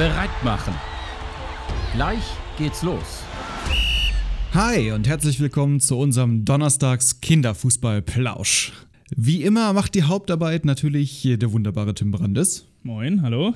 bereit 0.00 0.30
machen. 0.42 0.72
Gleich 1.92 2.22
geht's 2.56 2.82
los. 2.82 3.22
Hi 4.54 4.92
und 4.92 5.06
herzlich 5.06 5.40
willkommen 5.40 5.78
zu 5.78 5.98
unserem 5.98 6.46
Donnerstags 6.46 7.20
Kinderfußball-Plausch. 7.20 8.72
Wie 9.14 9.42
immer 9.42 9.74
macht 9.74 9.94
die 9.94 10.04
Hauptarbeit 10.04 10.64
natürlich 10.64 11.28
der 11.38 11.52
wunderbare 11.52 11.92
Tim 11.92 12.12
Brandes. 12.12 12.64
Moin, 12.82 13.20
hallo. 13.20 13.52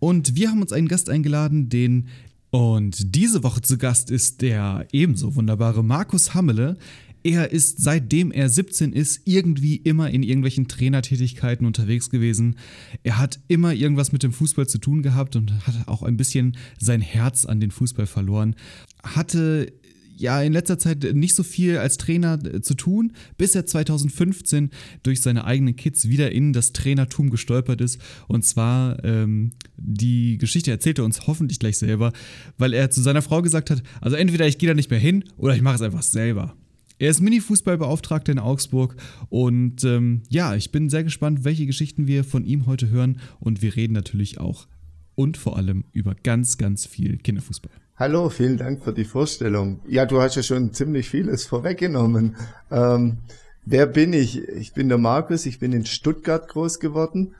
Und 0.00 0.36
wir 0.36 0.50
haben 0.50 0.60
uns 0.60 0.74
einen 0.74 0.86
Gast 0.86 1.08
eingeladen, 1.08 1.70
den 1.70 2.08
und 2.50 3.14
diese 3.14 3.42
Woche 3.42 3.62
zu 3.62 3.78
Gast 3.78 4.10
ist 4.10 4.42
der 4.42 4.86
ebenso 4.92 5.34
wunderbare 5.34 5.82
Markus 5.82 6.34
Hammele. 6.34 6.76
Er 7.22 7.52
ist 7.52 7.82
seitdem 7.82 8.32
er 8.32 8.48
17 8.48 8.92
ist 8.92 9.22
irgendwie 9.24 9.76
immer 9.76 10.10
in 10.10 10.22
irgendwelchen 10.22 10.68
Trainertätigkeiten 10.68 11.66
unterwegs 11.66 12.10
gewesen. 12.10 12.56
Er 13.02 13.18
hat 13.18 13.40
immer 13.48 13.74
irgendwas 13.74 14.12
mit 14.12 14.22
dem 14.22 14.32
Fußball 14.32 14.68
zu 14.68 14.78
tun 14.78 15.02
gehabt 15.02 15.36
und 15.36 15.66
hat 15.66 15.86
auch 15.86 16.02
ein 16.02 16.16
bisschen 16.16 16.56
sein 16.78 17.00
Herz 17.00 17.44
an 17.44 17.60
den 17.60 17.70
Fußball 17.70 18.06
verloren. 18.06 18.56
Hatte 19.02 19.72
ja 20.20 20.40
in 20.42 20.52
letzter 20.52 20.78
Zeit 20.78 21.02
nicht 21.14 21.34
so 21.34 21.42
viel 21.42 21.78
als 21.78 21.96
Trainer 21.96 22.38
äh, 22.44 22.60
zu 22.60 22.74
tun, 22.74 23.12
bis 23.38 23.54
er 23.54 23.66
2015 23.66 24.70
durch 25.02 25.22
seine 25.22 25.44
eigenen 25.44 25.76
Kids 25.76 26.08
wieder 26.08 26.30
in 26.30 26.52
das 26.52 26.72
Trainertum 26.72 27.30
gestolpert 27.30 27.80
ist. 27.80 28.00
Und 28.28 28.44
zwar 28.44 29.02
ähm, 29.04 29.52
die 29.76 30.38
Geschichte 30.38 30.70
erzählt 30.70 30.98
er 30.98 31.04
uns 31.04 31.26
hoffentlich 31.26 31.58
gleich 31.58 31.78
selber, 31.78 32.12
weil 32.58 32.74
er 32.74 32.90
zu 32.90 33.00
seiner 33.00 33.22
Frau 33.22 33.42
gesagt 33.42 33.70
hat, 33.70 33.82
also 34.00 34.16
entweder 34.16 34.46
ich 34.46 34.58
gehe 34.58 34.68
da 34.68 34.74
nicht 34.74 34.90
mehr 34.90 35.00
hin 35.00 35.24
oder 35.36 35.54
ich 35.54 35.62
mache 35.62 35.76
es 35.76 35.82
einfach 35.82 36.02
selber. 36.02 36.54
Er 37.00 37.08
ist 37.08 37.22
Mini-Fußballbeauftragter 37.22 38.30
in 38.30 38.38
Augsburg 38.38 38.94
und 39.30 39.84
ähm, 39.84 40.22
ja, 40.28 40.54
ich 40.54 40.70
bin 40.70 40.90
sehr 40.90 41.02
gespannt, 41.02 41.44
welche 41.44 41.64
Geschichten 41.64 42.06
wir 42.06 42.24
von 42.24 42.44
ihm 42.44 42.66
heute 42.66 42.90
hören 42.90 43.20
und 43.40 43.62
wir 43.62 43.74
reden 43.74 43.94
natürlich 43.94 44.38
auch 44.38 44.66
und 45.14 45.38
vor 45.38 45.56
allem 45.56 45.84
über 45.92 46.14
ganz, 46.14 46.58
ganz 46.58 46.84
viel 46.84 47.16
Kinderfußball. 47.16 47.72
Hallo, 47.96 48.28
vielen 48.28 48.58
Dank 48.58 48.84
für 48.84 48.92
die 48.92 49.06
Vorstellung. 49.06 49.80
Ja, 49.88 50.04
du 50.04 50.20
hast 50.20 50.36
ja 50.36 50.42
schon 50.42 50.74
ziemlich 50.74 51.08
vieles 51.08 51.46
vorweggenommen. 51.46 52.36
Ähm, 52.70 53.16
wer 53.64 53.86
bin 53.86 54.12
ich? 54.12 54.36
Ich 54.48 54.74
bin 54.74 54.90
der 54.90 54.98
Markus, 54.98 55.46
ich 55.46 55.58
bin 55.58 55.72
in 55.72 55.86
Stuttgart 55.86 56.48
groß 56.48 56.80
geworden. 56.80 57.34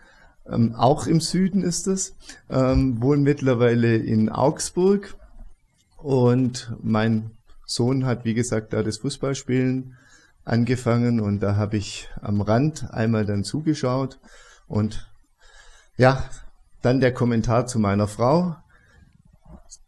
Ähm, 0.50 0.74
auch 0.74 1.06
im 1.06 1.20
Süden 1.20 1.62
ist 1.62 1.86
es. 1.86 2.16
Ähm, 2.48 3.02
wohne 3.02 3.20
mittlerweile 3.20 3.96
in 3.96 4.30
Augsburg. 4.30 5.16
Und 5.98 6.72
mein 6.82 7.32
Sohn 7.70 8.04
hat, 8.04 8.24
wie 8.24 8.34
gesagt, 8.34 8.72
da 8.72 8.82
das 8.82 8.98
Fußballspielen 8.98 9.96
angefangen 10.44 11.20
und 11.20 11.40
da 11.40 11.54
habe 11.54 11.76
ich 11.76 12.08
am 12.20 12.40
Rand 12.40 12.90
einmal 12.90 13.24
dann 13.24 13.44
zugeschaut 13.44 14.18
und 14.66 15.08
ja, 15.96 16.24
dann 16.82 17.00
der 17.00 17.14
Kommentar 17.14 17.66
zu 17.66 17.78
meiner 17.78 18.08
Frau, 18.08 18.56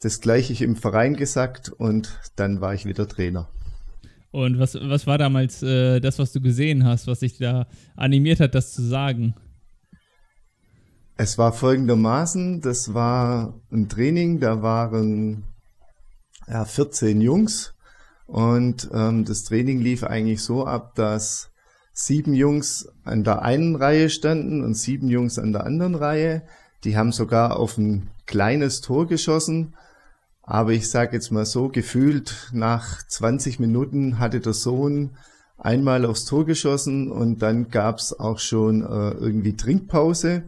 das 0.01 0.21
gleiche 0.21 0.65
im 0.65 0.77
Verein 0.77 1.17
gesagt 1.17 1.71
und 1.71 2.21
dann 2.37 2.61
war 2.61 2.73
ich 2.73 2.85
wieder 2.85 3.09
Trainer. 3.09 3.49
Und 4.31 4.61
was, 4.61 4.75
was 4.75 5.07
war 5.09 5.19
damals 5.19 5.63
äh, 5.63 5.99
das, 5.99 6.21
was 6.21 6.33
du 6.33 6.41
gesehen 6.41 6.85
hast, 6.85 7.09
was 7.09 7.21
dich 7.21 7.37
da 7.39 7.67
animiert 7.97 8.39
hat, 8.39 8.55
das 8.55 8.73
zu 8.73 8.83
sagen? 8.83 9.35
Es 11.17 11.37
war 11.37 11.53
folgendermaßen, 11.53 12.61
das 12.61 12.95
war 12.95 13.55
ein 13.73 13.89
Training, 13.89 14.39
da 14.39 14.63
waren 14.63 15.45
ja, 16.49 16.65
14 16.65 17.21
Jungs 17.21 17.72
und 18.33 18.91
ähm, 18.93 19.25
das 19.25 19.45
Training 19.45 19.81
lief 19.81 20.05
eigentlich 20.05 20.43
so 20.43 20.67
ab, 20.67 20.95
dass 20.95 21.51
sieben 21.93 22.35
Jungs 22.35 22.89
an 23.05 23.25
der 23.25 23.43
einen 23.43 23.77
Reihe 23.77 24.11
standen 24.11 24.65
und 24.65 24.75
sieben 24.75 25.09
Jungs 25.09 25.39
an 25.39 25.53
der 25.53 25.65
anderen 25.65 25.95
Reihe. 25.95 26.43
Die 26.85 26.97
haben 26.97 27.13
sogar 27.13 27.59
auf 27.59 27.79
ein 27.79 28.11
kleines 28.27 28.81
Tor 28.81 29.07
geschossen 29.07 29.75
aber 30.43 30.73
ich 30.73 30.91
sage 30.91 31.17
jetzt 31.17 31.31
mal 31.31 31.47
so, 31.47 31.69
gefühlt 31.69 32.51
nach 32.53 33.07
20 33.07 33.61
Minuten 33.61 34.19
hatte 34.19 34.41
der 34.41 34.53
Sohn 34.53 35.11
einmal 35.57 36.05
aufs 36.05 36.25
Tor 36.25 36.45
geschossen 36.45 37.11
und 37.13 37.41
dann 37.41 37.71
gab's 37.71 38.13
auch 38.13 38.41
schon 38.41 38.83
äh, 38.83 39.11
irgendwie 39.13 39.57
Trinkpause. 39.57 40.43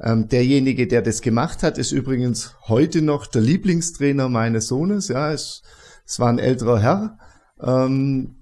Ähm, 0.00 0.28
derjenige, 0.28 0.86
der 0.86 1.02
das 1.02 1.22
gemacht 1.22 1.62
hat, 1.62 1.78
ist 1.78 1.90
übrigens 1.90 2.54
heute 2.68 3.02
noch 3.02 3.26
der 3.26 3.42
Lieblingstrainer 3.42 4.28
meines 4.28 4.68
Sohnes. 4.68 5.08
Ja, 5.08 5.32
es, 5.32 5.62
es 6.06 6.20
war 6.20 6.28
ein 6.28 6.38
älterer 6.38 6.80
Herr. 6.80 7.18
Ähm, 7.60 8.36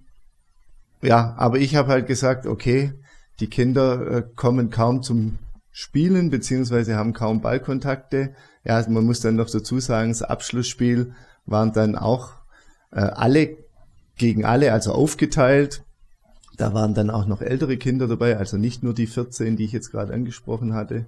ja, 1.03 1.35
aber 1.37 1.59
ich 1.59 1.77
habe 1.77 1.91
halt 1.91 2.07
gesagt, 2.07 2.47
okay, 2.47 2.93
die 3.41 3.49
Kinder 3.49 4.07
äh, 4.11 4.23
kommen 4.37 4.71
kaum 4.71 5.03
zum 5.03 5.39
Spielen 5.71 6.31
beziehungsweise 6.31 6.97
haben 6.97 7.13
kaum 7.13 7.41
Ballkontakte. 7.41 8.35
Ja, 8.65 8.77
also 8.77 8.91
man 8.91 9.05
muss 9.05 9.21
dann 9.21 9.37
noch 9.37 9.51
dazu 9.51 9.81
sagen, 9.81 10.11
das 10.11 10.23
Abschlussspiel 10.23 11.15
waren 11.47 11.73
dann 11.73 11.97
auch 11.97 12.31
äh, 12.93 13.01
alle 13.01 13.57
gegen 14.17 14.45
alle, 14.45 14.73
also 14.73 14.93
aufgeteilt. 14.93 15.83
Da 16.57 16.73
waren 16.73 16.95
dann 16.95 17.11
auch 17.11 17.27
noch 17.27 17.43
ältere 17.43 17.77
Kinder 17.77 18.07
dabei, 18.07 18.37
also 18.37 18.57
nicht 18.57 18.85
nur 18.85 18.95
die 18.95 19.09
14, 19.09 19.57
die 19.57 19.65
ich 19.65 19.73
jetzt 19.73 19.91
gerade 19.91 20.13
angesprochen 20.13 20.75
hatte. 20.75 21.07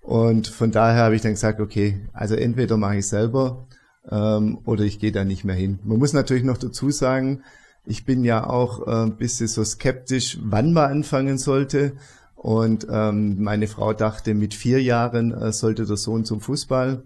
Und 0.00 0.48
von 0.48 0.72
daher 0.72 1.04
habe 1.04 1.14
ich 1.14 1.22
dann 1.22 1.32
gesagt, 1.32 1.60
okay, 1.60 2.08
also 2.12 2.34
entweder 2.34 2.76
mache 2.76 2.96
ich 2.96 3.06
selber 3.06 3.68
ähm, 4.08 4.58
oder 4.64 4.84
ich 4.84 4.98
gehe 4.98 5.12
da 5.12 5.24
nicht 5.24 5.44
mehr 5.44 5.54
hin. 5.54 5.78
Man 5.84 5.98
muss 5.98 6.12
natürlich 6.12 6.44
noch 6.44 6.58
dazu 6.58 6.90
sagen, 6.90 7.42
ich 7.84 8.04
bin 8.04 8.24
ja 8.24 8.46
auch 8.48 8.86
äh, 8.86 9.04
ein 9.06 9.16
bisschen 9.16 9.48
so 9.48 9.64
skeptisch, 9.64 10.38
wann 10.42 10.72
man 10.72 10.90
anfangen 10.90 11.38
sollte. 11.38 11.92
Und 12.36 12.86
ähm, 12.90 13.42
meine 13.42 13.66
Frau 13.66 13.92
dachte, 13.92 14.34
mit 14.34 14.54
vier 14.54 14.82
Jahren 14.82 15.32
äh, 15.32 15.52
sollte 15.52 15.84
der 15.84 15.96
Sohn 15.96 16.24
zum 16.24 16.40
Fußball, 16.40 17.02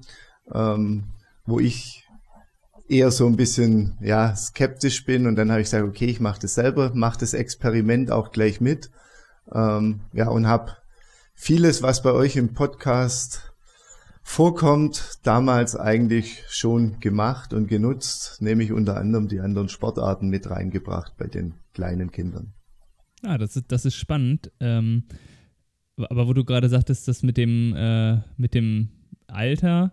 ähm, 0.53 1.05
wo 1.47 1.59
ich 1.59 2.09
eher 2.89 3.11
so 3.11 3.27
ein 3.27 3.37
bisschen 3.37 3.97
ja 4.01 4.35
skeptisch 4.37 5.05
bin. 5.05 5.27
Und 5.27 5.37
dann 5.37 5.51
habe 5.51 5.61
ich 5.61 5.67
gesagt, 5.67 5.85
okay, 5.85 6.07
ich 6.07 6.21
mache 6.21 6.41
das 6.41 6.55
selber, 6.55 6.93
mache 6.95 7.19
das 7.19 7.35
Experiment 7.35 8.11
auch 8.11 8.31
gleich 8.31 8.61
mit. 8.61 8.91
Ähm, 9.53 10.01
ja, 10.13 10.29
und 10.29 10.47
habe 10.47 10.77
vieles, 11.35 11.83
was 11.83 12.03
bei 12.03 12.13
euch 12.13 12.37
im 12.37 12.55
Podcast 12.55 13.54
vorkommt, 14.25 15.19
damals 15.23 15.77
eigentlich 15.77 16.43
schon 16.49 16.99
gemacht 16.99 17.53
und 17.53 17.69
genutzt, 17.69 18.39
nämlich 18.41 18.73
unter 18.73 18.97
anderem 18.97 19.29
die 19.29 19.41
anderen 19.41 19.69
Sportarten 19.69 20.29
mit 20.29 20.51
reingebracht 20.51 21.17
bei 21.17 21.27
den 21.27 21.55
kleinen 21.75 22.11
Kindern. 22.11 22.55
Ah, 23.23 23.39
das 23.39 23.55
ist, 23.55 23.67
das 23.69 23.85
ist 23.85 23.95
spannend. 23.95 24.51
Ähm, 24.59 25.05
aber 25.97 26.27
wo 26.27 26.33
du 26.33 26.45
gerade 26.45 26.69
sagtest, 26.69 27.07
das 27.07 27.23
mit 27.23 27.37
dem, 27.37 27.75
äh, 27.77 28.17
mit 28.37 28.55
dem 28.55 28.89
Alter, 29.29 29.93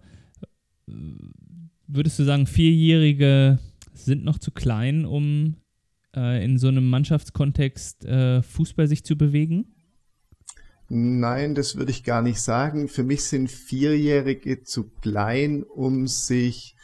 würdest 1.87 2.17
du 2.17 2.23
sagen, 2.23 2.47
Vierjährige 2.47 3.59
sind 3.93 4.23
noch 4.23 4.39
zu 4.39 4.51
klein, 4.51 5.05
um 5.05 5.57
äh, 6.15 6.43
in 6.43 6.57
so 6.57 6.69
einem 6.69 6.89
Mannschaftskontext 6.89 8.05
äh, 8.05 8.41
Fußball 8.41 8.87
sich 8.87 9.03
zu 9.03 9.17
bewegen? 9.17 9.75
Nein, 10.93 11.55
das 11.55 11.77
würde 11.77 11.91
ich 11.91 12.03
gar 12.03 12.21
nicht 12.21 12.41
sagen. 12.41 12.89
Für 12.89 13.03
mich 13.03 13.23
sind 13.23 13.49
Vierjährige 13.49 14.63
zu 14.63 14.89
klein, 15.01 15.63
um 15.63 16.05
sich 16.05 16.75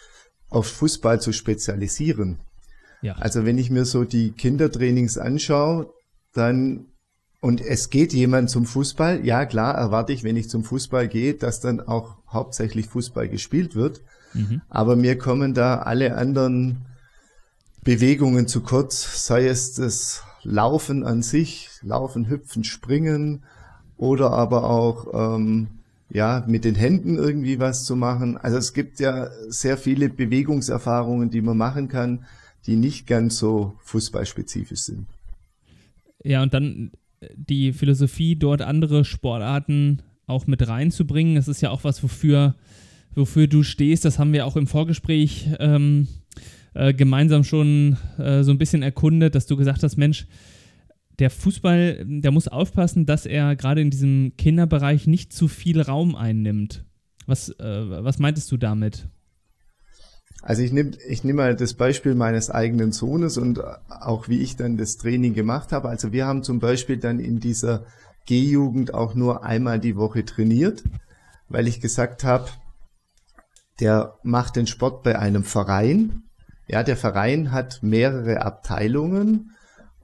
auf 0.50 0.66
Fußball 0.68 1.20
zu 1.20 1.34
spezialisieren. 1.34 2.40
Ja. 3.02 3.16
Also 3.16 3.44
wenn 3.44 3.58
ich 3.58 3.70
mir 3.70 3.84
so 3.84 4.06
die 4.06 4.32
Kindertrainings 4.32 5.18
anschaue, 5.18 5.92
dann 6.34 6.86
und 7.42 7.60
es 7.60 7.90
geht 7.90 8.14
jemand 8.14 8.50
zum 8.50 8.66
Fußball, 8.66 9.26
ja 9.26 9.46
klar, 9.46 9.76
erwarte 9.76 10.14
ich, 10.14 10.24
wenn 10.24 10.38
ich 10.38 10.50
zum 10.50 10.64
Fußball 10.64 11.10
gehe, 11.10 11.34
dass 11.34 11.60
dann 11.60 11.82
auch 11.82 12.16
hauptsächlich 12.32 12.88
Fußball 12.88 13.28
gespielt 13.28 13.76
wird. 13.76 14.00
Mhm. 14.34 14.62
Aber 14.70 14.96
mir 14.96 15.18
kommen 15.18 15.54
da 15.54 15.80
alle 15.80 16.16
anderen 16.16 16.86
Bewegungen 17.84 18.48
zu 18.48 18.62
kurz, 18.62 19.26
sei 19.26 19.48
es 19.48 19.74
das 19.74 20.24
Laufen 20.44 21.04
an 21.04 21.24
sich, 21.24 21.70
Laufen, 21.82 22.30
Hüpfen, 22.30 22.64
Springen 22.64 23.44
oder 23.98 24.32
aber 24.32 24.70
auch 24.70 25.38
ähm, 25.38 25.68
ja 26.10 26.44
mit 26.48 26.66
den 26.66 26.76
Händen 26.76 27.18
irgendwie 27.18 27.60
was 27.60 27.84
zu 27.84 27.96
machen. 27.96 28.38
Also 28.38 28.58
es 28.58 28.74
gibt 28.74 29.00
ja 29.00 29.30
sehr 29.50 29.78
viele 29.78 30.10
Bewegungserfahrungen, 30.10 31.30
die 31.30 31.42
man 31.42 31.58
machen 31.58 31.88
kann, 31.88 32.26
die 32.66 32.76
nicht 32.76 33.08
ganz 33.08 33.38
so 33.38 33.74
fußballspezifisch 33.84 34.82
sind. 34.82 35.08
Ja, 36.24 36.44
und 36.44 36.54
dann 36.54 36.92
äh, 37.22 37.30
die 37.36 37.74
Philosophie, 37.74 38.36
dort 38.36 38.62
andere 38.62 39.06
Sportarten 39.06 40.02
auch 40.28 40.46
mit 40.46 40.68
reinzubringen. 40.68 41.36
Das 41.36 41.48
ist 41.48 41.62
ja 41.62 41.72
auch 41.72 41.84
was, 41.84 42.04
wofür, 42.04 42.56
wofür 43.16 43.48
du 43.48 43.64
stehst. 43.64 44.06
Das 44.06 44.20
haben 44.20 44.34
wir 44.34 44.46
auch 44.46 44.58
im 44.58 44.68
Vorgespräch 44.68 45.50
ähm, 45.60 46.08
äh, 46.74 46.94
gemeinsam 46.94 47.44
schon 47.44 47.98
äh, 48.18 48.44
so 48.44 48.52
ein 48.52 48.58
bisschen 48.58 48.84
erkundet, 48.84 49.36
dass 49.36 49.48
du 49.48 49.56
gesagt 49.56 49.84
hast, 49.84 49.96
Mensch, 49.98 50.28
der 51.20 51.30
Fußball, 51.30 52.06
der 52.06 52.32
muss 52.32 52.48
aufpassen, 52.48 53.06
dass 53.06 53.26
er 53.26 53.56
gerade 53.56 53.82
in 53.82 53.90
diesem 53.90 54.34
Kinderbereich 54.38 55.08
nicht 55.08 55.34
zu 55.34 55.48
viel 55.48 55.82
Raum 55.82 56.16
einnimmt. 56.16 56.86
Was, 57.26 57.50
äh, 57.50 58.04
was 58.04 58.20
meintest 58.20 58.52
du 58.52 58.58
damit? 58.58 59.08
Also 60.42 60.62
ich 60.62 60.72
nehme 60.72 60.92
ich 61.08 61.24
nehm 61.24 61.36
mal 61.36 61.56
das 61.56 61.74
Beispiel 61.74 62.16
meines 62.16 62.50
eigenen 62.50 62.92
Sohnes 62.92 63.38
und 63.38 63.60
auch 63.90 64.30
wie 64.30 64.40
ich 64.40 64.56
dann 64.56 64.78
das 64.78 64.98
Training 64.98 65.34
gemacht 65.34 65.72
habe. 65.72 65.90
Also 65.90 66.12
wir 66.12 66.26
haben 66.26 66.44
zum 66.44 66.60
Beispiel 66.60 66.98
dann 66.98 67.20
in 67.20 67.40
dieser 67.40 67.86
G-Jugend 68.28 68.94
auch 68.94 69.16
nur 69.16 69.44
einmal 69.44 69.80
die 69.80 69.96
Woche 69.96 70.24
trainiert, 70.24 70.84
weil 71.50 71.68
ich 71.68 71.82
gesagt 71.82 72.24
habe, 72.24 72.50
der 73.80 74.16
macht 74.24 74.56
den 74.56 74.68
Sport 74.68 75.04
bei 75.04 75.18
einem 75.18 75.44
Verein. 75.44 76.24
Ja, 76.68 76.84
der 76.84 76.98
Verein 76.98 77.52
hat 77.52 77.82
mehrere 77.82 78.42
Abteilungen 78.44 79.52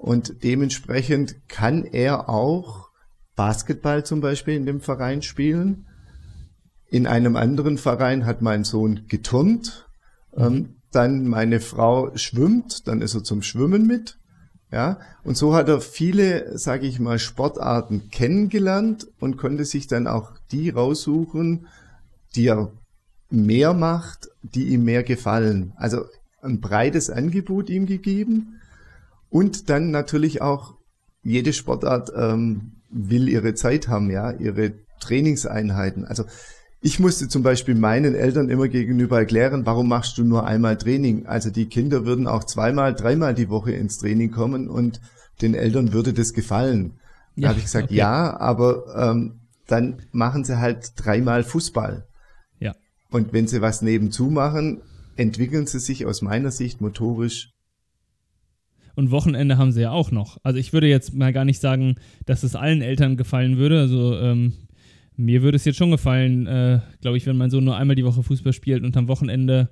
und 0.03 0.44
dementsprechend 0.44 1.47
kann 1.47 1.85
er 1.85 2.27
auch 2.27 2.89
Basketball 3.38 4.05
zum 4.05 4.19
Beispiel 4.19 4.53
in 4.53 4.65
dem 4.65 4.81
Verein 4.81 5.21
spielen. 5.21 5.85
In 6.89 7.07
einem 7.07 7.38
anderen 7.38 7.77
Verein 7.77 8.25
hat 8.25 8.41
mein 8.41 8.65
Sohn 8.65 9.05
geturnt. 9.07 9.88
Ähm, 10.35 10.75
dann 10.91 11.25
meine 11.29 11.61
Frau 11.61 12.11
schwimmt, 12.17 12.85
dann 12.89 13.01
ist 13.01 13.15
er 13.15 13.23
zum 13.23 13.44
Schwimmen 13.44 13.88
mit. 13.88 14.17
Ja, 14.73 15.00
und 15.23 15.38
so 15.38 15.55
hat 15.55 15.69
er 15.69 15.79
viele, 15.79 16.57
sage 16.57 16.85
ich 16.85 17.00
mal, 17.00 17.17
Sportarten 17.17 18.09
kennengelernt 18.09 19.07
und 19.21 19.38
konnte 19.38 19.63
sich 19.63 19.88
dann 19.88 20.07
auch 20.07 20.33
die 20.51 20.69
raussuchen, 20.69 21.67
die 22.35 22.47
er 22.47 22.73
mehr 23.29 23.73
macht, 23.73 24.27
die 24.41 24.65
ihm 24.65 24.83
mehr 24.83 25.03
gefallen. 25.03 25.71
Also 25.77 26.03
ein 26.41 26.59
breites 26.59 27.09
Angebot 27.09 27.69
ihm 27.69 27.85
gegeben 27.85 28.59
und 29.33 29.71
dann 29.71 29.89
natürlich 29.89 30.44
auch 30.44 30.75
jede 31.24 31.53
Sportart 31.53 32.12
ähm, 32.15 32.74
will 32.91 33.27
ihre 33.27 33.56
Zeit 33.56 33.88
haben, 33.88 34.12
ja, 34.12 34.31
ihre 34.31 34.74
Trainingseinheiten. 35.00 36.06
Also 36.06 36.25
ich 36.81 37.00
musste 37.00 37.27
zum 37.27 37.41
Beispiel 37.41 37.74
meinen 37.74 38.13
Eltern 38.13 38.50
immer 38.50 38.68
gegenüber 38.68 39.18
erklären, 39.18 39.65
warum 39.65 39.88
machst 39.88 40.19
du 40.19 40.24
nur 40.24 40.45
einmal 40.45 40.77
Training? 40.77 41.25
Also 41.25 41.50
die 41.50 41.65
Kinder 41.65 42.06
würden 42.06 42.27
auch 42.27 42.44
zweimal, 42.44 42.94
dreimal 42.94 43.33
die 43.33 43.50
Woche 43.50 43.71
ins 43.71 43.97
Training 43.97 44.30
kommen 44.30 44.69
und 44.69 45.01
den 45.41 45.56
Eltern 45.56 45.94
würde 45.94 46.13
das 46.13 46.33
gefallen. 46.33 47.00
Da 47.36 47.41
ja, 47.41 47.50
habe 47.50 47.57
ich 47.57 47.65
gesagt, 47.65 47.86
okay. 47.86 47.95
ja, 47.95 48.39
aber 48.39 48.83
ähm, 48.95 49.39
dann 49.65 50.03
machen 50.12 50.44
sie 50.44 50.59
halt 50.59 50.91
dreimal 50.95 51.44
Fußball. 51.44 52.06
Ja. 52.59 52.75
Und 53.09 53.33
wenn 53.33 53.47
sie 53.47 53.62
was 53.62 53.81
nebenzu 53.81 54.25
machen, 54.25 54.83
entwickeln 55.15 55.65
sie 55.65 55.79
sich 55.79 56.06
aus 56.06 56.21
meiner 56.21 56.51
Sicht 56.51 56.81
motorisch. 56.81 57.52
Und 58.95 59.12
Wochenende 59.12 59.57
haben 59.57 59.72
sie 59.72 59.81
ja 59.81 59.92
auch 59.92 60.12
noch. 60.12 60.38
Also 60.44 60.60
ich 60.60 60.74
würde 60.74 60.88
jetzt 60.88 61.13
mal 61.13 61.34
gar 61.34 61.45
nicht 61.45 61.60
sagen, 61.60 61.95
dass 62.25 62.44
es 62.44 62.56
allen 62.56 62.81
Eltern 62.81 63.18
gefallen 63.18 63.57
würde. 63.57 63.80
Also 63.80 64.18
ähm, 64.18 64.54
mir 65.16 65.42
würde 65.42 65.56
es 65.56 65.66
jetzt 65.66 65.78
schon 65.78 65.92
gefallen, 65.92 66.48
äh, 66.48 66.80
glaube 67.01 67.18
ich, 67.18 67.25
wenn 67.25 67.38
mein 67.38 67.50
Sohn 67.50 67.63
nur 67.63 67.75
einmal 67.75 67.95
die 67.95 68.06
Woche 68.06 68.24
Fußball 68.24 68.54
spielt 68.54 68.84
und 68.84 68.95
am 68.95 69.07
Wochenende 69.07 69.69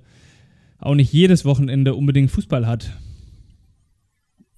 auch 0.78 0.94
nicht 0.94 1.12
jedes 1.12 1.44
Wochenende 1.44 1.94
unbedingt 1.94 2.30
Fußball 2.30 2.66
hat. 2.66 2.98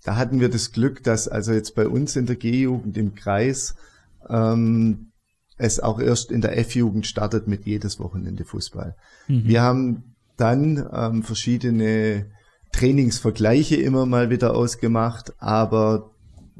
Da 0.04 0.16
hatten 0.16 0.40
wir 0.40 0.48
das 0.48 0.72
Glück, 0.72 1.02
dass 1.02 1.28
also 1.28 1.52
jetzt 1.52 1.74
bei 1.74 1.86
uns 1.88 2.16
in 2.16 2.26
der 2.26 2.36
G-Jugend 2.36 2.96
im 2.96 3.14
Kreis 3.14 3.74
ähm, 4.28 5.10
es 5.56 5.80
auch 5.80 6.00
erst 6.00 6.30
in 6.30 6.40
der 6.40 6.58
F-Jugend 6.58 7.06
startet 7.06 7.46
mit 7.46 7.66
jedes 7.66 7.98
Wochenende 8.00 8.44
Fußball. 8.44 8.96
Mhm. 9.28 9.44
Wir 9.46 9.62
haben 9.62 10.14
dann 10.36 10.86
ähm, 10.92 11.22
verschiedene 11.22 12.26
Trainingsvergleiche 12.74 13.76
immer 13.76 14.06
mal 14.06 14.30
wieder 14.30 14.54
ausgemacht, 14.54 15.32
aber 15.38 16.10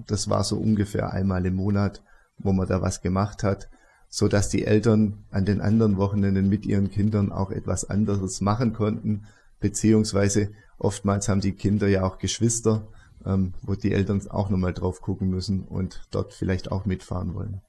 das 0.07 0.29
war 0.29 0.45
so 0.45 0.57
ungefähr 0.57 1.13
einmal 1.13 1.45
im 1.47 1.55
Monat, 1.55 2.03
wo 2.39 2.53
man 2.53 2.67
da 2.67 2.83
was 2.83 3.01
gemacht 3.01 3.43
hat 3.43 3.69
so 4.15 4.29
dass 4.29 4.49
die 4.49 4.65
Eltern 4.65 5.25
an 5.33 5.45
den 5.45 5.61
anderen 5.61 5.97
Wochenenden 5.97 6.49
mit 6.49 6.67
ihren 6.67 6.89
Kindern 6.89 7.33
auch 7.33 7.51
etwas 7.51 7.91
anderes 7.91 8.41
machen 8.41 8.73
konnten, 8.73 9.25
beziehungsweise 9.59 10.53
oftmals 10.79 11.29
haben 11.29 11.41
die 11.41 11.51
Kinder 11.51 11.89
ja 11.89 12.05
auch 12.05 12.19
Geschwister, 12.19 12.87
ähm, 13.27 13.55
wo 13.63 13.75
die 13.75 13.91
Eltern 13.91 14.25
auch 14.31 14.51
nochmal 14.51 14.73
drauf 14.73 15.01
gucken 15.01 15.31
müssen 15.31 15.65
und 15.65 16.07
dort 16.13 16.33
vielleicht 16.33 16.71
auch 16.71 16.87
mitfahren 16.87 17.35
wollen. 17.35 17.61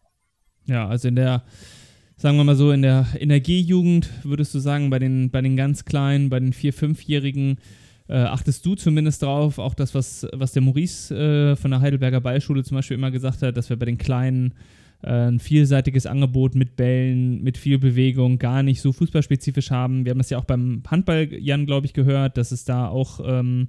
Ja, 0.66 0.88
also 0.88 1.08
in 1.08 1.16
der, 1.16 1.42
sagen 2.16 2.38
wir 2.38 2.44
mal 2.44 2.56
so, 2.56 2.72
in 2.72 2.84
der 2.84 3.08
Energiejugend 3.18 4.08
würdest 4.24 4.54
du 4.54 4.60
sagen, 4.60 4.92
bei 4.92 5.00
den, 5.00 5.32
bei 5.32 5.42
den 5.42 5.56
ganz 5.56 5.84
Kleinen, 5.84 6.30
bei 6.30 6.40
den 6.40 6.54
Vier-, 6.54 6.74
Fünfjährigen, 6.74 7.58
äh, 8.08 8.18
achtest 8.18 8.66
du 8.66 8.76
zumindest 8.76 9.24
drauf, 9.24 9.58
auch 9.58 9.74
das, 9.74 9.96
was, 9.96 10.28
was 10.34 10.52
der 10.52 10.62
Maurice 10.62 11.16
äh, 11.16 11.56
von 11.56 11.72
der 11.72 11.82
Heidelberger 11.82 12.22
Ballschule 12.22 12.64
zum 12.64 12.76
Beispiel 12.76 12.96
immer 12.98 13.12
gesagt 13.12 13.42
hat, 13.42 13.58
dass 13.58 13.70
wir 13.70 13.78
bei 13.78 13.86
den 13.86 13.98
Kleinen 13.98 14.54
äh, 15.02 15.28
ein 15.28 15.40
vielseitiges 15.40 16.06
Angebot 16.06 16.56
mit 16.56 16.76
Bällen, 16.76 17.42
mit 17.42 17.58
viel 17.58 17.80
Bewegung, 17.80 18.38
gar 18.38 18.64
nicht 18.64 18.82
so 18.82 18.94
fußballspezifisch 18.94 19.72
haben. 19.72 20.06
Wir 20.06 20.12
haben 20.12 20.20
das 20.20 20.30
ja 20.30 20.38
auch 20.38 20.46
beim 20.46 20.84
Handball, 20.88 21.28
Jan, 21.34 21.66
glaube 21.66 21.88
ich, 21.88 21.94
gehört, 21.94 22.38
dass 22.38 22.52
es 22.52 22.64
da 22.64 22.88
auch 22.88 23.20
ähm, 23.26 23.68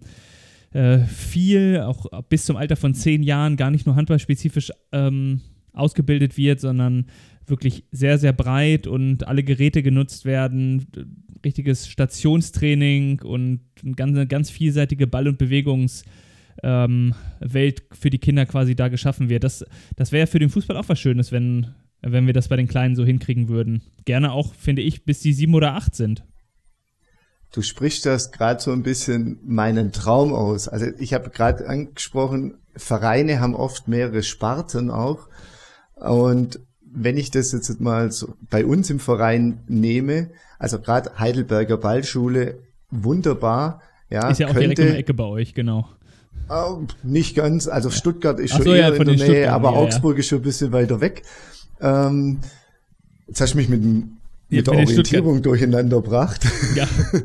äh, 0.73 0.99
viel, 0.99 1.81
auch 1.81 2.07
bis 2.29 2.45
zum 2.45 2.57
Alter 2.57 2.77
von 2.77 2.95
zehn 2.95 3.23
Jahren, 3.23 3.57
gar 3.57 3.71
nicht 3.71 3.87
nur 3.87 3.97
handballspezifisch 3.97 4.71
ähm, 4.93 5.41
ausgebildet 5.73 6.37
wird, 6.37 6.61
sondern 6.61 7.07
wirklich 7.47 7.85
sehr, 7.93 8.19
sehr 8.19 8.33
breit 8.33 8.87
und 8.87 9.27
alle 9.27 9.43
Geräte 9.43 9.83
genutzt 9.83 10.25
werden, 10.25 10.87
richtiges 11.45 11.89
Stationstraining 11.89 13.21
und 13.23 13.61
eine 13.83 13.95
ganz, 13.95 14.29
ganz 14.29 14.51
vielseitige 14.51 15.07
Ball- 15.07 15.29
und 15.29 15.41
Bewegungs- 15.41 16.05
ähm, 16.63 17.15
für 17.93 18.11
die 18.11 18.19
Kinder 18.19 18.47
quasi 18.47 18.75
da 18.75 18.89
geschaffen 18.89 19.29
wird. 19.29 19.45
Das, 19.45 19.65
das 19.97 20.13
wäre 20.13 20.27
für 20.27 20.39
den 20.39 20.51
Fußball 20.51 20.77
auch 20.77 20.89
was 20.89 20.99
Schönes, 20.99 21.33
wenn, 21.33 21.75
wenn 22.03 22.27
wir 22.27 22.33
das 22.33 22.49
bei 22.49 22.57
den 22.57 22.69
Kleinen 22.69 22.97
so 22.97 23.05
hinkriegen 23.05 23.49
würden. 23.49 23.83
Gerne 24.05 24.33
auch, 24.33 24.55
finde 24.55 24.83
ich, 24.83 25.05
bis 25.05 25.21
die 25.21 25.33
sieben 25.33 25.55
oder 25.55 25.75
acht 25.75 25.95
sind. 25.95 26.25
Du 27.53 27.63
sprichst 27.63 28.05
das 28.07 28.33
gerade 28.33 28.61
so 28.61 28.73
ein 28.73 28.83
bisschen 28.83 29.39
meinen 29.45 29.93
Traum 29.93 30.35
aus. 30.35 30.69
Also 30.69 30.87
ich 30.99 31.15
habe 31.15 31.31
gerade 31.31 31.69
angesprochen, 31.69 32.59
Vereine 32.75 33.41
haben 33.41 33.55
oft 33.55 33.89
mehrere 33.89 34.23
Sparten 34.23 34.91
auch. 34.91 35.29
Und 35.95 36.61
wenn 36.97 37.17
ich 37.17 37.31
das 37.31 37.53
jetzt 37.53 37.81
mal 37.81 38.11
so 38.11 38.35
bei 38.51 38.65
uns 38.65 38.91
im 38.91 38.99
Verein 38.99 39.59
nehme, 39.69 40.31
also 40.59 40.81
gerade 40.81 41.19
Heidelberger 41.19 41.77
Ballschule, 41.77 42.59
wunderbar. 42.91 43.83
Ja, 44.11 44.31
ist 44.31 44.41
ja 44.41 44.49
auch 44.49 44.55
könnte, 44.55 44.75
direkt 44.75 44.81
um 44.81 44.87
die 44.87 45.01
Ecke 45.01 45.15
bei 45.15 45.25
euch, 45.25 45.55
genau. 45.55 45.89
Oh, 46.49 46.79
nicht 47.03 47.35
ganz. 47.37 47.67
Also 47.69 47.91
Stuttgart 47.91 48.39
ist 48.39 48.53
schon 48.53 48.63
so, 48.63 48.73
eher 48.73 48.89
ja, 48.89 48.95
in 48.95 49.05
der 49.05 49.17
Nähe, 49.17 49.53
aber 49.53 49.73
ja, 49.73 49.77
Augsburg 49.77 50.19
ist 50.19 50.29
schon 50.29 50.39
ein 50.39 50.45
bisschen 50.45 50.73
weiter 50.73 51.01
weg. 51.01 51.23
Ähm, 51.81 52.39
jetzt 53.27 53.41
hast 53.41 53.55
du 53.55 53.59
mich 53.59 53.69
mit, 53.69 53.83
mit 53.83 54.67
der 54.67 54.75
Orientierung 54.75 55.43
durcheinander 55.43 56.01
gebracht. 56.01 56.47
Ja. 56.75 56.87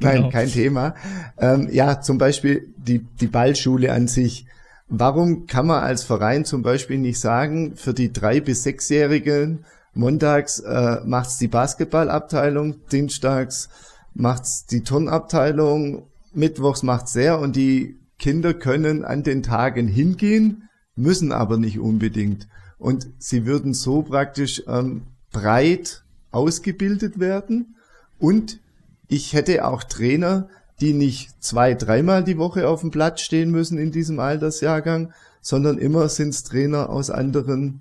Nein, 0.00 0.16
genau. 0.16 0.30
kein 0.30 0.48
Thema. 0.48 0.94
Ähm, 1.38 1.68
ja, 1.72 2.00
zum 2.00 2.18
Beispiel 2.18 2.68
die, 2.76 3.00
die 3.20 3.26
Ballschule 3.26 3.92
an 3.92 4.08
sich. 4.08 4.46
Warum 4.88 5.46
kann 5.46 5.66
man 5.66 5.82
als 5.82 6.04
Verein 6.04 6.44
zum 6.44 6.62
Beispiel 6.62 6.98
nicht 6.98 7.18
sagen, 7.18 7.74
für 7.76 7.94
die 7.94 8.12
drei- 8.12 8.40
bis 8.40 8.62
sechsjährigen 8.62 9.64
montags 9.94 10.58
äh, 10.60 11.00
macht's 11.04 11.38
die 11.38 11.48
Basketballabteilung, 11.48 12.86
dienstags 12.88 13.68
macht's 14.12 14.66
die 14.66 14.82
Turnabteilung, 14.82 16.06
mittwochs 16.32 16.82
macht's 16.82 17.12
der 17.12 17.38
und 17.38 17.56
die 17.56 17.98
Kinder 18.18 18.54
können 18.54 19.04
an 19.04 19.22
den 19.22 19.42
Tagen 19.42 19.88
hingehen, 19.88 20.68
müssen 20.96 21.32
aber 21.32 21.56
nicht 21.56 21.78
unbedingt. 21.78 22.48
Und 22.78 23.08
sie 23.18 23.46
würden 23.46 23.74
so 23.74 24.02
praktisch 24.02 24.62
ähm, 24.66 25.02
breit 25.32 26.04
ausgebildet 26.30 27.18
werden. 27.18 27.76
Und 28.18 28.60
ich 29.08 29.32
hätte 29.32 29.66
auch 29.66 29.84
Trainer, 29.84 30.48
die 30.80 30.92
nicht 30.92 31.42
zwei, 31.42 31.74
dreimal 31.74 32.24
die 32.24 32.38
Woche 32.38 32.68
auf 32.68 32.80
dem 32.80 32.90
Platz 32.90 33.20
stehen 33.20 33.50
müssen 33.50 33.78
in 33.78 33.92
diesem 33.92 34.18
Altersjahrgang, 34.18 35.12
sondern 35.40 35.78
immer 35.78 36.08
sind 36.08 36.30
es 36.30 36.42
Trainer 36.42 36.90
aus 36.90 37.10
anderen 37.10 37.80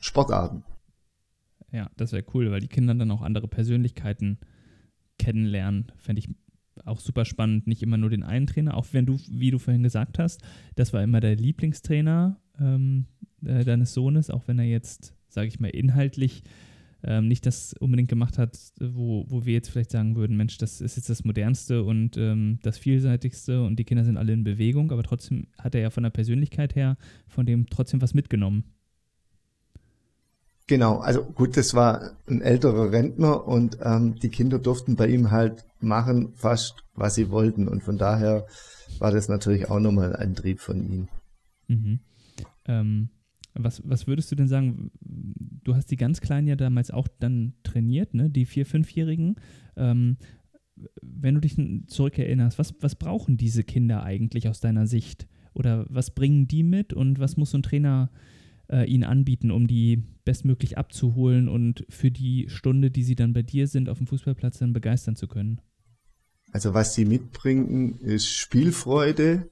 Sportarten. 0.00 0.64
Ja, 1.72 1.88
das 1.96 2.12
wäre 2.12 2.24
cool, 2.34 2.50
weil 2.50 2.60
die 2.60 2.68
Kinder 2.68 2.94
dann 2.94 3.10
auch 3.10 3.22
andere 3.22 3.48
Persönlichkeiten 3.48 4.38
kennenlernen. 5.18 5.92
Fände 5.98 6.20
ich 6.20 6.28
auch 6.84 7.00
super 7.00 7.24
spannend, 7.24 7.66
nicht 7.66 7.82
immer 7.82 7.96
nur 7.96 8.10
den 8.10 8.22
einen 8.22 8.46
Trainer, 8.46 8.76
auch 8.76 8.86
wenn 8.92 9.06
du, 9.06 9.18
wie 9.30 9.50
du 9.50 9.58
vorhin 9.58 9.82
gesagt 9.82 10.18
hast, 10.18 10.42
das 10.76 10.92
war 10.92 11.02
immer 11.02 11.20
der 11.20 11.36
Lieblingstrainer 11.36 12.40
ähm, 12.58 13.06
äh, 13.44 13.64
deines 13.64 13.92
Sohnes, 13.92 14.30
auch 14.30 14.48
wenn 14.48 14.58
er 14.58 14.64
jetzt, 14.64 15.14
sage 15.28 15.48
ich 15.48 15.60
mal, 15.60 15.68
inhaltlich 15.68 16.42
ähm, 17.02 17.28
nicht 17.28 17.46
das 17.46 17.74
unbedingt 17.74 18.08
gemacht 18.08 18.38
hat, 18.38 18.58
wo, 18.80 19.24
wo 19.28 19.44
wir 19.44 19.54
jetzt 19.54 19.70
vielleicht 19.70 19.90
sagen 19.90 20.16
würden, 20.16 20.36
Mensch, 20.36 20.58
das 20.58 20.80
ist 20.80 20.96
jetzt 20.96 21.10
das 21.10 21.24
modernste 21.24 21.82
und 21.82 22.16
ähm, 22.16 22.58
das 22.62 22.78
vielseitigste 22.78 23.62
und 23.62 23.76
die 23.76 23.84
Kinder 23.84 24.04
sind 24.04 24.16
alle 24.16 24.32
in 24.32 24.44
Bewegung, 24.44 24.92
aber 24.92 25.02
trotzdem 25.02 25.46
hat 25.58 25.74
er 25.74 25.80
ja 25.80 25.90
von 25.90 26.02
der 26.02 26.10
Persönlichkeit 26.10 26.74
her 26.74 26.96
von 27.28 27.46
dem 27.46 27.66
trotzdem 27.68 28.02
was 28.02 28.14
mitgenommen. 28.14 28.64
Genau, 30.70 30.98
also 30.98 31.24
gut, 31.24 31.56
das 31.56 31.74
war 31.74 32.12
ein 32.28 32.42
älterer 32.42 32.92
Rentner 32.92 33.44
und 33.44 33.78
ähm, 33.82 34.14
die 34.20 34.28
Kinder 34.28 34.60
durften 34.60 34.94
bei 34.94 35.08
ihm 35.08 35.32
halt 35.32 35.64
machen 35.80 36.32
fast, 36.36 36.84
was 36.94 37.16
sie 37.16 37.30
wollten. 37.30 37.66
Und 37.66 37.82
von 37.82 37.98
daher 37.98 38.46
war 39.00 39.10
das 39.10 39.28
natürlich 39.28 39.68
auch 39.68 39.80
nochmal 39.80 40.14
ein 40.14 40.28
Antrieb 40.28 40.60
von 40.60 40.88
ihm. 40.88 41.08
Mhm. 41.66 41.98
Ähm, 42.66 43.08
was, 43.64 43.82
was 43.88 44.06
würdest 44.06 44.30
du 44.30 44.36
denn 44.36 44.48
sagen? 44.48 44.90
Du 45.00 45.74
hast 45.74 45.90
die 45.90 45.96
ganz 45.96 46.20
Kleinen 46.20 46.46
ja 46.46 46.56
damals 46.56 46.90
auch 46.90 47.08
dann 47.08 47.54
trainiert, 47.62 48.14
ne? 48.14 48.30
die 48.30 48.46
vier-, 48.46 48.66
fünfjährigen. 48.66 49.36
Ähm, 49.76 50.16
wenn 51.02 51.34
du 51.34 51.40
dich 51.40 51.56
zurückerinnerst, 51.86 52.58
was, 52.58 52.74
was 52.80 52.94
brauchen 52.94 53.36
diese 53.36 53.64
Kinder 53.64 54.02
eigentlich 54.02 54.48
aus 54.48 54.60
deiner 54.60 54.86
Sicht? 54.86 55.28
Oder 55.52 55.86
was 55.88 56.14
bringen 56.14 56.46
die 56.48 56.62
mit 56.62 56.92
und 56.92 57.18
was 57.18 57.36
muss 57.36 57.50
so 57.50 57.58
ein 57.58 57.62
Trainer 57.62 58.10
äh, 58.68 58.88
ihnen 58.88 59.04
anbieten, 59.04 59.50
um 59.50 59.66
die 59.66 60.04
bestmöglich 60.24 60.78
abzuholen 60.78 61.48
und 61.48 61.84
für 61.88 62.10
die 62.10 62.48
Stunde, 62.48 62.90
die 62.90 63.02
sie 63.02 63.16
dann 63.16 63.32
bei 63.32 63.42
dir 63.42 63.66
sind, 63.66 63.88
auf 63.88 63.98
dem 63.98 64.06
Fußballplatz 64.06 64.58
dann 64.58 64.72
begeistern 64.72 65.16
zu 65.16 65.26
können? 65.26 65.60
Also 66.52 66.74
was 66.74 66.94
sie 66.94 67.04
mitbringen, 67.04 67.98
ist 67.98 68.26
Spielfreude, 68.26 69.48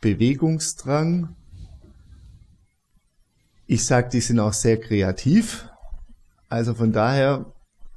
Bewegungsdrang. 0.00 1.34
Ich 3.66 3.84
sage, 3.84 4.10
die 4.10 4.20
sind 4.20 4.38
auch 4.38 4.52
sehr 4.52 4.78
kreativ. 4.78 5.68
Also 6.48 6.74
von 6.74 6.92
daher, 6.92 7.46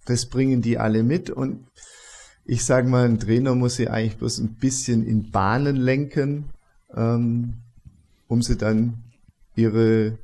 das 0.06 0.26
bringen 0.26 0.62
die 0.62 0.78
alle 0.78 1.04
mit 1.04 1.30
und 1.30 1.68
ich 2.46 2.66
sage 2.66 2.88
mal, 2.88 3.06
ein 3.06 3.20
Trainer 3.20 3.54
muss 3.54 3.76
sie 3.76 3.90
eigentlich 3.90 4.18
bloß 4.18 4.40
ein 4.40 4.56
bisschen 4.56 5.06
in 5.06 5.30
Bahnen 5.30 5.76
lenken, 5.76 6.46
ähm, 6.96 7.54
um 8.28 8.42
sie 8.42 8.58
dann 8.58 9.04
ihre 9.56 10.18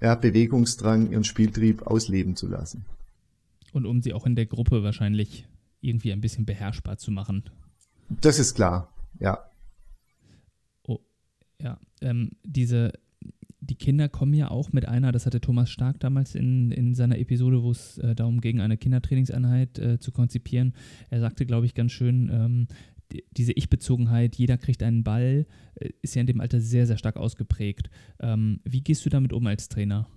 ja, 0.00 0.14
Bewegungsdrang, 0.14 1.10
ihren 1.10 1.24
Spieltrieb 1.24 1.82
ausleben 1.86 2.36
zu 2.36 2.48
lassen. 2.48 2.84
Und 3.72 3.86
um 3.86 4.02
sie 4.02 4.12
auch 4.12 4.26
in 4.26 4.34
der 4.34 4.46
Gruppe 4.46 4.82
wahrscheinlich 4.82 5.46
irgendwie 5.80 6.12
ein 6.12 6.20
bisschen 6.20 6.44
beherrschbar 6.44 6.98
zu 6.98 7.10
machen. 7.10 7.44
Das 8.08 8.38
ist 8.38 8.54
klar, 8.54 8.92
ja. 9.18 9.38
Oh, 10.86 10.98
ja. 11.58 11.78
Ähm, 12.02 12.32
diese, 12.44 12.92
die 13.70 13.76
Kinder 13.76 14.08
kommen 14.08 14.34
ja 14.34 14.50
auch 14.50 14.72
mit 14.72 14.86
einer, 14.86 15.12
das 15.12 15.26
hatte 15.26 15.40
Thomas 15.40 15.70
Stark 15.70 16.00
damals 16.00 16.34
in, 16.34 16.72
in 16.72 16.94
seiner 16.96 17.18
Episode, 17.18 17.62
wo 17.62 17.70
es 17.70 17.98
äh, 17.98 18.16
darum 18.16 18.40
ging, 18.40 18.60
eine 18.60 18.76
Kindertrainingseinheit 18.76 19.78
äh, 19.78 19.98
zu 20.00 20.10
konzipieren. 20.10 20.74
Er 21.08 21.20
sagte, 21.20 21.46
glaube 21.46 21.66
ich, 21.66 21.74
ganz 21.74 21.92
schön, 21.92 22.28
ähm, 22.32 22.66
die, 23.12 23.24
diese 23.30 23.52
Ich-Bezogenheit, 23.52 24.34
jeder 24.34 24.58
kriegt 24.58 24.82
einen 24.82 25.04
Ball, 25.04 25.46
äh, 25.76 25.90
ist 26.02 26.16
ja 26.16 26.20
in 26.20 26.26
dem 26.26 26.40
Alter 26.40 26.60
sehr, 26.60 26.88
sehr 26.88 26.98
stark 26.98 27.16
ausgeprägt. 27.16 27.90
Ähm, 28.18 28.60
wie 28.64 28.82
gehst 28.82 29.06
du 29.06 29.08
damit 29.08 29.32
um 29.32 29.46
als 29.46 29.68
Trainer? 29.68 30.08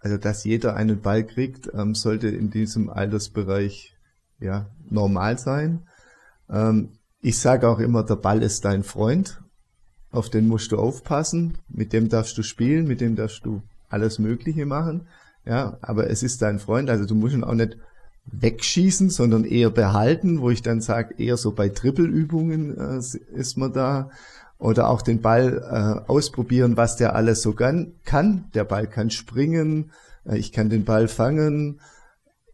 Also, 0.00 0.16
dass 0.16 0.44
jeder 0.44 0.74
einen 0.74 1.00
Ball 1.00 1.24
kriegt, 1.24 1.70
ähm, 1.72 1.94
sollte 1.94 2.28
in 2.28 2.50
diesem 2.50 2.90
Altersbereich 2.90 3.94
ja 4.40 4.68
normal 4.90 5.38
sein. 5.38 5.86
Ähm, 6.50 6.90
ich 7.20 7.38
sage 7.38 7.68
auch 7.68 7.78
immer, 7.78 8.02
der 8.02 8.16
Ball 8.16 8.42
ist 8.42 8.64
dein 8.64 8.82
Freund 8.82 9.40
auf 10.10 10.30
den 10.30 10.48
musst 10.48 10.72
du 10.72 10.78
aufpassen, 10.78 11.58
mit 11.68 11.92
dem 11.92 12.08
darfst 12.08 12.36
du 12.38 12.42
spielen, 12.42 12.86
mit 12.86 13.00
dem 13.00 13.16
darfst 13.16 13.44
du 13.44 13.62
alles 13.88 14.18
Mögliche 14.18 14.66
machen. 14.66 15.06
Ja, 15.44 15.78
aber 15.80 16.10
es 16.10 16.22
ist 16.22 16.42
dein 16.42 16.58
Freund, 16.58 16.90
also 16.90 17.06
du 17.06 17.14
musst 17.14 17.34
ihn 17.34 17.44
auch 17.44 17.54
nicht 17.54 17.76
wegschießen, 18.26 19.10
sondern 19.10 19.44
eher 19.44 19.70
behalten, 19.70 20.40
wo 20.40 20.50
ich 20.50 20.62
dann 20.62 20.80
sage, 20.80 21.14
eher 21.18 21.36
so 21.36 21.52
bei 21.52 21.68
Trippelübungen 21.68 22.76
äh, 22.76 22.98
ist 23.34 23.56
man 23.56 23.72
da. 23.72 24.10
Oder 24.58 24.90
auch 24.90 25.02
den 25.02 25.22
Ball 25.22 25.62
äh, 25.70 26.10
ausprobieren, 26.10 26.76
was 26.76 26.96
der 26.96 27.14
alles 27.14 27.42
so 27.42 27.52
kann. 27.54 28.44
Der 28.54 28.64
Ball 28.64 28.88
kann 28.88 29.10
springen, 29.10 29.92
äh, 30.26 30.36
ich 30.36 30.52
kann 30.52 30.68
den 30.68 30.84
Ball 30.84 31.08
fangen, 31.08 31.80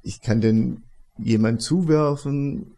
ich 0.02 0.20
kann 0.20 0.40
den 0.40 0.82
jemand 1.16 1.62
zuwerfen, 1.62 2.73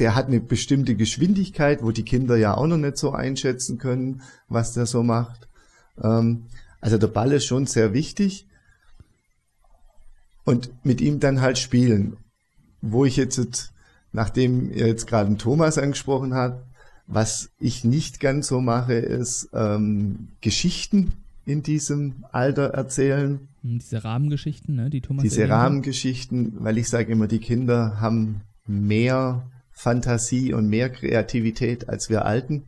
der 0.00 0.14
hat 0.14 0.26
eine 0.26 0.40
bestimmte 0.40 0.96
Geschwindigkeit, 0.96 1.82
wo 1.82 1.90
die 1.90 2.04
Kinder 2.04 2.36
ja 2.36 2.56
auch 2.56 2.66
noch 2.66 2.78
nicht 2.78 2.96
so 2.96 3.12
einschätzen 3.12 3.78
können, 3.78 4.22
was 4.48 4.72
der 4.72 4.86
so 4.86 5.02
macht. 5.02 5.48
Ähm, 6.02 6.46
also 6.80 6.96
der 6.98 7.08
Ball 7.08 7.32
ist 7.32 7.44
schon 7.44 7.66
sehr 7.66 7.92
wichtig. 7.92 8.46
Und 10.44 10.70
mit 10.84 11.00
ihm 11.00 11.20
dann 11.20 11.42
halt 11.42 11.58
spielen. 11.58 12.16
Wo 12.80 13.04
ich 13.04 13.16
jetzt, 13.16 13.72
nachdem 14.12 14.72
ihr 14.72 14.86
jetzt 14.86 15.06
gerade 15.06 15.36
Thomas 15.36 15.76
angesprochen 15.76 16.34
hat, 16.34 16.64
was 17.06 17.50
ich 17.58 17.84
nicht 17.84 18.20
ganz 18.20 18.46
so 18.48 18.60
mache, 18.60 18.94
ist 18.94 19.50
ähm, 19.52 20.28
Geschichten 20.40 21.12
in 21.44 21.62
diesem 21.62 22.24
Alter 22.32 22.70
erzählen. 22.70 23.48
Hm, 23.62 23.78
diese 23.80 24.02
Rahmengeschichten, 24.02 24.76
ne, 24.76 24.88
die 24.88 25.02
Thomas 25.02 25.22
Diese 25.22 25.48
Rahmengeschichten, 25.48 26.54
weil 26.60 26.78
ich 26.78 26.88
sage 26.88 27.12
immer, 27.12 27.26
die 27.26 27.40
Kinder 27.40 28.00
haben 28.00 28.40
mehr 28.66 29.42
Fantasie 29.80 30.52
und 30.52 30.68
mehr 30.68 30.90
Kreativität 30.90 31.88
als 31.88 32.10
wir 32.10 32.26
Alten. 32.26 32.64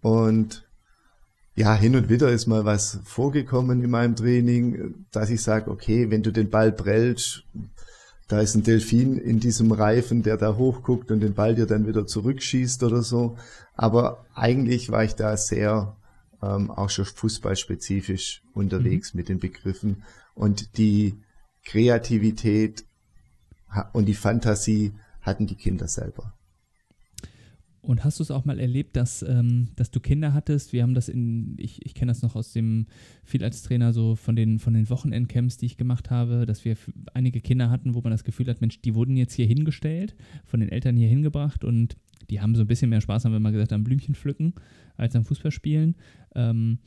Und 0.00 0.64
ja, 1.54 1.74
hin 1.74 1.96
und 1.96 2.08
wieder 2.08 2.30
ist 2.30 2.46
mal 2.46 2.64
was 2.64 2.98
vorgekommen 3.04 3.84
in 3.84 3.90
meinem 3.90 4.16
Training, 4.16 5.04
dass 5.12 5.28
ich 5.28 5.42
sage, 5.42 5.70
okay, 5.70 6.10
wenn 6.10 6.22
du 6.22 6.32
den 6.32 6.48
Ball 6.48 6.72
prellst, 6.72 7.44
da 8.26 8.40
ist 8.40 8.54
ein 8.54 8.62
Delfin 8.62 9.18
in 9.18 9.38
diesem 9.38 9.70
Reifen, 9.70 10.22
der 10.22 10.38
da 10.38 10.56
hochguckt 10.56 11.10
und 11.10 11.20
den 11.20 11.34
Ball 11.34 11.54
dir 11.54 11.66
dann 11.66 11.86
wieder 11.86 12.06
zurückschießt 12.06 12.82
oder 12.84 13.02
so. 13.02 13.36
Aber 13.74 14.24
eigentlich 14.34 14.90
war 14.90 15.04
ich 15.04 15.14
da 15.16 15.36
sehr 15.36 15.94
ähm, 16.42 16.70
auch 16.70 16.88
schon 16.88 17.04
fußballspezifisch 17.04 18.40
unterwegs 18.54 19.12
mhm. 19.12 19.18
mit 19.18 19.28
den 19.28 19.40
Begriffen. 19.40 20.04
Und 20.34 20.78
die 20.78 21.18
Kreativität 21.66 22.84
und 23.92 24.06
die 24.06 24.14
Fantasie 24.14 24.94
hatten 25.24 25.46
die 25.46 25.56
Kinder 25.56 25.88
selber. 25.88 26.34
Und 27.86 28.02
hast 28.02 28.18
du 28.18 28.22
es 28.22 28.30
auch 28.30 28.46
mal 28.46 28.58
erlebt, 28.58 28.96
dass, 28.96 29.22
ähm, 29.22 29.68
dass 29.76 29.90
du 29.90 30.00
Kinder 30.00 30.32
hattest? 30.32 30.72
Wir 30.72 30.82
haben 30.82 30.94
das 30.94 31.10
in, 31.10 31.54
ich, 31.58 31.84
ich 31.84 31.94
kenne 31.94 32.10
das 32.10 32.22
noch 32.22 32.34
aus 32.34 32.52
dem, 32.52 32.86
viel 33.24 33.44
als 33.44 33.62
Trainer 33.62 33.92
so 33.92 34.16
von 34.16 34.36
den, 34.36 34.58
von 34.58 34.72
den 34.72 34.88
Wochenendcamps, 34.88 35.58
die 35.58 35.66
ich 35.66 35.76
gemacht 35.76 36.10
habe, 36.10 36.46
dass 36.46 36.64
wir 36.64 36.76
einige 37.12 37.42
Kinder 37.42 37.68
hatten, 37.68 37.94
wo 37.94 38.00
man 38.00 38.10
das 38.10 38.24
Gefühl 38.24 38.46
hat, 38.46 38.62
Mensch, 38.62 38.80
die 38.80 38.94
wurden 38.94 39.16
jetzt 39.16 39.34
hier 39.34 39.46
hingestellt, 39.46 40.14
von 40.46 40.60
den 40.60 40.70
Eltern 40.70 40.96
hier 40.96 41.08
hingebracht 41.08 41.62
und 41.62 41.96
die 42.30 42.40
haben 42.40 42.54
so 42.54 42.62
ein 42.62 42.66
bisschen 42.66 42.88
mehr 42.88 43.02
Spaß, 43.02 43.26
haben 43.26 43.32
wir 43.32 43.40
mal 43.40 43.52
gesagt, 43.52 43.74
am 43.74 43.84
Blümchen 43.84 44.14
pflücken, 44.14 44.54
als 44.96 45.14
am 45.14 45.24
Fußballspielen. 45.24 45.94
Ähm, 46.34 46.78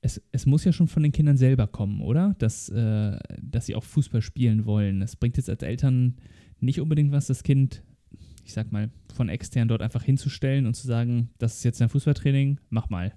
es, 0.00 0.20
es 0.32 0.46
muss 0.46 0.64
ja 0.64 0.72
schon 0.72 0.88
von 0.88 1.04
den 1.04 1.12
Kindern 1.12 1.36
selber 1.36 1.68
kommen, 1.68 2.00
oder? 2.00 2.34
Dass, 2.38 2.68
äh, 2.70 3.16
dass 3.40 3.66
sie 3.66 3.76
auch 3.76 3.84
Fußball 3.84 4.20
spielen 4.20 4.64
wollen. 4.64 5.00
Es 5.00 5.14
bringt 5.14 5.36
jetzt 5.36 5.48
als 5.48 5.62
Eltern 5.62 6.16
nicht 6.62 6.80
unbedingt 6.80 7.12
was, 7.12 7.26
das 7.26 7.42
Kind, 7.42 7.82
ich 8.44 8.52
sag 8.52 8.72
mal, 8.72 8.90
von 9.14 9.28
extern 9.28 9.68
dort 9.68 9.82
einfach 9.82 10.02
hinzustellen 10.02 10.66
und 10.66 10.74
zu 10.74 10.86
sagen, 10.86 11.30
das 11.38 11.56
ist 11.56 11.64
jetzt 11.64 11.82
ein 11.82 11.88
Fußballtraining, 11.88 12.58
mach 12.70 12.88
mal. 12.88 13.12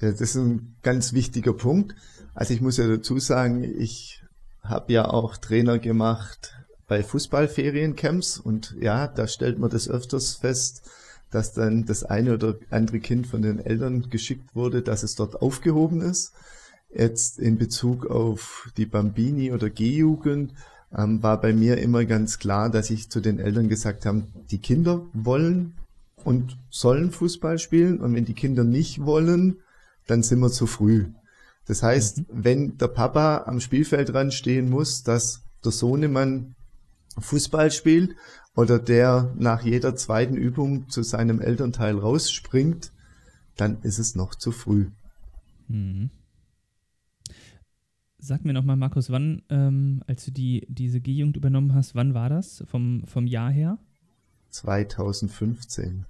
Ja, 0.00 0.10
das 0.10 0.20
ist 0.20 0.36
ein 0.36 0.76
ganz 0.82 1.12
wichtiger 1.12 1.52
Punkt. 1.52 1.94
Also 2.34 2.52
ich 2.52 2.60
muss 2.60 2.76
ja 2.76 2.88
dazu 2.88 3.18
sagen, 3.18 3.62
ich 3.62 4.22
habe 4.62 4.92
ja 4.92 5.08
auch 5.08 5.36
Trainer 5.36 5.78
gemacht 5.78 6.54
bei 6.86 7.02
Fußballferiencamps 7.02 8.38
und 8.38 8.76
ja, 8.80 9.06
da 9.08 9.26
stellt 9.26 9.58
man 9.58 9.70
das 9.70 9.88
öfters 9.88 10.34
fest, 10.34 10.90
dass 11.30 11.52
dann 11.52 11.84
das 11.84 12.04
eine 12.04 12.34
oder 12.34 12.56
andere 12.70 13.00
Kind 13.00 13.26
von 13.26 13.42
den 13.42 13.58
Eltern 13.58 14.08
geschickt 14.10 14.54
wurde, 14.54 14.82
dass 14.82 15.02
es 15.02 15.16
dort 15.16 15.42
aufgehoben 15.42 16.00
ist. 16.00 16.32
Jetzt 16.94 17.38
in 17.38 17.58
Bezug 17.58 18.06
auf 18.06 18.70
die 18.76 18.86
Bambini 18.86 19.52
oder 19.52 19.68
G-Jugend 19.68 20.52
ähm, 20.96 21.22
war 21.22 21.40
bei 21.40 21.52
mir 21.52 21.78
immer 21.78 22.04
ganz 22.04 22.38
klar, 22.38 22.70
dass 22.70 22.90
ich 22.90 23.10
zu 23.10 23.20
den 23.20 23.38
Eltern 23.38 23.68
gesagt 23.68 24.06
habe, 24.06 24.24
die 24.50 24.58
Kinder 24.58 25.02
wollen 25.12 25.74
und 26.24 26.56
sollen 26.70 27.10
Fußball 27.10 27.58
spielen 27.58 28.00
und 28.00 28.14
wenn 28.14 28.24
die 28.24 28.34
Kinder 28.34 28.64
nicht 28.64 29.04
wollen, 29.04 29.58
dann 30.06 30.22
sind 30.22 30.40
wir 30.40 30.50
zu 30.50 30.66
früh. 30.66 31.06
Das 31.66 31.82
heißt, 31.82 32.18
mhm. 32.18 32.26
wenn 32.30 32.78
der 32.78 32.88
Papa 32.88 33.44
am 33.46 33.60
Spielfeldrand 33.60 34.34
stehen 34.34 34.70
muss, 34.70 35.02
dass 35.02 35.42
der 35.64 35.72
Sohnemann 35.72 36.54
Fußball 37.18 37.70
spielt 37.70 38.16
oder 38.54 38.78
der 38.78 39.32
nach 39.36 39.62
jeder 39.62 39.96
zweiten 39.96 40.36
Übung 40.36 40.88
zu 40.88 41.02
seinem 41.02 41.40
Elternteil 41.40 41.98
rausspringt, 41.98 42.92
dann 43.56 43.78
ist 43.82 43.98
es 43.98 44.14
noch 44.14 44.34
zu 44.34 44.52
früh. 44.52 44.86
Mhm. 45.68 46.10
Sag 48.26 48.42
mir 48.42 48.54
nochmal, 48.54 48.76
Markus, 48.76 49.10
wann, 49.10 49.42
ähm, 49.50 50.02
als 50.06 50.24
du 50.24 50.30
die, 50.30 50.66
diese 50.70 50.98
G-Jugend 50.98 51.36
übernommen 51.36 51.74
hast, 51.74 51.94
wann 51.94 52.14
war 52.14 52.30
das 52.30 52.64
vom, 52.66 53.02
vom 53.04 53.26
Jahr 53.26 53.50
her? 53.50 53.76
2015. 54.48 56.06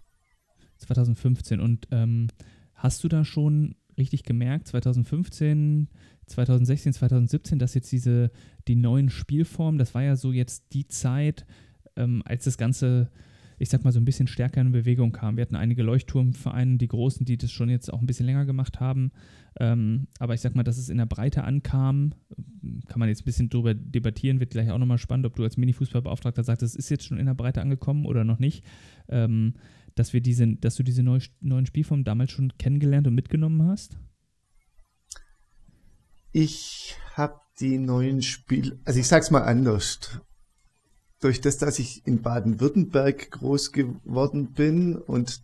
2015. 0.79 1.59
Und 1.59 1.89
ähm, 1.91 2.29
hast 2.77 3.03
du 3.03 3.09
da 3.09 3.25
schon 3.25 3.75
richtig 3.99 4.23
gemerkt, 4.23 4.69
2015, 4.69 5.89
2016, 6.27 6.93
2017, 6.93 7.59
dass 7.59 7.75
jetzt 7.75 7.91
diese, 7.91 8.31
die 8.69 8.77
neuen 8.77 9.11
Spielformen, 9.11 9.81
das 9.81 9.93
war 9.93 10.05
ja 10.05 10.15
so 10.15 10.31
jetzt 10.31 10.73
die 10.73 10.87
Zeit, 10.87 11.45
ähm, 11.97 12.23
als 12.25 12.45
das 12.45 12.57
Ganze 12.57 13.11
ich 13.59 13.69
sag 13.69 13.85
mal, 13.85 13.93
so 13.93 14.01
ein 14.01 14.05
bisschen 14.05 14.27
stärker 14.27 14.61
in 14.61 14.73
Bewegung 14.73 15.13
kam. 15.13 15.37
Wir 15.37 15.43
hatten 15.43 15.57
einige 15.57 15.83
Leuchtturmvereine, 15.83 16.77
die 16.77 16.89
großen, 16.89 17.25
die 17.25 17.37
das 17.37 17.53
schon 17.53 17.69
jetzt 17.69 17.93
auch 17.93 18.01
ein 18.01 18.07
bisschen 18.07 18.27
länger 18.27 18.45
gemacht 18.45 18.81
haben. 18.81 19.13
Ähm, 19.61 20.09
aber 20.19 20.35
ich 20.35 20.41
sag 20.41 20.55
mal, 20.55 20.65
dass 20.65 20.79
es 20.79 20.89
in 20.89 20.99
der 20.99 21.07
Breite 21.07 21.45
ankam, 21.45 22.15
kann 22.89 22.99
man 22.99 23.09
jetzt 23.09 23.23
ein 23.23 23.27
bisschen 23.27 23.49
drüber 23.49 23.75
debattieren, 23.75 24.41
wird 24.41 24.51
gleich 24.51 24.71
auch 24.71 24.79
nochmal 24.79 24.99
spannend, 24.99 25.27
ob 25.27 25.37
du 25.37 25.45
als 25.45 25.57
Mini-Fußballbeauftragter 25.57 26.43
sagst, 26.43 26.63
es 26.63 26.75
ist 26.75 26.91
jetzt 26.91 27.05
schon 27.05 27.19
in 27.19 27.27
der 27.27 27.35
Breite 27.35 27.61
angekommen 27.61 28.07
oder 28.07 28.25
noch 28.25 28.39
nicht. 28.39 28.65
Ähm, 29.09 29.55
dass, 29.95 30.13
wir 30.13 30.21
diese, 30.21 30.57
dass 30.57 30.75
du 30.75 30.83
diese 30.83 31.03
neu, 31.03 31.21
neuen 31.41 31.67
Spielformen 31.67 32.05
damals 32.05 32.33
schon 32.33 32.53
kennengelernt 32.59 33.07
und 33.07 33.15
mitgenommen 33.15 33.63
hast? 33.69 33.97
Ich 36.33 36.97
habe 37.13 37.41
die 37.61 37.79
neuen 37.79 38.23
Spiel, 38.23 38.81
also 38.85 38.99
ich 38.99 39.07
sag's 39.07 39.31
mal 39.31 39.43
anders 39.43 40.21
durch 41.25 41.41
das, 41.41 41.57
dass 41.57 41.79
ich 41.79 42.07
in 42.07 42.21
Baden-Württemberg 42.21 43.31
groß 43.31 43.73
geworden 43.73 44.53
bin 44.53 44.97
und 44.97 45.41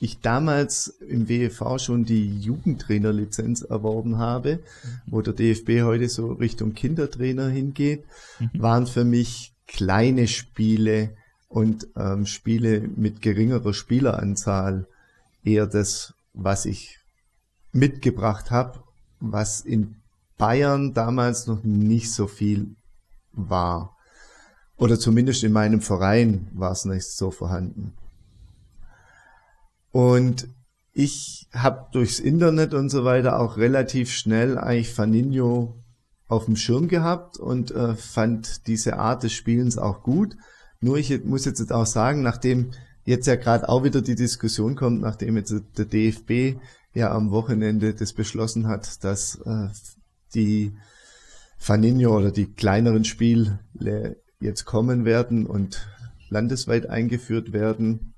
ich 0.00 0.18
damals 0.18 0.88
im 0.88 1.28
WEV 1.28 1.78
schon 1.78 2.04
die 2.04 2.40
Jugendtrainerlizenz 2.40 3.62
erworben 3.62 4.18
habe, 4.18 4.58
wo 5.06 5.20
der 5.20 5.32
DFB 5.32 5.82
heute 5.82 6.08
so 6.08 6.32
Richtung 6.32 6.74
Kindertrainer 6.74 7.48
hingeht, 7.48 8.04
mhm. 8.40 8.50
waren 8.54 8.86
für 8.88 9.04
mich 9.04 9.52
kleine 9.68 10.26
Spiele 10.26 11.10
und 11.48 11.86
ähm, 11.94 12.26
Spiele 12.26 12.80
mit 12.80 13.22
geringerer 13.22 13.74
Spieleranzahl 13.74 14.88
eher 15.44 15.68
das, 15.68 16.14
was 16.32 16.66
ich 16.66 16.98
mitgebracht 17.70 18.50
habe, 18.50 18.82
was 19.20 19.60
in 19.60 19.94
Bayern 20.36 20.94
damals 20.94 21.46
noch 21.46 21.62
nicht 21.62 22.12
so 22.12 22.26
viel 22.26 22.74
war. 23.32 23.94
Oder 24.82 24.98
zumindest 24.98 25.44
in 25.44 25.52
meinem 25.52 25.80
Verein 25.80 26.48
war 26.54 26.72
es 26.72 26.84
nicht 26.84 27.06
so 27.06 27.30
vorhanden. 27.30 27.92
Und 29.92 30.48
ich 30.92 31.46
habe 31.52 31.86
durchs 31.92 32.18
Internet 32.18 32.74
und 32.74 32.88
so 32.88 33.04
weiter 33.04 33.38
auch 33.38 33.58
relativ 33.58 34.10
schnell 34.10 34.58
eigentlich 34.58 34.92
Faninho 34.92 35.76
auf 36.26 36.46
dem 36.46 36.56
Schirm 36.56 36.88
gehabt 36.88 37.36
und 37.36 37.70
äh, 37.70 37.94
fand 37.94 38.66
diese 38.66 38.98
Art 38.98 39.22
des 39.22 39.32
Spielens 39.34 39.78
auch 39.78 40.02
gut. 40.02 40.36
Nur 40.80 40.96
ich 40.98 41.24
muss 41.24 41.44
jetzt 41.44 41.72
auch 41.72 41.86
sagen, 41.86 42.22
nachdem 42.22 42.72
jetzt 43.04 43.28
ja 43.28 43.36
gerade 43.36 43.68
auch 43.68 43.84
wieder 43.84 44.02
die 44.02 44.16
Diskussion 44.16 44.74
kommt, 44.74 45.00
nachdem 45.00 45.36
jetzt 45.36 45.54
der 45.78 45.84
DFB 45.84 46.58
ja 46.92 47.12
am 47.12 47.30
Wochenende 47.30 47.94
das 47.94 48.14
beschlossen 48.14 48.66
hat, 48.66 49.04
dass 49.04 49.36
äh, 49.46 49.68
die 50.34 50.72
Faninho 51.56 52.18
oder 52.18 52.32
die 52.32 52.52
kleineren 52.52 53.04
Spiele 53.04 53.60
jetzt 54.42 54.64
kommen 54.64 55.04
werden 55.04 55.46
und 55.46 55.86
landesweit 56.28 56.88
eingeführt 56.88 57.52
werden, 57.52 58.12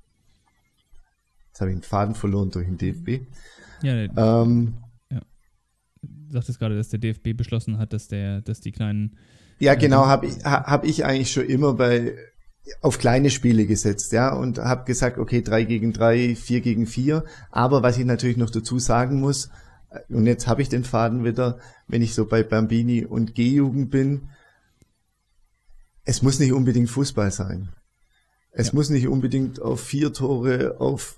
Jetzt 1.55 1.61
habe 1.61 1.71
ich 1.71 1.77
den 1.77 1.83
Faden 1.83 2.15
verloren 2.15 2.51
durch 2.51 2.67
den 2.67 2.77
DFB. 2.77 3.25
Ja, 3.81 3.93
ähm, 3.93 4.73
ja. 5.09 5.21
Du 6.01 6.33
sagtest 6.33 6.59
gerade, 6.59 6.75
dass 6.75 6.89
der 6.89 6.99
DFB 6.99 7.29
beschlossen 7.33 7.77
hat, 7.77 7.93
dass 7.93 8.09
der, 8.09 8.41
dass 8.41 8.59
die 8.59 8.73
kleinen. 8.73 9.15
Ja, 9.59 9.75
genau, 9.75 10.05
habe 10.05 10.25
ich, 10.25 10.43
hab 10.43 10.83
ich 10.83 11.05
eigentlich 11.05 11.31
schon 11.31 11.45
immer 11.45 11.73
bei 11.73 12.17
auf 12.81 12.99
kleine 12.99 13.29
Spiele 13.29 13.65
gesetzt, 13.67 14.11
ja, 14.11 14.33
und 14.33 14.57
habe 14.57 14.83
gesagt, 14.83 15.17
okay, 15.17 15.41
drei 15.41 15.63
gegen 15.63 15.93
drei, 15.93 16.35
vier 16.35 16.59
gegen 16.59 16.87
vier. 16.87 17.23
Aber 17.51 17.83
was 17.83 17.97
ich 17.97 18.03
natürlich 18.03 18.35
noch 18.35 18.49
dazu 18.49 18.77
sagen 18.77 19.21
muss, 19.21 19.49
und 20.09 20.27
jetzt 20.27 20.47
habe 20.47 20.61
ich 20.61 20.67
den 20.67 20.83
Faden 20.83 21.23
wieder, 21.23 21.59
wenn 21.87 22.01
ich 22.01 22.13
so 22.15 22.25
bei 22.25 22.43
Bambini 22.43 23.05
und 23.05 23.33
G-Jugend 23.33 23.91
bin, 23.91 24.27
es 26.05 26.21
muss 26.21 26.39
nicht 26.39 26.53
unbedingt 26.53 26.89
Fußball 26.89 27.31
sein. 27.31 27.69
Es 28.51 28.67
ja. 28.67 28.73
muss 28.75 28.89
nicht 28.89 29.07
unbedingt 29.07 29.61
auf 29.61 29.81
vier 29.81 30.13
Tore, 30.13 30.79
auf 30.79 31.17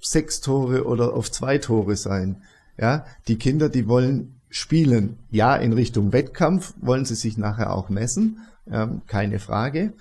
sechs 0.00 0.40
Tore 0.40 0.84
oder 0.84 1.14
auf 1.14 1.30
zwei 1.30 1.58
Tore 1.58 1.96
sein. 1.96 2.42
Ja, 2.76 3.06
die 3.28 3.36
Kinder, 3.36 3.68
die 3.68 3.88
wollen 3.88 4.40
spielen. 4.50 5.18
Ja, 5.30 5.56
in 5.56 5.72
Richtung 5.72 6.12
Wettkampf 6.12 6.74
wollen 6.80 7.04
sie 7.04 7.14
sich 7.14 7.38
nachher 7.38 7.72
auch 7.72 7.88
messen, 7.88 8.38
ähm, 8.70 9.02
keine 9.06 9.38
Frage. 9.38 9.92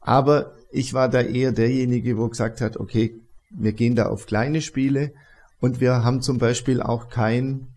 Aber 0.00 0.52
ich 0.72 0.92
war 0.92 1.08
da 1.08 1.20
eher 1.20 1.52
derjenige, 1.52 2.18
wo 2.18 2.28
gesagt 2.28 2.60
hat, 2.60 2.76
okay, 2.76 3.14
wir 3.50 3.72
gehen 3.72 3.96
da 3.96 4.06
auf 4.06 4.26
kleine 4.26 4.60
Spiele 4.60 5.12
und 5.60 5.80
wir 5.80 6.04
haben 6.04 6.22
zum 6.22 6.38
Beispiel 6.38 6.82
auch 6.82 7.08
kein 7.08 7.68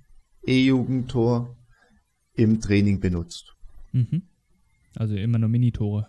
E-Jugendtor 0.45 1.55
im 2.35 2.61
Training 2.61 2.99
benutzt. 2.99 3.53
Mhm. 3.91 4.23
Also 4.95 5.15
immer 5.15 5.39
nur 5.39 5.49
Minitore 5.49 6.07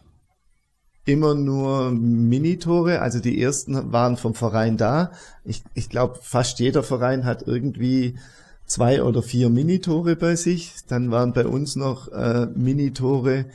immer 1.05 1.35
nur 1.35 1.91
Minitore. 1.91 3.01
Also 3.01 3.21
die 3.21 3.41
ersten 3.41 3.93
waren 3.93 4.17
vom 4.17 4.35
Verein 4.35 4.77
da. 4.77 5.13
Ich, 5.45 5.63
ich 5.75 5.89
glaube, 5.89 6.19
fast 6.23 6.59
jeder 6.61 6.83
Verein 6.83 7.25
hat 7.25 7.47
irgendwie 7.47 8.17
zwei 8.67 9.03
oder 9.03 9.23
vier 9.23 9.51
Minitore 9.51 10.17
bei 10.17 10.37
sich. 10.37 10.75
Dann 10.89 11.11
waren 11.11 11.33
bei 11.33 11.47
uns 11.47 11.77
noch 11.77 12.09
äh, 12.09 12.47
Minitore. 12.55 13.47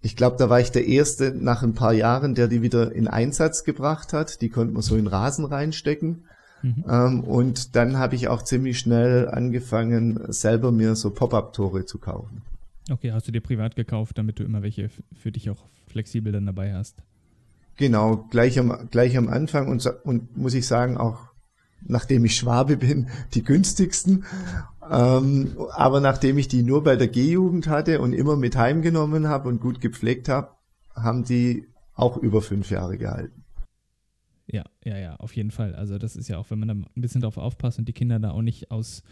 Ich 0.00 0.14
glaube, 0.14 0.36
da 0.38 0.48
war 0.48 0.60
ich 0.60 0.70
der 0.70 0.86
Erste 0.86 1.32
nach 1.34 1.62
ein 1.62 1.74
paar 1.74 1.92
Jahren, 1.92 2.34
der 2.34 2.48
die 2.48 2.62
wieder 2.62 2.92
in 2.92 3.08
Einsatz 3.08 3.64
gebracht 3.64 4.12
hat. 4.12 4.40
Die 4.42 4.50
konnte 4.50 4.74
man 4.74 4.82
so 4.82 4.96
in 4.96 5.06
Rasen 5.06 5.44
reinstecken. 5.44 6.24
Mhm. 6.62 6.84
Ähm, 6.88 7.24
und 7.24 7.76
dann 7.76 7.98
habe 7.98 8.14
ich 8.14 8.28
auch 8.28 8.42
ziemlich 8.42 8.78
schnell 8.78 9.28
angefangen, 9.28 10.20
selber 10.28 10.70
mir 10.70 10.96
so 10.96 11.10
Pop-up-Tore 11.10 11.86
zu 11.86 11.98
kaufen. 11.98 12.42
Okay, 12.90 13.12
hast 13.12 13.28
du 13.28 13.32
dir 13.32 13.40
privat 13.40 13.76
gekauft, 13.76 14.18
damit 14.18 14.38
du 14.38 14.44
immer 14.44 14.62
welche 14.62 14.88
für 15.18 15.32
dich 15.32 15.50
auch 15.50 15.66
flexibel 15.86 16.32
dann 16.32 16.46
dabei 16.46 16.74
hast? 16.74 17.02
Genau, 17.76 18.26
gleich 18.30 18.58
am, 18.58 18.88
gleich 18.90 19.16
am 19.16 19.28
Anfang 19.28 19.68
und, 19.68 19.86
und 20.04 20.36
muss 20.36 20.54
ich 20.54 20.66
sagen, 20.66 20.96
auch 20.96 21.28
nachdem 21.86 22.24
ich 22.24 22.36
Schwabe 22.36 22.76
bin, 22.76 23.08
die 23.34 23.44
günstigsten. 23.44 24.24
Ähm, 24.90 25.56
aber 25.72 26.00
nachdem 26.00 26.38
ich 26.38 26.48
die 26.48 26.62
nur 26.62 26.82
bei 26.82 26.96
der 26.96 27.08
G-Jugend 27.08 27.68
hatte 27.68 28.00
und 28.00 28.14
immer 28.14 28.36
mit 28.36 28.56
heimgenommen 28.56 29.28
habe 29.28 29.48
und 29.48 29.60
gut 29.60 29.80
gepflegt 29.80 30.28
habe, 30.28 30.50
haben 30.94 31.24
die 31.24 31.66
auch 31.94 32.16
über 32.16 32.42
fünf 32.42 32.70
Jahre 32.70 32.96
gehalten. 32.96 33.44
Ja, 34.46 34.64
ja, 34.82 34.96
ja, 34.96 35.16
auf 35.16 35.36
jeden 35.36 35.50
Fall. 35.50 35.74
Also 35.74 35.98
das 35.98 36.16
ist 36.16 36.28
ja 36.28 36.38
auch, 36.38 36.50
wenn 36.50 36.58
man 36.58 36.68
da 36.68 36.74
ein 36.74 36.86
bisschen 36.96 37.20
drauf 37.20 37.36
aufpasst 37.36 37.78
und 37.78 37.86
die 37.86 37.92
Kinder 37.92 38.18
da 38.18 38.30
auch 38.30 38.40
nicht 38.40 38.70
aus 38.70 39.02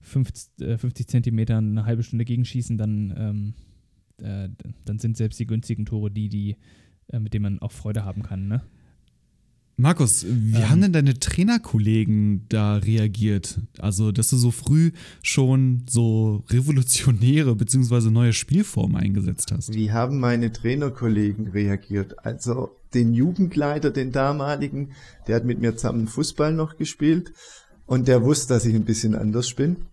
50, 0.00 0.66
äh, 0.66 0.78
50 0.78 1.08
Zentimetern 1.08 1.70
eine 1.70 1.86
halbe 1.86 2.02
Stunde 2.02 2.24
gegenschießen, 2.24 2.78
dann, 2.78 3.14
ähm, 3.16 3.54
äh, 4.24 4.48
dann 4.84 4.98
sind 4.98 5.16
selbst 5.16 5.38
die 5.40 5.46
günstigen 5.46 5.86
Tore 5.86 6.10
die, 6.10 6.28
die 6.28 6.56
äh, 7.08 7.20
mit 7.20 7.34
denen 7.34 7.42
man 7.42 7.58
auch 7.60 7.72
Freude 7.72 8.04
haben 8.04 8.22
kann. 8.22 8.48
Ne? 8.48 8.62
Markus, 9.80 10.26
wie 10.28 10.56
ähm, 10.56 10.68
haben 10.68 10.80
denn 10.80 10.92
deine 10.92 11.18
Trainerkollegen 11.18 12.46
da 12.48 12.76
reagiert? 12.76 13.60
Also, 13.78 14.10
dass 14.10 14.28
du 14.28 14.36
so 14.36 14.50
früh 14.50 14.90
schon 15.22 15.84
so 15.88 16.44
revolutionäre 16.50 17.54
bzw. 17.54 18.10
neue 18.10 18.32
Spielformen 18.32 18.96
eingesetzt 18.96 19.52
hast. 19.52 19.72
Wie 19.72 19.92
haben 19.92 20.18
meine 20.18 20.52
Trainerkollegen 20.52 21.48
reagiert? 21.48 22.26
Also, 22.26 22.70
den 22.92 23.14
Jugendleiter, 23.14 23.90
den 23.90 24.10
damaligen, 24.12 24.90
der 25.28 25.36
hat 25.36 25.44
mit 25.44 25.60
mir 25.60 25.76
zusammen 25.76 26.08
Fußball 26.08 26.52
noch 26.52 26.76
gespielt 26.76 27.32
und 27.88 28.06
der 28.06 28.22
wusste, 28.22 28.54
dass 28.54 28.66
ich 28.66 28.74
ein 28.74 28.84
bisschen 28.84 29.16
anders 29.16 29.54
bin. 29.54 29.86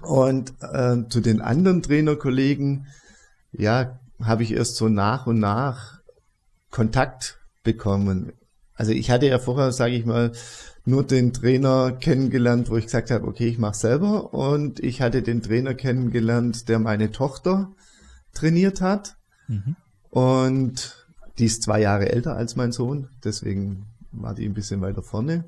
Und 0.00 0.54
äh, 0.60 0.96
zu 1.08 1.20
den 1.20 1.40
anderen 1.40 1.82
Trainerkollegen, 1.82 2.86
ja, 3.52 4.00
habe 4.20 4.42
ich 4.42 4.52
erst 4.52 4.76
so 4.76 4.88
nach 4.88 5.26
und 5.26 5.38
nach 5.38 6.00
Kontakt 6.70 7.38
bekommen. 7.62 8.32
Also 8.74 8.92
ich 8.92 9.10
hatte 9.10 9.26
ja 9.26 9.38
vorher, 9.38 9.72
sage 9.72 9.94
ich 9.94 10.06
mal, 10.06 10.32
nur 10.86 11.04
den 11.04 11.34
Trainer 11.34 11.92
kennengelernt, 11.92 12.70
wo 12.70 12.76
ich 12.76 12.86
gesagt 12.86 13.10
habe, 13.10 13.26
okay, 13.26 13.46
ich 13.46 13.58
mache 13.58 13.76
selber. 13.76 14.32
Und 14.32 14.80
ich 14.80 15.02
hatte 15.02 15.22
den 15.22 15.42
Trainer 15.42 15.74
kennengelernt, 15.74 16.68
der 16.68 16.78
meine 16.78 17.12
Tochter 17.12 17.70
trainiert 18.32 18.80
hat. 18.80 19.16
Mhm. 19.48 19.76
Und 20.10 20.96
die 21.38 21.44
ist 21.44 21.62
zwei 21.62 21.80
Jahre 21.80 22.10
älter 22.10 22.36
als 22.36 22.56
mein 22.56 22.72
Sohn, 22.72 23.08
deswegen 23.22 23.86
war 24.12 24.34
die 24.34 24.46
ein 24.46 24.54
bisschen 24.54 24.80
weiter 24.80 25.02
vorne. 25.02 25.44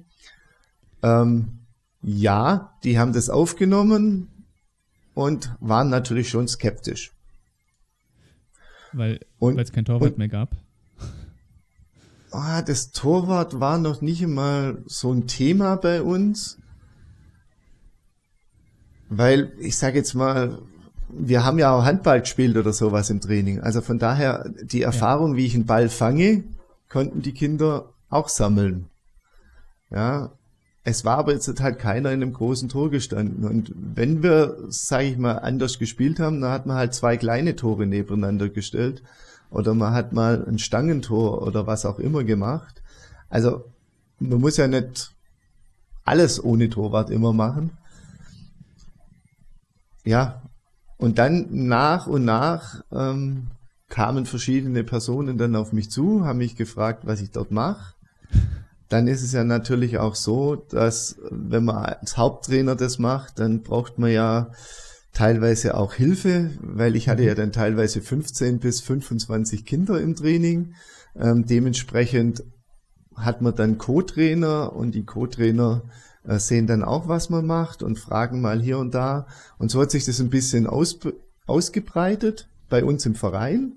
Ähm, 1.04 1.58
ja, 2.02 2.72
die 2.82 2.98
haben 2.98 3.12
das 3.12 3.28
aufgenommen 3.28 4.28
und 5.12 5.54
waren 5.60 5.90
natürlich 5.90 6.30
schon 6.30 6.48
skeptisch. 6.48 7.12
Weil 8.92 9.20
es 9.58 9.72
kein 9.72 9.84
Torwart 9.84 10.12
und, 10.12 10.18
mehr 10.18 10.28
gab? 10.28 10.50
Ah, 12.30 12.62
das 12.62 12.90
Torwart 12.90 13.60
war 13.60 13.78
noch 13.78 14.00
nicht 14.00 14.22
einmal 14.22 14.78
so 14.86 15.12
ein 15.12 15.26
Thema 15.26 15.76
bei 15.76 16.02
uns. 16.02 16.56
Weil, 19.10 19.52
ich 19.58 19.76
sage 19.76 19.98
jetzt 19.98 20.14
mal, 20.14 20.58
wir 21.08 21.44
haben 21.44 21.58
ja 21.58 21.72
auch 21.72 21.84
Handball 21.84 22.20
gespielt 22.20 22.56
oder 22.56 22.72
sowas 22.72 23.10
im 23.10 23.20
Training. 23.20 23.60
Also 23.60 23.82
von 23.82 23.98
daher, 23.98 24.48
die 24.62 24.82
Erfahrung, 24.82 25.32
ja. 25.32 25.36
wie 25.36 25.46
ich 25.46 25.54
einen 25.54 25.66
Ball 25.66 25.88
fange, 25.88 26.44
konnten 26.88 27.20
die 27.20 27.32
Kinder 27.32 27.90
auch 28.08 28.28
sammeln. 28.28 28.86
Ja, 29.90 30.32
es 30.86 31.04
war 31.04 31.16
aber 31.16 31.32
jetzt 31.32 31.60
halt 31.60 31.78
keiner 31.78 32.12
in 32.12 32.22
einem 32.22 32.34
großen 32.34 32.68
Tor 32.68 32.90
gestanden. 32.90 33.44
Und 33.44 33.72
wenn 33.74 34.22
wir, 34.22 34.58
sage 34.68 35.04
ich 35.04 35.16
mal, 35.16 35.38
anders 35.38 35.78
gespielt 35.78 36.20
haben, 36.20 36.42
dann 36.42 36.50
hat 36.50 36.66
man 36.66 36.76
halt 36.76 36.92
zwei 36.92 37.16
kleine 37.16 37.56
Tore 37.56 37.86
nebeneinander 37.86 38.50
gestellt. 38.50 39.02
Oder 39.50 39.72
man 39.72 39.94
hat 39.94 40.12
mal 40.12 40.44
ein 40.46 40.58
Stangentor 40.58 41.42
oder 41.42 41.66
was 41.66 41.86
auch 41.86 41.98
immer 41.98 42.22
gemacht. 42.22 42.82
Also 43.30 43.64
man 44.18 44.40
muss 44.40 44.58
ja 44.58 44.68
nicht 44.68 45.10
alles 46.04 46.42
ohne 46.42 46.68
Torwart 46.68 47.08
immer 47.08 47.32
machen. 47.32 47.70
Ja, 50.04 50.42
und 50.98 51.18
dann 51.18 51.46
nach 51.50 52.06
und 52.06 52.26
nach 52.26 52.82
ähm, 52.92 53.46
kamen 53.88 54.26
verschiedene 54.26 54.84
Personen 54.84 55.38
dann 55.38 55.56
auf 55.56 55.72
mich 55.72 55.90
zu, 55.90 56.26
haben 56.26 56.38
mich 56.38 56.56
gefragt, 56.56 57.06
was 57.06 57.22
ich 57.22 57.30
dort 57.30 57.50
mache 57.50 57.94
dann 58.94 59.08
ist 59.08 59.24
es 59.24 59.32
ja 59.32 59.42
natürlich 59.42 59.98
auch 59.98 60.14
so, 60.14 60.54
dass 60.54 61.16
wenn 61.28 61.64
man 61.64 61.84
als 61.84 62.16
Haupttrainer 62.16 62.76
das 62.76 63.00
macht, 63.00 63.40
dann 63.40 63.62
braucht 63.62 63.98
man 63.98 64.12
ja 64.12 64.52
teilweise 65.12 65.76
auch 65.76 65.94
Hilfe, 65.94 66.50
weil 66.60 66.94
ich 66.94 67.08
hatte 67.08 67.24
ja 67.24 67.34
dann 67.34 67.50
teilweise 67.50 68.00
15 68.00 68.60
bis 68.60 68.80
25 68.82 69.66
Kinder 69.66 70.00
im 70.00 70.14
Training. 70.14 70.74
Ähm, 71.16 71.44
dementsprechend 71.44 72.44
hat 73.16 73.42
man 73.42 73.56
dann 73.56 73.78
Co-Trainer 73.78 74.72
und 74.72 74.94
die 74.94 75.04
Co-Trainer 75.04 75.82
äh, 76.22 76.38
sehen 76.38 76.68
dann 76.68 76.84
auch, 76.84 77.08
was 77.08 77.30
man 77.30 77.46
macht 77.46 77.82
und 77.82 77.98
fragen 77.98 78.40
mal 78.40 78.62
hier 78.62 78.78
und 78.78 78.94
da. 78.94 79.26
Und 79.58 79.72
so 79.72 79.80
hat 79.80 79.90
sich 79.90 80.04
das 80.04 80.20
ein 80.20 80.30
bisschen 80.30 80.68
aus, 80.68 81.00
ausgebreitet 81.48 82.46
bei 82.68 82.84
uns 82.84 83.04
im 83.06 83.16
Verein. 83.16 83.72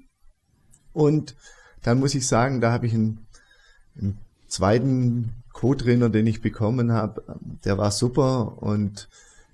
Und 0.93 1.35
dann 1.81 1.99
muss 1.99 2.13
ich 2.13 2.27
sagen, 2.27 2.61
da 2.61 2.71
habe 2.71 2.85
ich 2.85 2.93
einen, 2.93 3.25
einen 3.99 4.19
zweiten 4.47 5.33
Co-Trainer, 5.53 6.09
den 6.09 6.27
ich 6.27 6.41
bekommen 6.41 6.91
habe, 6.91 7.23
der 7.65 7.77
war 7.77 7.91
super 7.91 8.61
und 8.61 9.09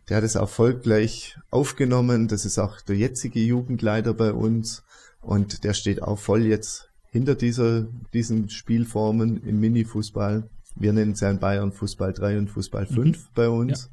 der 0.10 0.18
hat 0.18 0.24
es 0.24 0.36
erfolgreich 0.36 1.38
aufgenommen. 1.50 2.28
Das 2.28 2.46
ist 2.46 2.60
auch 2.60 2.82
der 2.82 2.98
jetzige 2.98 3.40
Jugendleiter 3.40 4.14
bei 4.14 4.34
uns 4.34 4.84
und 5.22 5.64
der 5.64 5.74
steht 5.74 6.02
auch 6.02 6.20
voll 6.20 6.46
jetzt 6.46 6.90
hinter 7.12 7.36
dieser, 7.36 7.86
diesen 8.14 8.50
Spielformen 8.50 9.44
im 9.44 9.60
Mini-Fußball. 9.60 10.44
Wir 10.76 10.94
nennen 10.94 11.12
es 11.12 11.20
ja 11.22 11.30
in 11.30 11.40
Bayern 11.40 11.72
Fußball 11.72 12.12
3 12.12 12.40
und 12.40 12.50
Fußball 12.50 12.86
5 12.86 13.18
mhm. 13.18 13.22
bei 13.36 13.48
uns. 13.48 13.90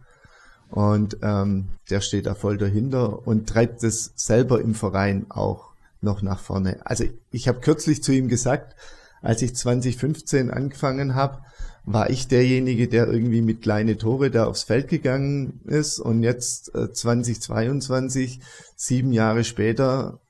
Ja. 0.70 0.82
Und 0.82 1.18
ähm, 1.22 1.68
der 1.90 2.00
steht 2.00 2.26
da 2.26 2.34
voll 2.34 2.56
dahinter 2.56 3.26
und 3.26 3.48
treibt 3.48 3.82
es 3.82 4.12
selber 4.14 4.60
im 4.60 4.74
Verein 4.74 5.26
auch 5.28 5.70
noch 6.00 6.22
nach 6.22 6.40
vorne. 6.40 6.78
Also 6.84 7.04
ich 7.30 7.48
habe 7.48 7.60
kürzlich 7.60 8.02
zu 8.02 8.12
ihm 8.12 8.28
gesagt, 8.28 8.74
als 9.22 9.42
ich 9.42 9.54
2015 9.54 10.50
angefangen 10.50 11.14
habe, 11.14 11.42
war 11.84 12.10
ich 12.10 12.28
derjenige, 12.28 12.88
der 12.88 13.08
irgendwie 13.08 13.42
mit 13.42 13.62
kleine 13.62 13.96
Tore 13.96 14.30
da 14.30 14.46
aufs 14.46 14.62
Feld 14.62 14.88
gegangen 14.88 15.60
ist 15.64 15.98
und 15.98 16.22
jetzt 16.22 16.74
äh, 16.74 16.92
2022, 16.92 18.40
sieben 18.76 19.12
Jahre 19.12 19.44
später, 19.44 20.20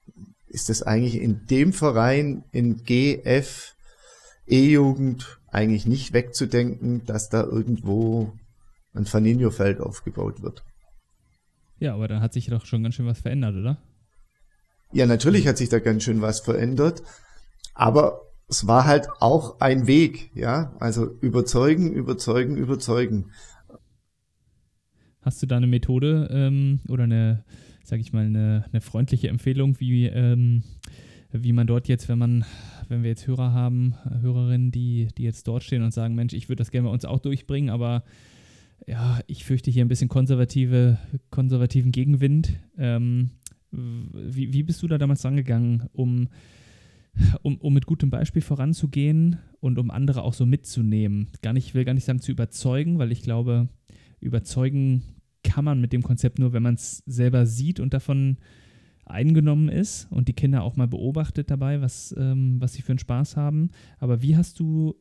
ist 0.49 0.71
es 0.71 0.83
eigentlich 0.83 1.21
in 1.21 1.47
dem 1.47 1.73
Verein 1.73 2.45
in 2.51 2.83
GF 2.83 3.75
E-Jugend 4.47 5.39
eigentlich 5.53 5.87
nicht 5.87 6.13
wegzudenken, 6.13 7.05
dass 7.07 7.29
da 7.29 7.43
irgendwo 7.43 8.33
ein 8.95 9.07
Faninho-Feld 9.07 9.81
aufgebaut 9.81 10.43
wird. 10.43 10.65
Ja, 11.79 11.95
aber 11.95 12.09
da 12.09 12.21
hat 12.21 12.33
sich 12.33 12.47
doch 12.47 12.67
schon 12.67 12.83
ganz 12.83 12.97
schön 12.97 13.07
was 13.07 13.21
verändert, 13.21 13.55
oder? 13.55 13.79
Ja, 14.93 15.07
natürlich 15.07 15.47
hat 15.47 15.57
sich 15.57 15.69
da 15.69 15.79
ganz 15.79 16.03
schön 16.03 16.21
was 16.21 16.41
verändert, 16.41 17.03
aber 17.75 18.21
es 18.51 18.67
war 18.67 18.85
halt 18.85 19.09
auch 19.21 19.61
ein 19.61 19.87
Weg, 19.87 20.33
ja, 20.35 20.75
also 20.81 21.09
überzeugen, 21.21 21.93
überzeugen, 21.93 22.57
überzeugen. 22.57 23.31
Hast 25.23 25.41
du 25.41 25.47
da 25.47 25.57
eine 25.57 25.69
Methode 25.69 26.29
ähm, 26.33 26.81
oder 26.89 27.05
eine, 27.05 27.45
sag 27.85 28.01
ich 28.01 28.13
mal, 28.13 28.27
eine, 28.27 28.65
eine 28.73 28.81
freundliche 28.81 29.29
Empfehlung, 29.29 29.79
wie, 29.79 30.07
ähm, 30.07 30.65
wie 31.31 31.53
man 31.53 31.69
dort 31.69 31.87
jetzt, 31.87 32.09
wenn 32.09 32.19
man, 32.19 32.45
wenn 32.89 33.05
wir 33.05 33.11
jetzt 33.11 33.29
Hörer 33.29 33.53
haben, 33.53 33.95
Hörerinnen, 34.21 34.73
die, 34.73 35.09
die 35.17 35.23
jetzt 35.23 35.47
dort 35.47 35.63
stehen 35.63 35.85
und 35.85 35.95
sagen, 35.95 36.17
Mensch, 36.17 36.33
ich 36.33 36.49
würde 36.49 36.61
das 36.61 36.73
gerne 36.73 36.89
bei 36.89 36.93
uns 36.93 37.05
auch 37.05 37.21
durchbringen, 37.21 37.71
aber 37.71 38.03
ja, 38.85 39.21
ich 39.29 39.45
fürchte 39.45 39.71
hier 39.71 39.85
ein 39.85 39.89
bisschen 39.89 40.09
konservative, 40.09 40.99
konservativen 41.31 41.93
Gegenwind. 41.93 42.55
Ähm, 42.77 43.31
wie, 43.71 44.53
wie 44.53 44.65
bist 44.65 44.83
du 44.83 44.89
da 44.89 44.99
damals 44.99 45.25
rangegangen, 45.25 45.89
um, 45.93 46.29
um, 47.43 47.57
um 47.57 47.75
mit 47.75 47.87
gutem 47.87 48.11
Beispiel 48.11 48.43
voranzugehen 48.43 49.39
und 49.61 49.79
um 49.79 49.91
andere 49.91 50.23
auch 50.23 50.35
so 50.35 50.47
mitzunehmen? 50.47 51.29
Gar 51.43 51.53
nicht, 51.53 51.67
ich 51.67 51.75
will 51.75 51.85
gar 51.85 51.95
nicht 51.95 52.05
sagen 52.05 52.21
zu 52.21 52.33
überzeugen, 52.33 52.99
weil 52.99 53.13
ich 53.13 53.23
glaube, 53.23 53.69
überzeugen 54.21 55.03
kann 55.43 55.65
man 55.65 55.81
mit 55.81 55.93
dem 55.93 56.03
Konzept 56.03 56.39
nur, 56.39 56.53
wenn 56.53 56.63
man 56.63 56.75
es 56.75 57.03
selber 57.07 57.47
sieht 57.47 57.81
und 57.81 57.95
davon 57.95 58.37
eingenommen 59.07 59.69
ist 59.69 60.07
und 60.11 60.29
die 60.29 60.35
Kinder 60.35 60.63
auch 60.63 60.77
mal 60.77 60.89
beobachtet 60.89 61.51
dabei, 61.51 61.81
was, 61.81 62.15
ähm, 62.17 62.61
was 62.61 62.75
sie 62.75 62.83
für 62.83 62.93
einen 62.93 62.99
Spaß 62.99 63.37
haben. 63.37 63.71
Aber 63.99 64.23
wie 64.23 64.37
hast 64.37 64.61
du 64.61 64.95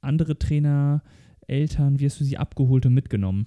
andere 0.00 0.38
Trainer, 0.38 1.02
Eltern, 1.46 1.98
wie 1.98 2.06
hast 2.06 2.20
du 2.20 2.24
sie 2.24 2.38
abgeholt 2.38 2.86
und 2.86 2.94
mitgenommen? 2.94 3.46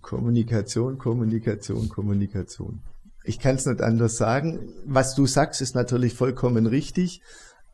Kommunikation, 0.00 0.98
Kommunikation, 0.98 1.88
Kommunikation. 1.88 2.80
Ich 3.26 3.40
kann 3.40 3.56
es 3.56 3.66
nicht 3.66 3.82
anders 3.82 4.16
sagen. 4.16 4.68
Was 4.84 5.14
du 5.14 5.26
sagst, 5.26 5.60
ist 5.60 5.74
natürlich 5.74 6.14
vollkommen 6.14 6.66
richtig. 6.66 7.20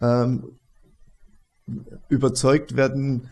Ähm, 0.01 0.57
überzeugt 2.09 2.75
werden 2.77 3.29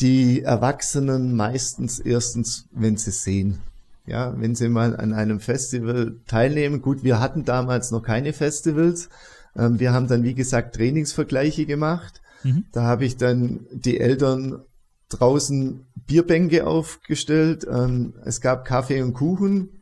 die 0.00 0.42
Erwachsenen 0.42 1.34
meistens 1.34 1.98
erstens, 1.98 2.66
wenn 2.70 2.96
sie 2.96 3.10
sehen. 3.10 3.58
Ja, 4.06 4.32
wenn 4.40 4.54
sie 4.54 4.68
mal 4.68 4.96
an 4.96 5.12
einem 5.12 5.40
Festival 5.40 6.16
teilnehmen. 6.26 6.80
Gut, 6.80 7.02
wir 7.04 7.20
hatten 7.20 7.44
damals 7.44 7.90
noch 7.90 8.02
keine 8.02 8.32
Festivals. 8.32 9.10
Ähm, 9.56 9.80
wir 9.80 9.92
haben 9.92 10.06
dann, 10.06 10.22
wie 10.22 10.34
gesagt, 10.34 10.76
Trainingsvergleiche 10.76 11.66
gemacht. 11.66 12.22
Mhm. 12.44 12.64
Da 12.72 12.84
habe 12.84 13.04
ich 13.04 13.16
dann 13.16 13.66
die 13.72 14.00
Eltern 14.00 14.62
draußen 15.10 15.84
Bierbänke 16.06 16.66
aufgestellt. 16.66 17.66
Ähm, 17.70 18.14
es 18.24 18.40
gab 18.40 18.64
Kaffee 18.64 19.02
und 19.02 19.14
Kuchen 19.14 19.77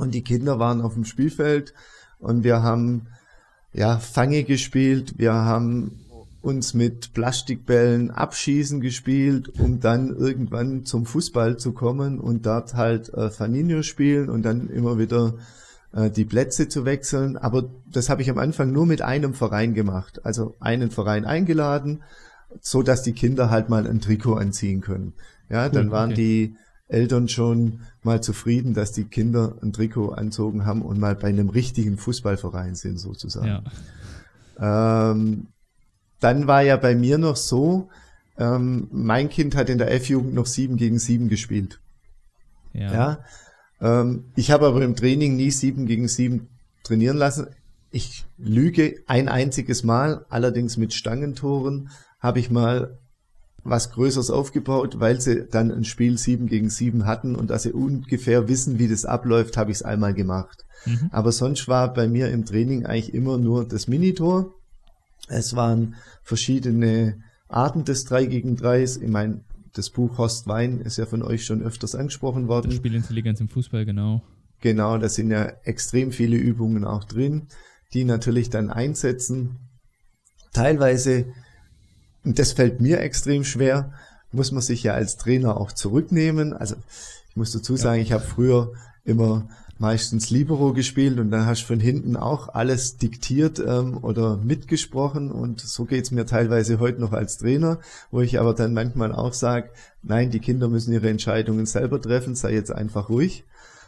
und 0.00 0.14
die 0.14 0.22
Kinder 0.22 0.58
waren 0.58 0.80
auf 0.80 0.94
dem 0.94 1.04
Spielfeld 1.04 1.74
und 2.18 2.42
wir 2.42 2.62
haben 2.62 3.06
ja 3.72 3.98
Fange 3.98 4.44
gespielt, 4.44 5.14
wir 5.18 5.34
haben 5.34 6.00
uns 6.42 6.72
mit 6.72 7.12
Plastikbällen 7.12 8.10
abschießen 8.10 8.80
gespielt, 8.80 9.52
um 9.58 9.80
dann 9.80 10.16
irgendwann 10.16 10.84
zum 10.86 11.04
Fußball 11.04 11.58
zu 11.58 11.72
kommen 11.72 12.18
und 12.18 12.46
dort 12.46 12.74
halt 12.74 13.12
äh, 13.12 13.30
Faninho 13.30 13.82
spielen 13.82 14.30
und 14.30 14.42
dann 14.42 14.70
immer 14.70 14.98
wieder 14.98 15.34
äh, 15.92 16.10
die 16.10 16.24
Plätze 16.24 16.68
zu 16.68 16.86
wechseln. 16.86 17.36
Aber 17.36 17.68
das 17.92 18.08
habe 18.08 18.22
ich 18.22 18.30
am 18.30 18.38
Anfang 18.38 18.72
nur 18.72 18.86
mit 18.86 19.02
einem 19.02 19.34
Verein 19.34 19.74
gemacht. 19.74 20.24
Also 20.24 20.56
einen 20.60 20.90
Verein 20.90 21.26
eingeladen, 21.26 22.02
so 22.62 22.82
dass 22.82 23.02
die 23.02 23.12
Kinder 23.12 23.50
halt 23.50 23.68
mal 23.68 23.86
ein 23.86 24.00
Trikot 24.00 24.34
anziehen 24.34 24.80
können. 24.80 25.12
Ja, 25.50 25.68
dann 25.68 25.88
cool, 25.88 25.92
waren 25.92 26.14
die 26.14 26.56
Eltern 26.90 27.28
schon 27.28 27.80
mal 28.02 28.22
zufrieden, 28.22 28.74
dass 28.74 28.92
die 28.92 29.04
Kinder 29.04 29.56
ein 29.62 29.72
Trikot 29.72 30.10
anzogen 30.10 30.66
haben 30.66 30.82
und 30.82 30.98
mal 30.98 31.14
bei 31.14 31.28
einem 31.28 31.48
richtigen 31.48 31.96
Fußballverein 31.98 32.74
sind 32.74 32.98
sozusagen. 32.98 33.62
Ja. 34.58 35.10
Ähm, 35.12 35.46
dann 36.20 36.46
war 36.46 36.62
ja 36.62 36.76
bei 36.76 36.94
mir 36.94 37.18
noch 37.18 37.36
so, 37.36 37.88
ähm, 38.38 38.88
mein 38.90 39.28
Kind 39.28 39.56
hat 39.56 39.68
in 39.68 39.78
der 39.78 39.92
F-Jugend 39.92 40.34
noch 40.34 40.46
sieben 40.46 40.76
gegen 40.76 40.98
sieben 40.98 41.28
gespielt. 41.28 41.80
Ja. 42.72 42.92
ja 42.92 43.18
ähm, 43.80 44.24
ich 44.36 44.50
habe 44.50 44.66
aber 44.66 44.82
im 44.82 44.96
Training 44.96 45.36
nie 45.36 45.50
sieben 45.50 45.86
gegen 45.86 46.08
sieben 46.08 46.48
trainieren 46.82 47.16
lassen. 47.16 47.46
Ich 47.90 48.24
lüge 48.38 48.96
ein 49.06 49.28
einziges 49.28 49.82
Mal, 49.82 50.24
allerdings 50.28 50.76
mit 50.76 50.94
Stangentoren, 50.94 51.90
habe 52.20 52.38
ich 52.38 52.50
mal 52.50 52.98
was 53.62 53.92
Größeres 53.92 54.30
aufgebaut, 54.30 55.00
weil 55.00 55.20
sie 55.20 55.46
dann 55.50 55.70
ein 55.70 55.84
Spiel 55.84 56.18
7 56.18 56.46
gegen 56.46 56.70
7 56.70 57.06
hatten 57.06 57.34
und 57.34 57.50
dass 57.50 57.64
sie 57.64 57.72
ungefähr 57.72 58.48
wissen, 58.48 58.78
wie 58.78 58.88
das 58.88 59.04
abläuft, 59.04 59.56
habe 59.56 59.70
ich 59.70 59.78
es 59.78 59.82
einmal 59.82 60.14
gemacht. 60.14 60.64
Mhm. 60.86 61.10
Aber 61.12 61.32
sonst 61.32 61.68
war 61.68 61.92
bei 61.92 62.08
mir 62.08 62.30
im 62.30 62.44
Training 62.44 62.86
eigentlich 62.86 63.14
immer 63.14 63.38
nur 63.38 63.66
das 63.66 63.88
Minitor. 63.88 64.52
Es 65.28 65.54
waren 65.54 65.96
verschiedene 66.22 67.22
Arten 67.48 67.84
des 67.84 68.04
3 68.04 68.26
gegen 68.26 68.56
3. 68.56 68.82
Ich 68.82 69.08
meine, 69.08 69.42
das 69.74 69.90
Buch 69.90 70.18
Horst 70.18 70.46
Wein 70.46 70.80
ist 70.80 70.96
ja 70.96 71.06
von 71.06 71.22
euch 71.22 71.44
schon 71.44 71.62
öfters 71.62 71.94
angesprochen 71.94 72.48
worden. 72.48 72.70
Das 72.70 72.76
Spielintelligenz 72.76 73.40
im 73.40 73.48
Fußball, 73.48 73.84
genau. 73.84 74.22
Genau, 74.60 74.98
da 74.98 75.08
sind 75.08 75.30
ja 75.30 75.52
extrem 75.64 76.12
viele 76.12 76.36
Übungen 76.36 76.84
auch 76.84 77.04
drin, 77.04 77.48
die 77.94 78.04
natürlich 78.04 78.50
dann 78.50 78.70
einsetzen. 78.70 79.56
Teilweise 80.52 81.26
und 82.24 82.38
das 82.38 82.52
fällt 82.52 82.80
mir 82.80 83.00
extrem 83.00 83.44
schwer, 83.44 83.92
muss 84.32 84.52
man 84.52 84.62
sich 84.62 84.82
ja 84.82 84.94
als 84.94 85.16
Trainer 85.16 85.56
auch 85.56 85.72
zurücknehmen. 85.72 86.52
Also 86.52 86.76
ich 87.30 87.36
muss 87.36 87.52
dazu 87.52 87.76
sagen, 87.76 87.98
ja. 87.98 88.02
ich 88.02 88.12
habe 88.12 88.24
früher 88.24 88.72
immer 89.04 89.48
meistens 89.78 90.28
Libero 90.28 90.74
gespielt 90.74 91.18
und 91.18 91.30
dann 91.30 91.46
hast 91.46 91.62
du 91.62 91.68
von 91.68 91.80
hinten 91.80 92.14
auch 92.14 92.50
alles 92.50 92.98
diktiert 92.98 93.58
ähm, 93.58 93.96
oder 94.02 94.36
mitgesprochen 94.36 95.30
und 95.32 95.60
so 95.60 95.86
geht's 95.86 96.10
mir 96.10 96.26
teilweise 96.26 96.80
heute 96.80 97.00
noch 97.00 97.14
als 97.14 97.38
Trainer, 97.38 97.78
wo 98.10 98.20
ich 98.20 98.38
aber 98.38 98.52
dann 98.52 98.74
manchmal 98.74 99.10
auch 99.10 99.32
sage, 99.32 99.70
nein, 100.02 100.30
die 100.30 100.38
Kinder 100.38 100.68
müssen 100.68 100.92
ihre 100.92 101.08
Entscheidungen 101.08 101.64
selber 101.64 101.98
treffen, 102.00 102.34
sei 102.34 102.52
jetzt 102.52 102.70
einfach 102.70 103.08
ruhig. 103.08 103.44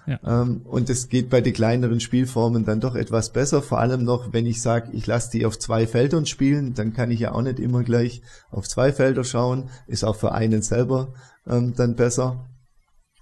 Ja. 0.07 0.19
Ähm, 0.25 0.63
und 0.65 0.91
es 0.91 1.09
geht 1.09 1.31
bei 1.31 1.41
den 1.41 1.53
kleineren 1.53 2.01
Spielformen 2.01 2.65
dann 2.65 2.81
doch 2.81 2.95
etwas 2.95 3.33
besser, 3.33 3.63
vor 3.63 3.79
allem 3.79 4.05
noch, 4.05 4.33
wenn 4.33 4.47
ich 4.47 4.61
sage, 4.61 4.91
ich 4.93 5.07
lasse 5.07 5.31
die 5.31 5.47
auf 5.47 5.59
zwei 5.59 5.87
Feldern 5.87 6.27
spielen, 6.27 6.75
dann 6.75 6.93
kann 6.93 7.11
ich 7.11 7.21
ja 7.21 7.33
auch 7.33 7.43
nicht 7.43 7.61
immer 7.61 7.85
gleich 7.85 8.23
auf 8.51 8.69
zwei 8.69 8.93
Felder 8.93 9.25
schauen, 9.25 9.71
ist 9.87 10.05
auch 10.05 10.17
für 10.17 10.33
einen 10.33 10.63
selber 10.63 11.15
ähm, 11.47 11.75
dann 11.77 11.95
besser. 11.95 12.47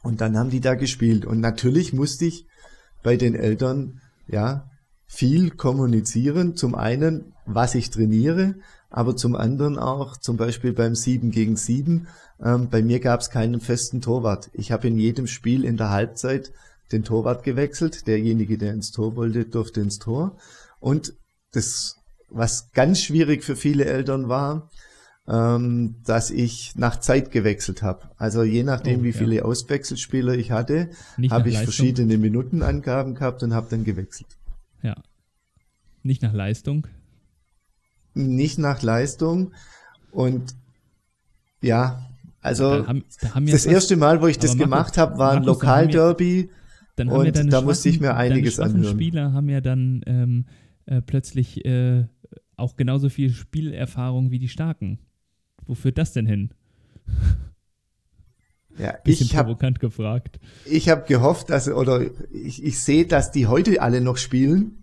Und 0.03 0.21
dann 0.21 0.39
haben 0.39 0.51
die 0.51 0.61
da 0.61 0.75
gespielt. 0.75 1.27
Und 1.27 1.41
natürlich 1.41 1.93
musste 1.93 2.25
ich 2.25 2.47
bei 3.03 3.17
den 3.17 3.35
Eltern 3.35 4.01
ja 4.27 4.67
viel 5.07 5.51
kommunizieren. 5.51 6.57
Zum 6.57 6.75
einen, 6.75 7.35
was 7.45 7.75
ich 7.75 7.91
trainiere, 7.91 8.55
aber 8.89 9.17
zum 9.17 9.37
anderen 9.37 9.79
auch 9.79 10.17
zum 10.17 10.37
Beispiel 10.37 10.73
beim 10.73 10.95
7 10.95 11.31
gegen 11.31 11.57
7. 11.57 12.09
Ähm, 12.43 12.69
bei 12.71 12.83
mir 12.83 13.01
gab 13.01 13.21
es 13.21 13.31
keinen 13.31 13.61
festen 13.61 14.01
Torwart. 14.01 14.51
Ich 14.55 14.73
habe 14.73 14.89
in 14.89 14.99
jedem 14.99 15.27
Spiel 15.27 15.65
in 15.65 15.77
der 15.77 15.91
Halbzeit 15.91 16.53
den 16.93 17.05
Torwart 17.05 17.43
gewechselt. 17.45 18.07
Derjenige, 18.07 18.59
der 18.59 18.73
ins 18.73 18.91
Tor 18.91 19.17
wollte, 19.17 19.45
durfte 19.45 19.81
ins 19.81 19.99
Tor. 19.99 20.37
Und 20.81 21.13
das, 21.53 21.97
was 22.29 22.71
ganz 22.73 23.01
schwierig 23.03 23.45
für 23.45 23.57
viele 23.57 23.85
Eltern 23.85 24.29
war, 24.29 24.71
ähm, 25.29 25.97
dass 26.05 26.31
ich 26.31 26.73
nach 26.77 26.99
Zeit 27.01 27.31
gewechselt 27.31 27.83
habe. 27.83 28.11
Also 28.17 28.43
je 28.43 28.63
nachdem, 28.63 29.01
Oh, 29.01 29.03
wie 29.05 29.11
ja. 29.11 29.17
viele 29.19 29.45
Auswechselspieler 29.45 30.35
ich 30.35 30.51
hatte, 30.51 30.91
habe 31.31 31.49
ich 31.49 31.55
Leistung. 31.55 31.65
verschiedene 31.65 32.19
Minutenangaben 32.19 33.15
gehabt 33.15 33.43
und 33.43 33.55
habe 33.55 33.69
dann 33.71 33.85
gewechselt. 33.85 34.29
Ja. 34.83 34.97
Nicht 36.03 36.23
nach 36.23 36.33
Leistung. 36.33 36.87
Nicht 38.15 38.59
nach 38.59 38.83
Leistung 38.83 39.53
und 40.11 40.55
ja, 41.63 42.09
also 42.41 42.79
Da 42.81 42.87
haben, 42.89 43.05
da 43.21 43.35
haben 43.35 43.47
das 43.47 43.67
erste 43.67 43.97
Mal, 43.97 44.21
wo 44.23 44.27
ich 44.27 44.39
das 44.39 44.57
gemacht 44.57 44.97
habe, 44.99 45.19
war 45.19 45.33
ein 45.33 45.45
Lokalderby. 45.45 46.51
Dann 47.01 47.11
haben 47.11 47.23
ja 47.23 47.29
und 47.29 47.37
deine 47.37 47.51
da 47.51 47.61
musste 47.63 47.89
ich 47.89 48.01
mir 48.01 48.15
einiges 48.15 48.61
anhören. 48.61 48.85
Spieler 48.85 49.33
haben 49.33 49.49
ja 49.49 49.61
dann 49.61 50.03
ähm, 50.07 50.47
äh, 50.87 51.01
plötzlich 51.01 51.65
äh, 51.65 52.05
auch 52.57 52.77
genauso 52.77 53.09
viel 53.09 53.31
Spielerfahrung 53.31 54.31
wie 54.31 54.39
die 54.39 54.49
Starken. 54.49 54.99
Wo 55.67 55.75
führt 55.75 55.99
das 55.99 56.13
denn 56.13 56.27
hin? 56.27 56.51
Ja, 58.79 58.93
Bisschen 59.05 59.27
ich 59.27 59.37
habe 59.37 59.49
provokant 59.49 59.81
gefragt. 59.81 60.41
ich 60.65 60.89
hab 60.89 61.07
gehofft, 61.07 61.51
dass 61.51 61.69
oder 61.69 62.03
ich, 62.33 62.63
ich 62.63 62.81
sehe, 62.81 63.07
dass 63.07 63.31
die 63.33 63.47
heute 63.47 63.81
alle 63.83 64.01
noch 64.01 64.17
spielen. 64.17 64.77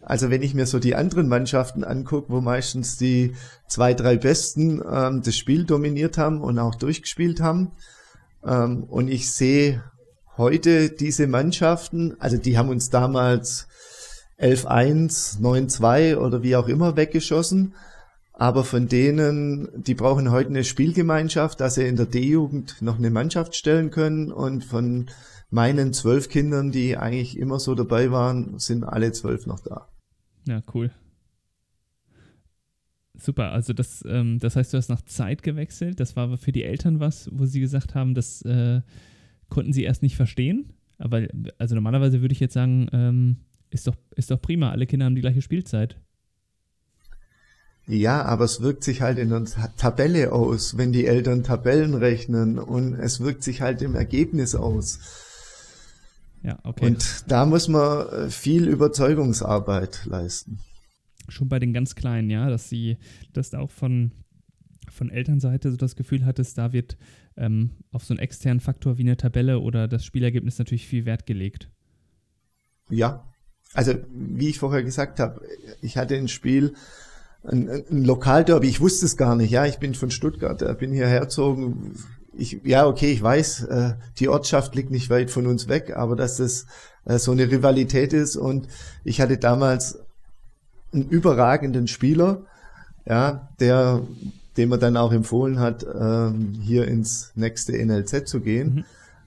Also 0.00 0.30
wenn 0.30 0.42
ich 0.42 0.54
mir 0.54 0.66
so 0.66 0.80
die 0.80 0.96
anderen 0.96 1.28
Mannschaften 1.28 1.84
angucke, 1.84 2.32
wo 2.32 2.40
meistens 2.40 2.96
die 2.96 3.34
zwei, 3.68 3.94
drei 3.94 4.16
Besten 4.16 4.82
ähm, 4.90 5.22
das 5.22 5.36
Spiel 5.36 5.64
dominiert 5.64 6.18
haben 6.18 6.40
und 6.40 6.58
auch 6.58 6.74
durchgespielt 6.74 7.40
haben. 7.40 7.70
Ähm, 8.44 8.82
und 8.82 9.08
ich 9.08 9.30
sehe 9.30 9.84
heute 10.36 10.90
diese 10.90 11.26
Mannschaften, 11.26 12.16
also 12.18 12.36
die 12.36 12.56
haben 12.58 12.68
uns 12.68 12.90
damals 12.90 13.68
11-1, 14.38 15.40
9-2 15.40 16.16
oder 16.16 16.42
wie 16.42 16.56
auch 16.56 16.68
immer 16.68 16.96
weggeschossen. 16.96 17.74
Aber 18.32 18.64
von 18.64 18.88
denen, 18.88 19.68
die 19.74 19.94
brauchen 19.94 20.30
heute 20.30 20.48
eine 20.48 20.64
Spielgemeinschaft, 20.64 21.60
dass 21.60 21.76
sie 21.76 21.86
in 21.86 21.96
der 21.96 22.06
D-Jugend 22.06 22.80
noch 22.80 22.98
eine 22.98 23.10
Mannschaft 23.10 23.54
stellen 23.54 23.90
können. 23.90 24.32
Und 24.32 24.64
von 24.64 25.10
meinen 25.50 25.92
zwölf 25.92 26.28
Kindern, 26.28 26.72
die 26.72 26.96
eigentlich 26.96 27.38
immer 27.38 27.60
so 27.60 27.74
dabei 27.74 28.10
waren, 28.10 28.58
sind 28.58 28.84
alle 28.84 29.12
zwölf 29.12 29.46
noch 29.46 29.60
da. 29.60 29.88
Ja, 30.46 30.62
cool. 30.74 30.90
Super, 33.14 33.52
also 33.52 33.74
das, 33.74 34.02
ähm, 34.08 34.38
das 34.40 34.56
heißt, 34.56 34.72
du 34.72 34.78
hast 34.78 34.88
nach 34.88 35.02
Zeit 35.02 35.42
gewechselt. 35.42 36.00
Das 36.00 36.16
war 36.16 36.36
für 36.38 36.50
die 36.50 36.64
Eltern 36.64 36.98
was, 36.98 37.28
wo 37.32 37.44
sie 37.44 37.60
gesagt 37.60 37.94
haben, 37.94 38.14
das 38.14 38.42
äh, 38.42 38.80
konnten 39.52 39.72
sie 39.72 39.84
erst 39.84 40.02
nicht 40.02 40.16
verstehen. 40.16 40.72
Aber 40.98 41.26
also 41.58 41.74
normalerweise 41.74 42.20
würde 42.20 42.32
ich 42.32 42.40
jetzt 42.40 42.54
sagen, 42.54 42.88
ähm, 42.92 43.36
ist, 43.70 43.86
doch, 43.86 43.96
ist 44.16 44.30
doch 44.30 44.40
prima, 44.40 44.70
alle 44.70 44.86
Kinder 44.86 45.06
haben 45.06 45.14
die 45.14 45.20
gleiche 45.20 45.42
Spielzeit. 45.42 46.00
Ja, 47.86 48.24
aber 48.24 48.44
es 48.44 48.60
wirkt 48.60 48.84
sich 48.84 49.02
halt 49.02 49.18
in 49.18 49.30
der 49.30 49.44
Ta- 49.44 49.72
Tabelle 49.76 50.32
aus, 50.32 50.76
wenn 50.76 50.92
die 50.92 51.06
Eltern 51.06 51.42
Tabellen 51.42 51.94
rechnen 51.94 52.58
und 52.58 52.94
es 52.94 53.20
wirkt 53.20 53.42
sich 53.42 53.60
halt 53.60 53.82
im 53.82 53.96
Ergebnis 53.96 54.54
aus. 54.54 55.00
Ja, 56.44 56.58
okay. 56.62 56.86
Und 56.86 57.24
da 57.26 57.44
muss 57.44 57.68
man 57.68 58.06
äh, 58.08 58.30
viel 58.30 58.68
Überzeugungsarbeit 58.68 60.06
leisten. 60.06 60.60
schon 61.28 61.48
bei 61.48 61.58
den 61.58 61.72
ganz 61.72 61.94
Kleinen, 61.94 62.30
ja, 62.30 62.48
dass 62.48 62.68
sie, 62.68 62.98
dass 63.32 63.50
da 63.50 63.58
auch 63.58 63.70
von, 63.70 64.12
von 64.88 65.10
Elternseite 65.10 65.70
so 65.70 65.76
das 65.76 65.96
Gefühl 65.96 66.24
hattest, 66.24 66.58
da 66.58 66.72
wird 66.72 66.96
ähm, 67.36 67.70
auf 67.90 68.04
so 68.04 68.14
einen 68.14 68.20
externen 68.20 68.60
Faktor 68.60 68.98
wie 68.98 69.02
eine 69.02 69.16
Tabelle 69.16 69.60
oder 69.60 69.88
das 69.88 70.04
Spielergebnis 70.04 70.58
natürlich 70.58 70.86
viel 70.86 71.04
Wert 71.04 71.26
gelegt. 71.26 71.68
Ja, 72.90 73.24
also 73.74 73.94
wie 74.12 74.48
ich 74.48 74.58
vorher 74.58 74.82
gesagt 74.82 75.18
habe, 75.18 75.40
ich 75.80 75.96
hatte 75.96 76.16
ein 76.16 76.28
Spiel, 76.28 76.74
ein, 77.44 77.68
ein 77.68 78.04
Lokalderby, 78.04 78.68
ich 78.68 78.80
wusste 78.80 79.06
es 79.06 79.16
gar 79.16 79.34
nicht, 79.34 79.50
ja, 79.50 79.66
ich 79.66 79.78
bin 79.78 79.94
von 79.94 80.10
Stuttgart, 80.10 80.60
äh, 80.62 80.74
bin 80.78 80.92
hierher 80.92 81.20
gezogen. 81.20 81.94
Ich, 82.34 82.60
ja, 82.64 82.86
okay, 82.86 83.12
ich 83.12 83.22
weiß, 83.22 83.64
äh, 83.64 83.94
die 84.18 84.28
Ortschaft 84.28 84.74
liegt 84.74 84.90
nicht 84.90 85.10
weit 85.10 85.30
von 85.30 85.46
uns 85.46 85.68
weg, 85.68 85.96
aber 85.96 86.16
dass 86.16 86.36
das 86.36 86.66
äh, 87.04 87.18
so 87.18 87.32
eine 87.32 87.50
Rivalität 87.50 88.12
ist 88.12 88.36
und 88.36 88.68
ich 89.04 89.20
hatte 89.20 89.38
damals 89.38 89.98
einen 90.92 91.08
überragenden 91.08 91.88
Spieler, 91.88 92.42
ja, 93.06 93.48
der, 93.58 94.02
dem 94.56 94.72
er 94.72 94.78
dann 94.78 94.96
auch 94.96 95.12
empfohlen 95.12 95.58
hat, 95.58 95.84
ähm, 95.98 96.54
hier 96.60 96.86
ins 96.86 97.32
nächste 97.34 97.72
NLZ 97.72 98.28
zu 98.28 98.40
gehen. 98.40 98.84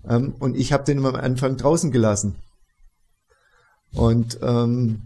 Ähm, 0.08 0.36
und 0.40 0.56
ich 0.56 0.74
habe 0.74 0.84
den 0.84 1.04
am 1.06 1.16
Anfang 1.16 1.58
draußen 1.58 1.92
gelassen. 1.92 2.36
Und 3.94 4.40
ähm, 4.42 5.04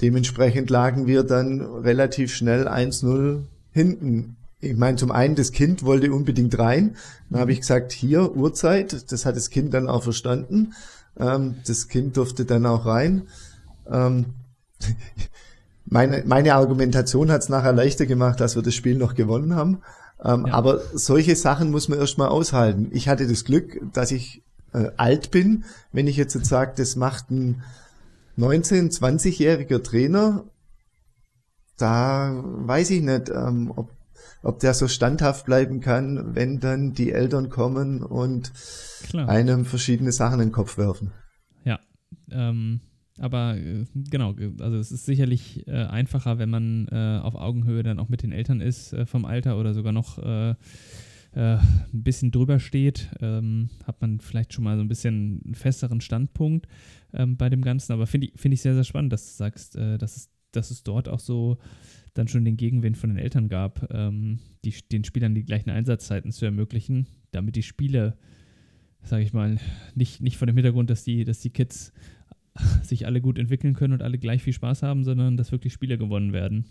dementsprechend 0.00 0.70
lagen 0.70 1.06
wir 1.06 1.22
dann 1.22 1.60
relativ 1.60 2.34
schnell 2.34 2.68
1-0 2.68 3.42
hinten. 3.72 4.36
Ich 4.60 4.76
meine, 4.76 4.96
zum 4.96 5.12
einen, 5.12 5.34
das 5.34 5.52
Kind 5.52 5.84
wollte 5.84 6.12
unbedingt 6.12 6.58
rein. 6.58 6.96
Dann 7.30 7.40
habe 7.40 7.52
ich 7.52 7.60
gesagt, 7.60 7.92
hier, 7.92 8.34
Uhrzeit. 8.34 9.12
Das 9.12 9.24
hat 9.24 9.36
das 9.36 9.50
Kind 9.50 9.74
dann 9.74 9.88
auch 9.88 10.02
verstanden. 10.02 10.74
Ähm, 11.18 11.56
das 11.66 11.88
Kind 11.88 12.16
durfte 12.16 12.44
dann 12.44 12.66
auch 12.66 12.86
rein. 12.86 13.28
Ähm, 13.90 14.26
meine, 15.86 16.24
meine 16.26 16.54
Argumentation 16.54 17.30
hat 17.30 17.42
es 17.42 17.48
nachher 17.48 17.72
leichter 17.72 18.06
gemacht, 18.06 18.40
dass 18.40 18.56
wir 18.56 18.62
das 18.62 18.74
Spiel 18.74 18.96
noch 18.96 19.14
gewonnen 19.14 19.54
haben. 19.54 19.82
Ähm, 20.24 20.46
Ja. 20.46 20.54
Aber 20.54 20.80
solche 20.94 21.36
Sachen 21.36 21.70
muss 21.70 21.88
man 21.88 21.98
erstmal 21.98 22.28
aushalten. 22.28 22.88
Ich 22.92 23.08
hatte 23.08 23.26
das 23.26 23.44
Glück, 23.44 23.80
dass 23.92 24.10
ich 24.10 24.42
äh, 24.72 24.90
alt 24.96 25.30
bin. 25.30 25.64
Wenn 25.92 26.06
ich 26.06 26.16
jetzt, 26.16 26.34
jetzt 26.34 26.48
sage, 26.48 26.72
das 26.76 26.96
macht 26.96 27.30
ein 27.30 27.62
19-, 28.38 28.92
20-jähriger 28.98 29.82
Trainer, 29.82 30.44
da 31.76 32.32
weiß 32.42 32.90
ich 32.90 33.02
nicht, 33.02 33.30
ähm, 33.30 33.72
ob, 33.74 33.90
ob 34.42 34.60
der 34.60 34.74
so 34.74 34.88
standhaft 34.88 35.46
bleiben 35.46 35.80
kann, 35.80 36.34
wenn 36.34 36.60
dann 36.60 36.92
die 36.92 37.12
Eltern 37.12 37.50
kommen 37.50 38.02
und 38.02 38.52
Klar. 39.08 39.28
einem 39.28 39.64
verschiedene 39.64 40.12
Sachen 40.12 40.40
in 40.40 40.48
den 40.48 40.52
Kopf 40.52 40.78
werfen. 40.78 41.12
Ja, 41.64 41.80
ähm, 42.30 42.80
aber 43.18 43.56
äh, 43.56 43.84
genau, 43.94 44.34
ge- 44.34 44.52
also 44.60 44.76
es 44.76 44.90
ist 44.92 45.06
sicherlich 45.06 45.66
äh, 45.66 45.72
einfacher, 45.84 46.38
wenn 46.38 46.50
man 46.50 46.88
äh, 46.88 47.20
auf 47.22 47.34
Augenhöhe 47.34 47.82
dann 47.82 47.98
auch 47.98 48.08
mit 48.08 48.22
den 48.22 48.32
Eltern 48.32 48.60
ist 48.60 48.92
äh, 48.92 49.06
vom 49.06 49.24
Alter 49.24 49.58
oder 49.58 49.74
sogar 49.74 49.92
noch 49.92 50.18
äh, 50.18 50.50
äh, 50.50 51.56
ein 51.56 52.02
bisschen 52.02 52.30
drüber 52.30 52.60
steht, 52.60 53.10
ähm, 53.20 53.68
hat 53.84 54.00
man 54.00 54.20
vielleicht 54.20 54.52
schon 54.52 54.64
mal 54.64 54.76
so 54.76 54.82
ein 54.82 54.88
bisschen 54.88 55.42
einen 55.44 55.54
festeren 55.54 56.00
Standpunkt 56.00 56.66
ähm, 57.12 57.36
bei 57.36 57.48
dem 57.48 57.62
Ganzen. 57.62 57.92
Aber 57.92 58.06
finde 58.06 58.28
ich, 58.28 58.32
finde 58.36 58.54
ich 58.54 58.62
sehr, 58.62 58.74
sehr 58.74 58.84
spannend, 58.84 59.12
dass 59.12 59.26
du 59.32 59.36
sagst, 59.36 59.76
äh, 59.76 59.98
dass, 59.98 60.16
es, 60.16 60.30
dass 60.52 60.70
es 60.70 60.82
dort 60.84 61.08
auch 61.08 61.20
so 61.20 61.58
dann 62.14 62.28
schon 62.28 62.44
den 62.44 62.56
Gegenwind 62.56 62.96
von 62.96 63.10
den 63.10 63.18
Eltern 63.18 63.48
gab, 63.48 63.92
ähm, 63.92 64.38
die, 64.64 64.72
den 64.92 65.02
Spielern 65.02 65.34
die 65.34 65.44
gleichen 65.44 65.70
Einsatzzeiten 65.70 66.30
zu 66.30 66.44
ermöglichen, 66.44 67.08
damit 67.32 67.56
die 67.56 67.64
Spiele, 67.64 68.16
sage 69.02 69.24
ich 69.24 69.32
mal, 69.32 69.58
nicht, 69.96 70.20
nicht 70.20 70.36
von 70.36 70.46
dem 70.46 70.56
Hintergrund, 70.56 70.90
dass 70.90 71.02
die, 71.02 71.24
dass 71.24 71.40
die 71.40 71.50
Kids 71.50 71.92
sich 72.82 73.06
alle 73.06 73.20
gut 73.20 73.38
entwickeln 73.38 73.74
können 73.74 73.94
und 73.94 74.02
alle 74.02 74.18
gleich 74.18 74.42
viel 74.42 74.52
Spaß 74.52 74.82
haben, 74.82 75.04
sondern 75.04 75.36
dass 75.36 75.52
wirklich 75.52 75.72
Spiele 75.72 75.98
gewonnen 75.98 76.32
werden. 76.32 76.64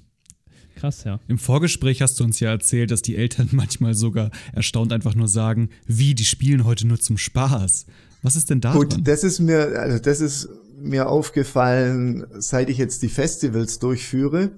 Krass, 0.76 1.04
ja. 1.04 1.20
Im 1.28 1.38
Vorgespräch 1.38 2.02
hast 2.02 2.20
du 2.20 2.24
uns 2.24 2.40
ja 2.40 2.50
erzählt, 2.50 2.92
dass 2.92 3.02
die 3.02 3.16
Eltern 3.16 3.50
manchmal 3.52 3.94
sogar 3.94 4.32
erstaunt 4.54 4.92
einfach 4.92 5.16
nur 5.16 5.28
sagen, 5.28 5.70
wie, 5.86 6.16
die 6.16 6.26
spielen 6.26 6.66
heute 6.66 6.88
nur 6.88 7.00
zum 7.00 7.18
Spaß. 7.18 7.86
Was 8.22 8.36
ist 8.36 8.50
denn 8.50 8.62
da? 8.62 8.74
Gut, 8.74 8.96
das 9.02 9.24
ist 9.24 9.40
mir, 9.40 9.80
also 9.80 10.00
das 10.00 10.22
ist 10.22 10.50
mir 10.80 11.10
aufgefallen, 11.10 12.26
seit 12.34 12.70
ich 12.70 12.78
jetzt 12.78 13.04
die 13.04 13.10
Festivals 13.10 13.80
durchführe. 13.80 14.52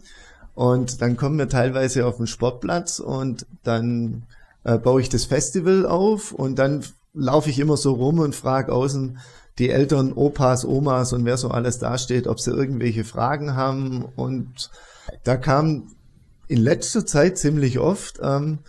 Und 0.53 1.01
dann 1.01 1.17
kommen 1.17 1.37
wir 1.37 1.49
teilweise 1.49 2.05
auf 2.05 2.17
den 2.17 2.27
Sportplatz 2.27 2.99
und 2.99 3.45
dann 3.63 4.23
äh, 4.63 4.77
baue 4.77 5.01
ich 5.01 5.09
das 5.09 5.25
Festival 5.25 5.85
auf 5.85 6.31
und 6.31 6.57
dann 6.57 6.83
laufe 7.13 7.49
ich 7.49 7.59
immer 7.59 7.77
so 7.77 7.93
rum 7.93 8.19
und 8.19 8.35
frage 8.35 8.71
außen 8.71 9.17
die 9.59 9.69
Eltern, 9.69 10.11
Opas, 10.13 10.65
Omas 10.65 11.13
und 11.13 11.25
wer 11.25 11.37
so 11.37 11.49
alles 11.49 11.79
dasteht, 11.79 12.27
ob 12.27 12.39
sie 12.39 12.51
irgendwelche 12.51 13.03
Fragen 13.03 13.55
haben. 13.55 14.05
Und 14.15 14.69
da 15.23 15.37
kam 15.37 15.95
in 16.47 16.57
letzter 16.57 17.05
Zeit 17.05 17.37
ziemlich 17.37 17.79
oft, 17.79 18.19
ähm, 18.21 18.59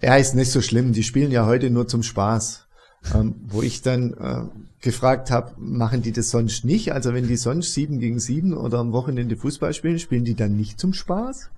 ja, 0.00 0.16
ist 0.16 0.34
nicht 0.34 0.50
so 0.50 0.60
schlimm, 0.60 0.92
die 0.92 1.04
spielen 1.04 1.30
ja 1.30 1.46
heute 1.46 1.70
nur 1.70 1.88
zum 1.88 2.02
Spaß. 2.02 2.66
Ähm, 3.14 3.36
wo 3.46 3.62
ich 3.62 3.82
dann 3.82 4.14
äh, 4.14 4.42
gefragt 4.80 5.30
habe, 5.30 5.52
machen 5.58 6.02
die 6.02 6.10
das 6.10 6.30
sonst 6.30 6.64
nicht? 6.64 6.92
Also 6.92 7.14
wenn 7.14 7.28
die 7.28 7.36
sonst 7.36 7.72
sieben 7.72 8.00
gegen 8.00 8.18
sieben 8.18 8.52
oder 8.52 8.78
am 8.78 8.92
Wochenende 8.92 9.36
Fußball 9.36 9.72
spielen, 9.74 10.00
spielen 10.00 10.24
die 10.24 10.34
dann 10.34 10.56
nicht 10.56 10.80
zum 10.80 10.92
Spaß? 10.92 11.50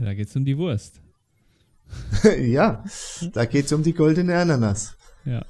Da 0.00 0.14
geht 0.14 0.28
es 0.28 0.36
um 0.36 0.44
die 0.44 0.58
Wurst. 0.58 1.00
ja, 2.40 2.84
da 3.32 3.44
geht's 3.44 3.72
um 3.72 3.82
die 3.82 3.94
goldene 3.94 4.36
Ananas. 4.36 4.96
Ja, 5.24 5.44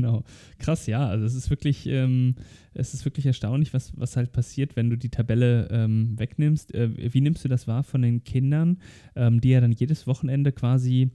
genau. 0.00 0.22
Krass, 0.58 0.86
ja. 0.86 1.06
Also 1.06 1.24
es 1.24 1.34
ist 1.34 1.50
wirklich, 1.50 1.86
ähm, 1.86 2.36
es 2.74 2.94
ist 2.94 3.04
wirklich 3.04 3.26
erstaunlich, 3.26 3.74
was, 3.74 3.98
was 3.98 4.16
halt 4.16 4.32
passiert, 4.32 4.76
wenn 4.76 4.90
du 4.90 4.96
die 4.96 5.10
Tabelle 5.10 5.68
ähm, 5.70 6.18
wegnimmst. 6.18 6.74
Äh, 6.74 7.12
wie 7.12 7.20
nimmst 7.20 7.44
du 7.44 7.48
das 7.48 7.66
wahr 7.66 7.82
von 7.82 8.02
den 8.02 8.22
Kindern, 8.22 8.78
ähm, 9.16 9.40
die 9.40 9.50
ja 9.50 9.60
dann 9.60 9.72
jedes 9.72 10.06
Wochenende 10.06 10.52
quasi 10.52 11.10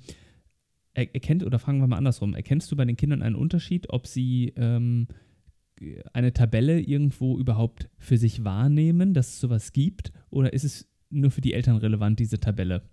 er 0.96 1.14
erkennt, 1.16 1.44
oder 1.44 1.58
fragen 1.58 1.80
wir 1.80 1.88
mal 1.88 1.98
andersrum, 1.98 2.36
erkennst 2.36 2.72
du 2.72 2.76
bei 2.76 2.86
den 2.86 2.98
Kindern 2.98 3.24
einen 3.24 3.36
Unterschied, 3.36 3.90
ob 3.90 4.06
sie 4.06 4.54
ähm, 4.58 5.08
eine 6.14 6.34
Tabelle 6.34 6.80
irgendwo 6.80 7.40
überhaupt 7.40 7.90
für 7.98 8.18
sich 8.18 8.44
wahrnehmen, 8.44 9.16
dass 9.16 9.30
es 9.30 9.40
sowas 9.40 9.72
gibt, 9.72 10.12
oder 10.30 10.54
ist 10.54 10.66
es 10.66 10.88
nur 11.10 11.32
für 11.32 11.42
die 11.42 11.54
Eltern 11.54 11.78
relevant, 11.78 12.20
diese 12.20 12.40
Tabelle? 12.40 12.84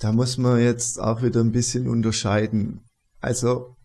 da 0.00 0.12
muss 0.12 0.38
man 0.38 0.58
jetzt 0.58 0.98
auch 0.98 1.22
wieder 1.22 1.40
ein 1.40 1.52
bisschen 1.52 1.86
unterscheiden. 1.86 2.80
Also 3.20 3.76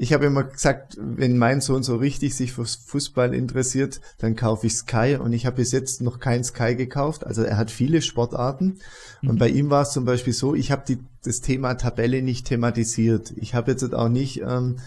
ich 0.00 0.12
habe 0.12 0.26
immer 0.26 0.44
gesagt, 0.44 0.96
wenn 1.00 1.38
mein 1.38 1.60
Sohn 1.60 1.82
so 1.82 1.96
richtig 1.96 2.36
sich 2.36 2.52
für 2.52 2.64
Fußball 2.64 3.34
interessiert, 3.34 4.00
dann 4.18 4.36
kaufe 4.36 4.68
ich 4.68 4.74
Sky 4.74 5.18
und 5.20 5.32
ich 5.32 5.44
habe 5.44 5.56
bis 5.56 5.72
jetzt 5.72 6.00
noch 6.02 6.20
kein 6.20 6.44
Sky 6.44 6.76
gekauft. 6.76 7.26
Also 7.26 7.42
er 7.42 7.56
hat 7.56 7.72
viele 7.72 8.00
Sportarten 8.00 8.78
mhm. 9.22 9.30
und 9.30 9.38
bei 9.38 9.48
ihm 9.48 9.70
war 9.70 9.82
es 9.82 9.90
zum 9.90 10.04
Beispiel 10.04 10.32
so, 10.32 10.54
ich 10.54 10.70
habe 10.70 10.84
die, 10.86 10.98
das 11.24 11.40
Thema 11.40 11.74
Tabelle 11.74 12.22
nicht 12.22 12.46
thematisiert. 12.46 13.32
Ich 13.36 13.54
habe 13.54 13.72
jetzt 13.72 13.92
auch 13.92 14.08
nicht, 14.08 14.40
ähm, 14.42 14.78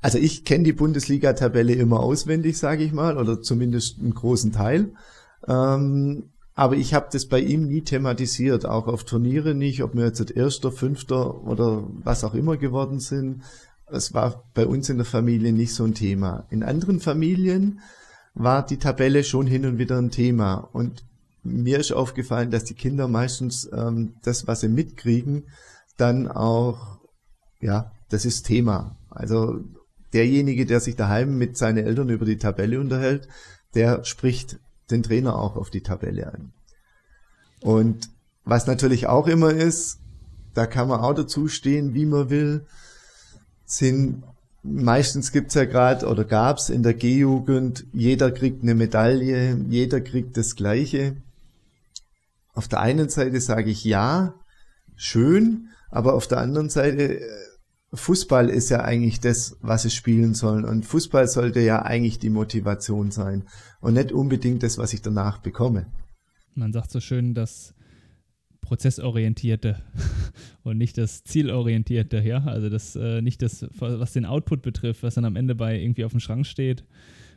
also 0.00 0.16
ich 0.16 0.44
kenne 0.44 0.64
die 0.64 0.72
Bundesliga-Tabelle 0.72 1.74
immer 1.74 2.00
auswendig, 2.00 2.58
sage 2.58 2.84
ich 2.84 2.92
mal, 2.92 3.18
oder 3.18 3.42
zumindest 3.42 3.98
einen 4.00 4.14
großen 4.14 4.52
Teil. 4.52 4.94
Ähm, 5.46 6.31
aber 6.54 6.76
ich 6.76 6.94
habe 6.94 7.08
das 7.10 7.26
bei 7.26 7.40
ihm 7.40 7.66
nie 7.66 7.82
thematisiert, 7.82 8.66
auch 8.66 8.86
auf 8.86 9.04
Turniere 9.04 9.54
nicht, 9.54 9.82
ob 9.82 9.94
wir 9.94 10.04
jetzt 10.04 10.30
Erster, 10.30 10.70
Fünfter 10.70 11.42
oder 11.44 11.84
was 12.04 12.24
auch 12.24 12.34
immer 12.34 12.56
geworden 12.56 13.00
sind. 13.00 13.42
Das 13.90 14.12
war 14.12 14.44
bei 14.54 14.66
uns 14.66 14.88
in 14.88 14.98
der 14.98 15.06
Familie 15.06 15.52
nicht 15.52 15.74
so 15.74 15.84
ein 15.84 15.94
Thema. 15.94 16.46
In 16.50 16.62
anderen 16.62 17.00
Familien 17.00 17.80
war 18.34 18.64
die 18.64 18.78
Tabelle 18.78 19.24
schon 19.24 19.46
hin 19.46 19.66
und 19.66 19.78
wieder 19.78 19.98
ein 19.98 20.10
Thema. 20.10 20.56
Und 20.56 21.04
mir 21.42 21.78
ist 21.78 21.92
aufgefallen, 21.92 22.50
dass 22.50 22.64
die 22.64 22.74
Kinder 22.74 23.08
meistens 23.08 23.68
ähm, 23.72 24.14
das, 24.22 24.46
was 24.46 24.60
sie 24.60 24.68
mitkriegen, 24.68 25.44
dann 25.96 26.28
auch, 26.28 27.00
ja, 27.60 27.92
das 28.10 28.24
ist 28.24 28.44
Thema. 28.44 28.96
Also 29.10 29.60
derjenige, 30.12 30.66
der 30.66 30.80
sich 30.80 30.96
daheim 30.96 31.38
mit 31.38 31.56
seinen 31.56 31.84
Eltern 31.84 32.10
über 32.10 32.26
die 32.26 32.38
Tabelle 32.38 32.78
unterhält, 32.78 33.28
der 33.74 34.04
spricht 34.04 34.58
den 34.90 35.02
Trainer 35.02 35.38
auch 35.38 35.56
auf 35.56 35.70
die 35.70 35.82
Tabelle 35.82 36.32
an. 36.32 36.52
Und 37.60 38.08
was 38.44 38.66
natürlich 38.66 39.06
auch 39.06 39.26
immer 39.26 39.50
ist, 39.50 39.98
da 40.54 40.66
kann 40.66 40.88
man 40.88 41.00
auch 41.00 41.14
dazu 41.14 41.48
stehen, 41.48 41.94
wie 41.94 42.06
man 42.06 42.30
will 42.30 42.66
sind 43.64 44.22
meistens 44.62 45.32
gibt's 45.32 45.54
ja 45.54 45.64
gerade 45.64 46.06
oder 46.06 46.24
gab's 46.24 46.68
in 46.68 46.82
der 46.82 46.94
G-Jugend, 46.94 47.84
jeder 47.92 48.30
kriegt 48.30 48.62
eine 48.62 48.74
Medaille, 48.74 49.58
jeder 49.68 50.00
kriegt 50.00 50.36
das 50.36 50.56
Gleiche. 50.56 51.16
Auf 52.54 52.68
der 52.68 52.80
einen 52.80 53.08
Seite 53.08 53.40
sage 53.40 53.70
ich 53.70 53.84
ja, 53.84 54.34
schön, 54.96 55.68
aber 55.90 56.14
auf 56.14 56.26
der 56.26 56.38
anderen 56.38 56.70
Seite, 56.70 57.20
äh, 57.20 57.26
Fußball 57.94 58.48
ist 58.48 58.70
ja 58.70 58.80
eigentlich 58.80 59.20
das, 59.20 59.58
was 59.60 59.84
es 59.84 59.94
spielen 59.94 60.34
sollen. 60.34 60.64
Und 60.64 60.86
Fußball 60.86 61.28
sollte 61.28 61.60
ja 61.60 61.82
eigentlich 61.82 62.18
die 62.18 62.30
Motivation 62.30 63.10
sein 63.10 63.44
und 63.80 63.94
nicht 63.94 64.12
unbedingt 64.12 64.62
das, 64.62 64.78
was 64.78 64.92
ich 64.92 65.02
danach 65.02 65.38
bekomme. 65.38 65.86
Man 66.54 66.72
sagt 66.72 66.90
so 66.90 67.00
schön, 67.00 67.34
dass 67.34 67.74
prozessorientierte 68.62 69.82
und 70.62 70.78
nicht 70.78 70.96
das 70.96 71.24
zielorientierte, 71.24 72.20
ja, 72.20 72.44
also 72.44 72.70
das 72.70 72.96
äh, 72.96 73.20
nicht 73.20 73.42
das, 73.42 73.66
was 73.78 74.12
den 74.12 74.24
Output 74.24 74.62
betrifft, 74.62 75.02
was 75.02 75.14
dann 75.14 75.24
am 75.24 75.36
Ende 75.36 75.54
bei 75.54 75.78
irgendwie 75.78 76.04
auf 76.04 76.12
dem 76.12 76.20
Schrank 76.20 76.46
steht 76.46 76.84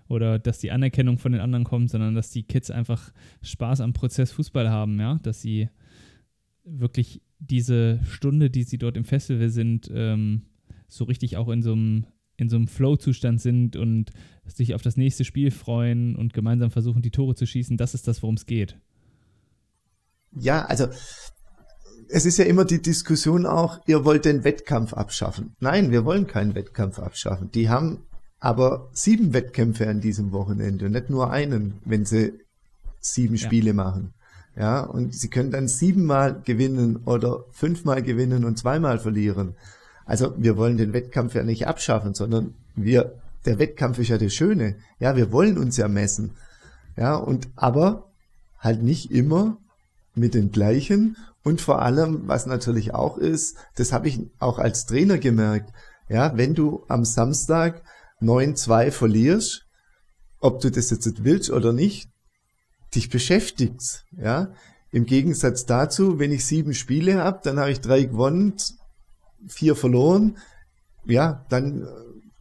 oder 0.08 0.40
dass 0.40 0.60
die 0.60 0.72
Anerkennung 0.72 1.18
von 1.18 1.32
den 1.32 1.42
anderen 1.42 1.64
kommt, 1.64 1.90
sondern 1.90 2.16
dass 2.16 2.30
die 2.30 2.44
Kids 2.44 2.72
einfach 2.72 3.12
Spaß 3.42 3.82
am 3.82 3.94
Prozess 3.94 4.32
Fußball 4.32 4.70
haben, 4.70 5.00
ja, 5.00 5.20
dass 5.24 5.42
sie 5.42 5.70
wirklich 6.66 7.22
diese 7.40 8.00
Stunde, 8.10 8.50
die 8.50 8.64
sie 8.64 8.78
dort 8.78 8.98
im 8.98 9.06
Festival 9.06 9.50
sind, 9.50 9.90
ähm, 9.94 10.44
so 10.88 11.06
richtig 11.06 11.38
auch 11.38 11.50
in 11.50 11.62
so 11.62 11.74
einem 11.74 12.06
in 12.38 12.50
so 12.50 12.58
einem 12.58 12.68
Flow-Zustand 12.68 13.40
sind 13.40 13.78
und 13.78 14.12
sich 14.46 14.76
auf 14.76 14.82
das 14.82 14.98
nächste 14.98 15.24
Spiel 15.24 15.52
freuen 15.52 16.18
und 16.18 16.34
gemeinsam 16.34 16.70
versuchen, 16.70 17.02
die 17.02 17.12
Tore 17.12 17.34
zu 17.36 17.46
schießen, 17.46 17.78
das 17.78 17.94
ist 17.94 18.10
das, 18.10 18.22
worum 18.22 18.36
es 18.36 18.46
geht. 18.46 18.78
Ja, 20.34 20.66
also 20.66 20.88
es 22.10 22.26
ist 22.26 22.38
ja 22.38 22.46
immer 22.46 22.66
die 22.66 22.82
Diskussion 22.82 23.46
auch, 23.46 23.80
ihr 23.88 24.04
wollt 24.04 24.26
den 24.26 24.44
Wettkampf 24.44 24.94
abschaffen. 24.94 25.56
Nein, 25.60 25.92
wir 25.92 26.04
wollen 26.04 26.28
keinen 26.28 26.56
Wettkampf 26.56 27.00
abschaffen. 27.00 27.52
Die 27.52 27.70
haben 27.70 28.04
aber 28.40 28.90
sieben 28.94 29.34
Wettkämpfe 29.34 29.88
an 29.88 30.02
diesem 30.02 30.32
Wochenende 30.32 30.86
und 30.86 30.92
nicht 30.92 31.10
nur 31.10 31.32
einen, 31.32 31.80
wenn 31.86 32.06
sie 32.06 32.34
sieben 33.00 33.36
ja. 33.36 33.46
Spiele 33.46 33.74
machen. 33.74 34.14
Ja, 34.58 34.82
und 34.82 35.14
sie 35.14 35.30
können 35.30 35.52
dann 35.52 35.68
siebenmal 35.68 36.42
gewinnen 36.44 37.02
oder 37.06 37.44
fünfmal 37.52 38.02
gewinnen 38.02 38.46
und 38.46 38.58
zweimal 38.58 39.00
verlieren. 39.00 39.56
Also 40.06 40.34
wir 40.38 40.56
wollen 40.56 40.78
den 40.78 40.94
Wettkampf 40.94 41.36
ja 41.36 41.44
nicht 41.44 41.68
abschaffen, 41.68 42.14
sondern 42.14 42.54
wir, 42.76 43.16
der 43.46 43.60
Wettkampf 43.60 44.00
ist 44.00 44.10
ja 44.10 44.18
das 44.18 44.34
Schöne. 44.34 44.76
Ja, 45.00 45.16
wir 45.16 45.32
wollen 45.32 45.58
uns 45.58 45.76
ja 45.78 45.88
messen. 45.88 46.32
Ja, 46.96 47.16
und 47.16 47.50
aber 47.56 48.08
halt 48.60 48.82
nicht 48.82 49.12
immer 49.12 49.58
mit 50.16 50.34
den 50.34 50.52
gleichen 50.52 51.18
und 51.44 51.62
vor 51.62 51.84
allem, 51.84 52.28
was 52.28 52.48
natürlich 52.48 52.96
auch 52.96 53.18
ist, 53.18 53.58
das 53.76 53.94
habe 53.94 54.08
ich 54.08 54.20
auch 54.40 54.58
als 54.58 54.88
Trainer 54.88 55.20
gemerkt, 55.20 55.72
ja, 56.10 56.36
wenn 56.38 56.56
du 56.56 56.84
am 56.88 57.06
Samstag 57.06 57.84
9-2 58.22 58.92
verlierst, 58.92 59.66
ob 60.40 60.60
du 60.62 60.72
das 60.72 60.90
jetzt 60.90 61.24
willst 61.24 61.52
oder 61.52 61.72
nicht, 61.72 62.10
dich 62.96 63.10
beschäftigst, 63.10 64.06
ja. 64.18 64.52
Im 64.92 65.06
Gegensatz 65.06 65.66
dazu, 65.66 66.20
wenn 66.20 66.32
ich 66.32 66.46
sieben 66.46 66.74
Spiele 66.74 67.16
habe, 67.24 67.42
dann 67.44 67.60
habe 67.60 67.72
ich 67.72 67.82
drei 67.82 68.04
gewonnen, 68.04 68.54
vier 69.48 69.76
verloren, 69.76 70.38
ja, 71.06 71.46
dann 71.50 71.82
äh, 71.82 71.86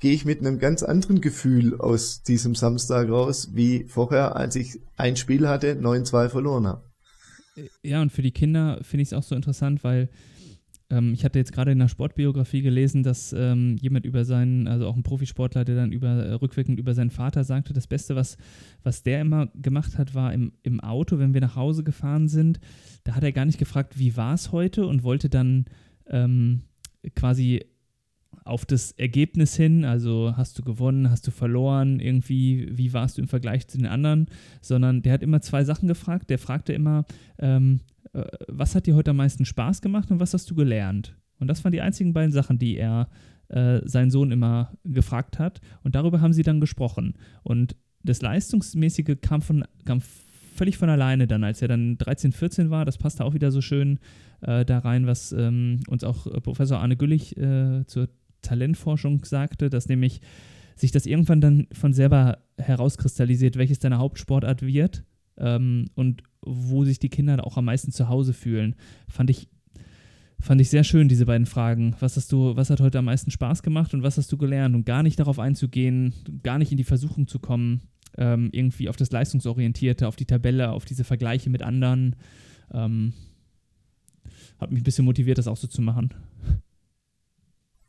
gehe 0.00 0.12
ich 0.12 0.24
mit 0.24 0.40
einem 0.40 0.58
ganz 0.58 0.82
anderen 0.82 1.20
Gefühl 1.20 1.80
aus 1.80 2.22
diesem 2.22 2.54
Samstag 2.54 3.08
raus, 3.08 3.50
wie 3.52 3.84
vorher, 3.88 4.36
als 4.36 4.56
ich 4.56 4.80
ein 4.96 5.16
Spiel 5.16 5.48
hatte, 5.48 5.74
9-2 5.74 6.28
verloren 6.28 6.66
habe. 6.66 6.84
Ja, 7.82 8.02
und 8.02 8.10
für 8.10 8.22
die 8.22 8.32
Kinder 8.32 8.80
finde 8.82 9.02
ich 9.02 9.08
es 9.08 9.12
auch 9.12 9.22
so 9.22 9.34
interessant, 9.34 9.84
weil 9.84 10.08
ähm, 10.90 11.14
ich 11.14 11.24
hatte 11.24 11.38
jetzt 11.38 11.52
gerade 11.52 11.72
in 11.72 11.78
der 11.78 11.88
Sportbiografie 11.88 12.62
gelesen, 12.62 13.02
dass 13.02 13.32
ähm, 13.32 13.76
jemand 13.80 14.06
über 14.06 14.24
seinen, 14.24 14.66
also 14.66 14.86
auch 14.86 14.96
ein 14.96 15.02
Profisportler, 15.02 15.64
der 15.64 15.76
dann 15.76 15.92
über, 15.92 16.08
äh, 16.08 16.32
rückwirkend 16.34 16.78
über 16.78 16.94
seinen 16.94 17.10
Vater 17.10 17.44
sagte, 17.44 17.72
das 17.72 17.86
Beste, 17.86 18.16
was, 18.16 18.36
was 18.82 19.02
der 19.02 19.20
immer 19.20 19.46
gemacht 19.54 19.98
hat, 19.98 20.14
war 20.14 20.32
im, 20.32 20.52
im 20.62 20.80
Auto, 20.80 21.18
wenn 21.18 21.34
wir 21.34 21.40
nach 21.40 21.56
Hause 21.56 21.84
gefahren 21.84 22.28
sind, 22.28 22.60
da 23.04 23.14
hat 23.14 23.24
er 23.24 23.32
gar 23.32 23.44
nicht 23.44 23.58
gefragt, 23.58 23.98
wie 23.98 24.16
war 24.16 24.34
es 24.34 24.52
heute 24.52 24.86
und 24.86 25.02
wollte 25.02 25.28
dann 25.28 25.64
ähm, 26.06 26.62
quasi 27.14 27.64
auf 28.44 28.66
das 28.66 28.92
Ergebnis 28.92 29.56
hin, 29.56 29.84
also 29.84 30.34
hast 30.36 30.58
du 30.58 30.62
gewonnen, 30.62 31.10
hast 31.10 31.26
du 31.26 31.30
verloren, 31.30 31.98
irgendwie, 31.98 32.68
wie 32.70 32.92
warst 32.92 33.16
du 33.16 33.22
im 33.22 33.28
Vergleich 33.28 33.68
zu 33.68 33.78
den 33.78 33.86
anderen, 33.86 34.26
sondern 34.60 35.00
der 35.00 35.14
hat 35.14 35.22
immer 35.22 35.40
zwei 35.40 35.64
Sachen 35.64 35.88
gefragt. 35.88 36.28
Der 36.28 36.38
fragte 36.38 36.74
immer, 36.74 37.06
ähm, 37.38 37.80
äh, 37.80 37.93
was 38.48 38.74
hat 38.74 38.86
dir 38.86 38.94
heute 38.94 39.10
am 39.10 39.16
meisten 39.16 39.44
Spaß 39.44 39.82
gemacht 39.82 40.10
und 40.10 40.20
was 40.20 40.34
hast 40.34 40.50
du 40.50 40.54
gelernt? 40.54 41.16
Und 41.38 41.48
das 41.48 41.64
waren 41.64 41.72
die 41.72 41.80
einzigen 41.80 42.12
beiden 42.12 42.32
Sachen, 42.32 42.58
die 42.58 42.76
er 42.76 43.08
äh, 43.48 43.80
seinen 43.84 44.10
Sohn 44.10 44.30
immer 44.30 44.72
gefragt 44.84 45.38
hat. 45.38 45.60
Und 45.82 45.94
darüber 45.94 46.20
haben 46.20 46.32
sie 46.32 46.42
dann 46.42 46.60
gesprochen. 46.60 47.14
Und 47.42 47.76
das 48.02 48.22
Leistungsmäßige 48.22 49.16
kam, 49.20 49.42
von, 49.42 49.64
kam 49.84 50.00
völlig 50.00 50.78
von 50.78 50.88
alleine 50.88 51.26
dann, 51.26 51.44
als 51.44 51.62
er 51.62 51.68
dann 51.68 51.98
13, 51.98 52.32
14 52.32 52.70
war. 52.70 52.84
Das 52.84 52.98
passte 52.98 53.24
auch 53.24 53.34
wieder 53.34 53.50
so 53.50 53.60
schön 53.60 53.98
äh, 54.42 54.64
da 54.64 54.78
rein, 54.78 55.06
was 55.06 55.32
ähm, 55.32 55.80
uns 55.88 56.04
auch 56.04 56.26
äh, 56.26 56.40
Professor 56.40 56.78
Arne 56.78 56.96
Güllich 56.96 57.36
äh, 57.36 57.84
zur 57.86 58.08
Talentforschung 58.42 59.24
sagte, 59.24 59.70
dass 59.70 59.88
nämlich 59.88 60.20
sich 60.76 60.90
das 60.90 61.06
irgendwann 61.06 61.40
dann 61.40 61.66
von 61.72 61.92
selber 61.92 62.38
herauskristallisiert, 62.58 63.56
welches 63.56 63.78
deine 63.78 63.98
Hauptsportart 63.98 64.62
wird 64.62 65.04
ähm, 65.38 65.90
und 65.94 66.22
wo 66.42 66.84
sich 66.84 66.98
die 66.98 67.08
Kinder 67.08 67.46
auch 67.46 67.56
am 67.56 67.64
meisten 67.64 67.92
zu 67.92 68.08
Hause 68.08 68.32
fühlen. 68.32 68.76
Fand 69.08 69.30
ich, 69.30 69.48
fand 70.40 70.60
ich 70.60 70.70
sehr 70.70 70.84
schön, 70.84 71.08
diese 71.08 71.26
beiden 71.26 71.46
Fragen. 71.46 71.96
Was 72.00 72.16
hast 72.16 72.32
du, 72.32 72.56
was 72.56 72.70
hat 72.70 72.80
heute 72.80 72.98
am 72.98 73.06
meisten 73.06 73.30
Spaß 73.30 73.62
gemacht 73.62 73.94
und 73.94 74.02
was 74.02 74.18
hast 74.18 74.30
du 74.30 74.36
gelernt? 74.36 74.74
Und 74.74 74.84
gar 74.84 75.02
nicht 75.02 75.18
darauf 75.18 75.38
einzugehen, 75.38 76.14
gar 76.42 76.58
nicht 76.58 76.70
in 76.70 76.78
die 76.78 76.84
Versuchung 76.84 77.26
zu 77.26 77.38
kommen, 77.38 77.82
ähm, 78.16 78.50
irgendwie 78.52 78.88
auf 78.88 78.96
das 78.96 79.10
Leistungsorientierte, 79.10 80.06
auf 80.06 80.16
die 80.16 80.26
Tabelle, 80.26 80.70
auf 80.70 80.84
diese 80.84 81.04
Vergleiche 81.04 81.50
mit 81.50 81.62
anderen. 81.62 82.16
Ähm, 82.72 83.14
hat 84.58 84.70
mich 84.70 84.80
ein 84.80 84.84
bisschen 84.84 85.04
motiviert, 85.04 85.38
das 85.38 85.48
auch 85.48 85.56
so 85.56 85.66
zu 85.66 85.82
machen. 85.82 86.14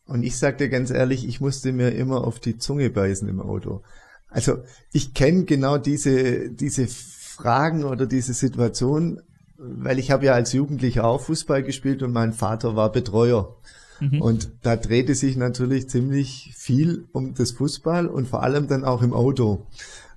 Und 0.05 0.23
ich 0.23 0.37
sag 0.37 0.57
dir 0.57 0.69
ganz 0.69 0.91
ehrlich, 0.91 1.27
ich 1.27 1.41
musste 1.41 1.71
mir 1.71 1.89
immer 1.89 2.25
auf 2.25 2.39
die 2.39 2.57
Zunge 2.57 2.89
beißen 2.89 3.27
im 3.27 3.41
Auto. 3.41 3.81
Also 4.29 4.63
ich 4.91 5.13
kenne 5.13 5.45
genau 5.45 5.77
diese, 5.77 6.51
diese 6.51 6.87
Fragen 7.35 7.83
oder 7.83 8.05
diese 8.05 8.33
Situation, 8.33 9.21
weil 9.57 9.99
ich 9.99 10.11
habe 10.11 10.25
ja 10.25 10.33
als 10.33 10.53
Jugendlicher 10.53 11.05
auch 11.05 11.21
Fußball 11.21 11.63
gespielt 11.63 12.03
und 12.03 12.11
mein 12.11 12.33
Vater 12.33 12.75
war 12.75 12.91
Betreuer. 12.91 13.55
Mhm. 13.99 14.21
Und 14.21 14.51
da 14.63 14.75
drehte 14.75 15.15
sich 15.15 15.37
natürlich 15.37 15.89
ziemlich 15.89 16.53
viel 16.55 17.05
um 17.13 17.33
das 17.33 17.51
Fußball 17.51 18.07
und 18.07 18.27
vor 18.27 18.43
allem 18.43 18.67
dann 18.67 18.83
auch 18.83 19.01
im 19.01 19.13
Auto 19.13 19.65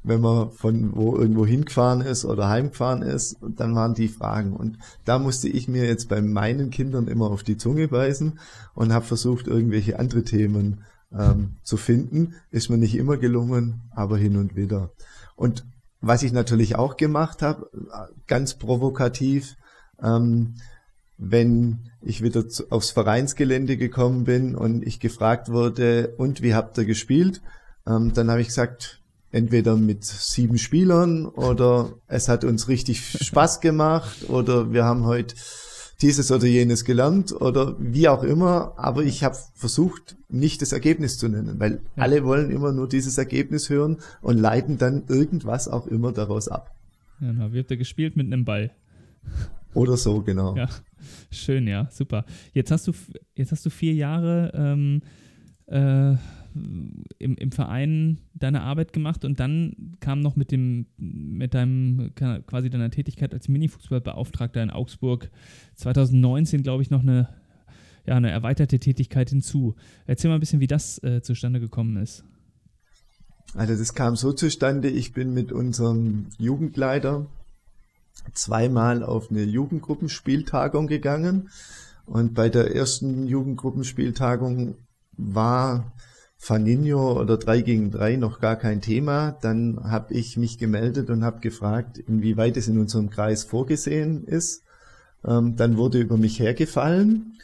wenn 0.02 0.20
man 0.20 0.50
von 0.50 0.96
wo 0.96 1.16
irgendwo 1.16 1.46
hingefahren 1.46 2.00
ist 2.00 2.24
oder 2.24 2.48
heimgefahren 2.48 3.02
ist, 3.02 3.42
und 3.42 3.60
dann 3.60 3.74
waren 3.74 3.94
die 3.94 4.08
Fragen. 4.08 4.54
Und 4.54 4.78
da 5.04 5.18
musste 5.18 5.48
ich 5.48 5.68
mir 5.68 5.84
jetzt 5.84 6.08
bei 6.08 6.22
meinen 6.22 6.70
Kindern 6.70 7.08
immer 7.08 7.30
auf 7.30 7.42
die 7.42 7.56
Zunge 7.56 7.88
beißen 7.88 8.38
und 8.74 8.92
habe 8.92 9.04
versucht, 9.04 9.46
irgendwelche 9.46 9.98
andere 9.98 10.24
Themen 10.24 10.84
ähm, 11.12 11.56
zu 11.62 11.76
finden. 11.76 12.34
Ist 12.50 12.70
mir 12.70 12.78
nicht 12.78 12.96
immer 12.96 13.16
gelungen, 13.16 13.82
aber 13.90 14.16
hin 14.16 14.36
und 14.36 14.56
wieder. 14.56 14.90
Und 15.36 15.64
was 16.00 16.22
ich 16.22 16.32
natürlich 16.32 16.76
auch 16.76 16.96
gemacht 16.96 17.42
habe, 17.42 17.70
ganz 18.26 18.54
provokativ, 18.54 19.56
ähm, 20.02 20.54
wenn 21.16 21.90
ich 22.00 22.22
wieder 22.22 22.48
zu, 22.48 22.70
aufs 22.70 22.90
Vereinsgelände 22.90 23.76
gekommen 23.76 24.24
bin 24.24 24.54
und 24.54 24.86
ich 24.86 25.00
gefragt 25.00 25.48
wurde, 25.48 26.14
und 26.16 26.42
wie 26.42 26.54
habt 26.54 26.78
ihr 26.78 26.84
gespielt? 26.84 27.42
Ähm, 27.86 28.12
dann 28.14 28.30
habe 28.30 28.40
ich 28.40 28.48
gesagt, 28.48 29.00
entweder 29.32 29.76
mit 29.76 30.04
sieben 30.04 30.58
Spielern 30.58 31.26
oder 31.26 31.90
es 32.06 32.28
hat 32.28 32.44
uns 32.44 32.68
richtig 32.68 33.04
Spaß 33.26 33.60
gemacht 33.60 34.28
oder 34.28 34.72
wir 34.72 34.84
haben 34.84 35.04
heute 35.04 35.34
dieses 36.00 36.30
oder 36.30 36.46
jenes 36.46 36.84
gelernt 36.84 37.32
oder 37.32 37.74
wie 37.78 38.08
auch 38.08 38.22
immer, 38.22 38.74
aber 38.76 39.02
ich 39.02 39.24
habe 39.24 39.36
versucht, 39.54 40.16
nicht 40.28 40.62
das 40.62 40.72
Ergebnis 40.72 41.18
zu 41.18 41.28
nennen, 41.28 41.58
weil 41.58 41.80
ja. 41.96 42.02
alle 42.02 42.24
wollen 42.24 42.50
immer 42.50 42.72
nur 42.72 42.88
dieses 42.88 43.18
Ergebnis 43.18 43.68
hören 43.68 43.98
und 44.20 44.38
leiten 44.38 44.78
dann 44.78 45.04
irgendwas 45.08 45.66
auch 45.66 45.86
immer 45.86 46.12
daraus 46.12 46.48
ab. 46.48 46.74
Wie 47.20 47.58
habt 47.58 47.70
ihr 47.70 47.76
gespielt 47.76 48.16
mit 48.16 48.26
einem 48.26 48.44
Ball? 48.44 48.70
Oder 49.74 49.96
so, 49.96 50.22
genau. 50.22 50.56
Ja, 50.56 50.68
schön, 51.30 51.66
ja, 51.66 51.88
super. 51.90 52.24
Jetzt 52.52 52.70
hast 52.70 52.86
du, 52.86 52.92
jetzt 53.34 53.50
hast 53.50 53.66
du 53.66 53.70
vier 53.70 53.94
Jahre 53.94 54.52
ähm, 54.54 55.02
äh, 55.70 56.16
im, 57.18 57.36
im 57.36 57.52
Verein 57.52 58.18
deine 58.34 58.62
Arbeit 58.62 58.92
gemacht 58.92 59.24
und 59.24 59.38
dann 59.38 59.96
kam 60.00 60.20
noch 60.20 60.36
mit 60.36 60.50
dem, 60.50 60.86
mit 60.96 61.54
deinem, 61.54 62.12
quasi 62.14 62.70
deiner 62.70 62.90
Tätigkeit 62.90 63.32
als 63.34 63.48
Minifußballbeauftragter 63.48 64.62
in 64.62 64.70
Augsburg 64.70 65.30
2019, 65.76 66.62
glaube 66.62 66.82
ich, 66.82 66.90
noch 66.90 67.02
eine, 67.02 67.28
ja, 68.06 68.16
eine 68.16 68.30
erweiterte 68.30 68.78
Tätigkeit 68.78 69.30
hinzu. 69.30 69.74
Erzähl 70.06 70.30
mal 70.30 70.36
ein 70.36 70.40
bisschen, 70.40 70.60
wie 70.60 70.66
das 70.66 71.02
äh, 71.02 71.22
zustande 71.22 71.60
gekommen 71.60 71.96
ist. 71.96 72.24
Also 73.54 73.76
das 73.76 73.94
kam 73.94 74.16
so 74.16 74.32
zustande, 74.32 74.88
ich 74.88 75.12
bin 75.12 75.32
mit 75.32 75.52
unserem 75.52 76.26
Jugendleiter 76.38 77.26
zweimal 78.34 79.02
auf 79.02 79.30
eine 79.30 79.42
Jugendgruppenspieltagung 79.42 80.86
gegangen 80.86 81.48
und 82.04 82.34
bei 82.34 82.48
der 82.48 82.74
ersten 82.74 83.26
Jugendgruppenspieltagung 83.26 84.76
war 85.18 85.92
Faninho 86.38 87.20
oder 87.20 87.36
3 87.36 87.62
gegen 87.62 87.90
3 87.90 88.16
noch 88.16 88.40
gar 88.40 88.56
kein 88.56 88.80
Thema. 88.80 89.32
Dann 89.42 89.80
habe 89.82 90.14
ich 90.14 90.36
mich 90.36 90.56
gemeldet 90.56 91.10
und 91.10 91.24
habe 91.24 91.40
gefragt, 91.40 91.98
inwieweit 91.98 92.56
es 92.56 92.68
in 92.68 92.78
unserem 92.78 93.10
Kreis 93.10 93.44
vorgesehen 93.44 94.24
ist. 94.24 94.62
Ähm, 95.26 95.56
dann 95.56 95.76
wurde 95.76 95.98
über 95.98 96.16
mich 96.16 96.38
hergefallen. 96.38 97.34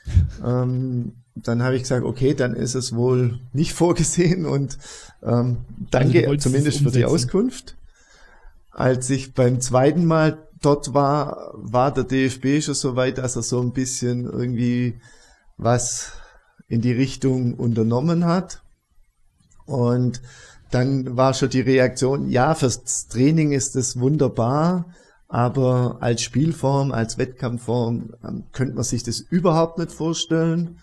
Ähm, 0.45 1.13
dann 1.35 1.63
habe 1.63 1.75
ich 1.75 1.83
gesagt, 1.83 2.05
okay, 2.05 2.35
dann 2.35 2.55
ist 2.55 2.75
es 2.75 2.95
wohl 2.95 3.41
nicht 3.53 3.73
vorgesehen 3.75 4.47
und 4.47 4.79
ähm, 5.23 5.59
danke 5.91 6.29
also 6.29 6.49
zumindest 6.49 6.81
für 6.81 6.93
die 6.93 7.05
Auskunft. 7.05 7.77
Als 8.71 9.11
ich 9.11 9.35
beim 9.35 9.61
zweiten 9.61 10.05
Mal 10.05 10.39
dort 10.63 10.95
war, 10.95 11.53
war 11.55 11.93
der 11.93 12.05
DFB 12.05 12.63
schon 12.63 12.75
so 12.75 12.97
weit, 12.97 13.19
dass 13.19 13.37
er 13.37 13.43
so 13.43 13.61
ein 13.61 13.73
bisschen 13.73 14.25
irgendwie 14.25 14.95
was 15.57 16.13
in 16.69 16.81
die 16.81 16.93
Richtung 16.93 17.55
unternommen 17.55 18.25
hat. 18.25 18.63
Und 19.67 20.21
dann 20.71 21.17
war 21.17 21.35
schon 21.35 21.51
die 21.51 21.61
Reaktion, 21.61 22.29
ja, 22.29 22.55
fürs 22.55 23.07
Training 23.09 23.53
ist 23.53 23.77
es 23.77 23.99
wunderbar, 23.99 24.87
aber 25.29 25.99
als 26.01 26.23
Spielform, 26.23 26.93
als 26.93 27.19
Wettkampfform 27.19 28.15
ähm, 28.27 28.45
könnte 28.53 28.75
man 28.75 28.85
sich 28.85 29.03
das 29.03 29.21
überhaupt 29.21 29.79
nicht 29.79 29.93
vorstellen. 29.93 30.79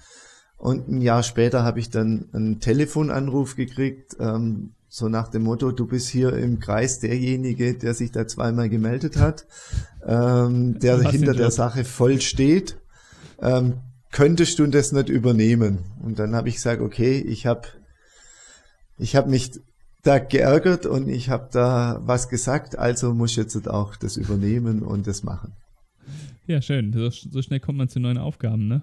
Und 0.57 0.88
ein 0.88 1.01
Jahr 1.01 1.23
später 1.23 1.63
habe 1.63 1.79
ich 1.79 1.89
dann 1.89 2.29
einen 2.34 2.59
Telefonanruf 2.59 3.55
gekriegt, 3.55 4.15
ähm, 4.19 4.71
so 4.93 5.07
nach 5.07 5.29
dem 5.29 5.43
Motto, 5.43 5.71
du 5.71 5.88
bist 5.88 6.09
hier 6.09 6.34
im 6.34 6.59
Kreis 6.59 6.99
derjenige, 6.99 7.75
der 7.75 7.93
sich 7.93 8.11
da 8.11 8.27
zweimal 8.27 8.67
gemeldet 8.67 9.15
hat, 9.15 9.45
ähm, 10.05 10.79
der 10.79 10.99
hinter 10.99 11.34
der 11.34 11.49
Sache 11.49 11.86
voll 11.86 12.19
steht. 12.19 12.77
Ähm, 13.41 13.75
könntest 14.12 14.59
du 14.59 14.68
das 14.68 14.91
nicht 14.91 15.09
übernehmen? 15.09 15.80
Und 16.01 16.20
dann 16.20 16.36
habe 16.36 16.49
ich 16.49 16.55
gesagt, 16.55 16.82
okay, 16.82 17.18
ich 17.20 17.45
habe 17.45 17.68
ich 18.97 19.16
hab 19.16 19.28
mich 19.28 19.51
da 20.03 20.20
geärgert 20.20 20.86
und 20.86 21.09
ich 21.09 21.30
habe 21.30 21.49
da 21.51 21.99
was 22.03 22.30
gesagt, 22.30 22.78
also 22.78 23.14
muss 23.14 23.32
ich 23.32 23.38
jetzt 23.38 23.68
auch 23.68 23.95
das 23.95 24.18
übernehmen 24.18 24.82
und 24.82 25.07
das 25.07 25.24
machen. 25.24 25.53
Ja, 26.47 26.62
schön. 26.62 26.91
So, 26.93 27.09
so 27.09 27.41
schnell 27.41 27.59
kommt 27.59 27.78
man 27.78 27.89
zu 27.89 27.99
neuen 27.99 28.18
Aufgaben, 28.18 28.68
ne? 28.68 28.82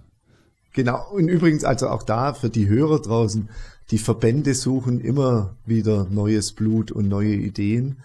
Genau. 0.75 1.11
Und 1.11 1.29
übrigens 1.29 1.65
also 1.65 1.89
auch 1.89 2.03
da 2.03 2.35
für 2.35 2.51
die 2.51 2.69
Hörer 2.69 3.01
draußen, 3.01 3.49
die 3.91 3.99
Verbände 3.99 4.55
suchen 4.55 5.01
immer 5.01 5.57
wieder 5.67 6.07
neues 6.11 6.53
Blut 6.53 6.93
und 6.93 7.09
neue 7.09 7.35
Ideen, 7.35 7.99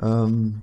ähm, 0.00 0.62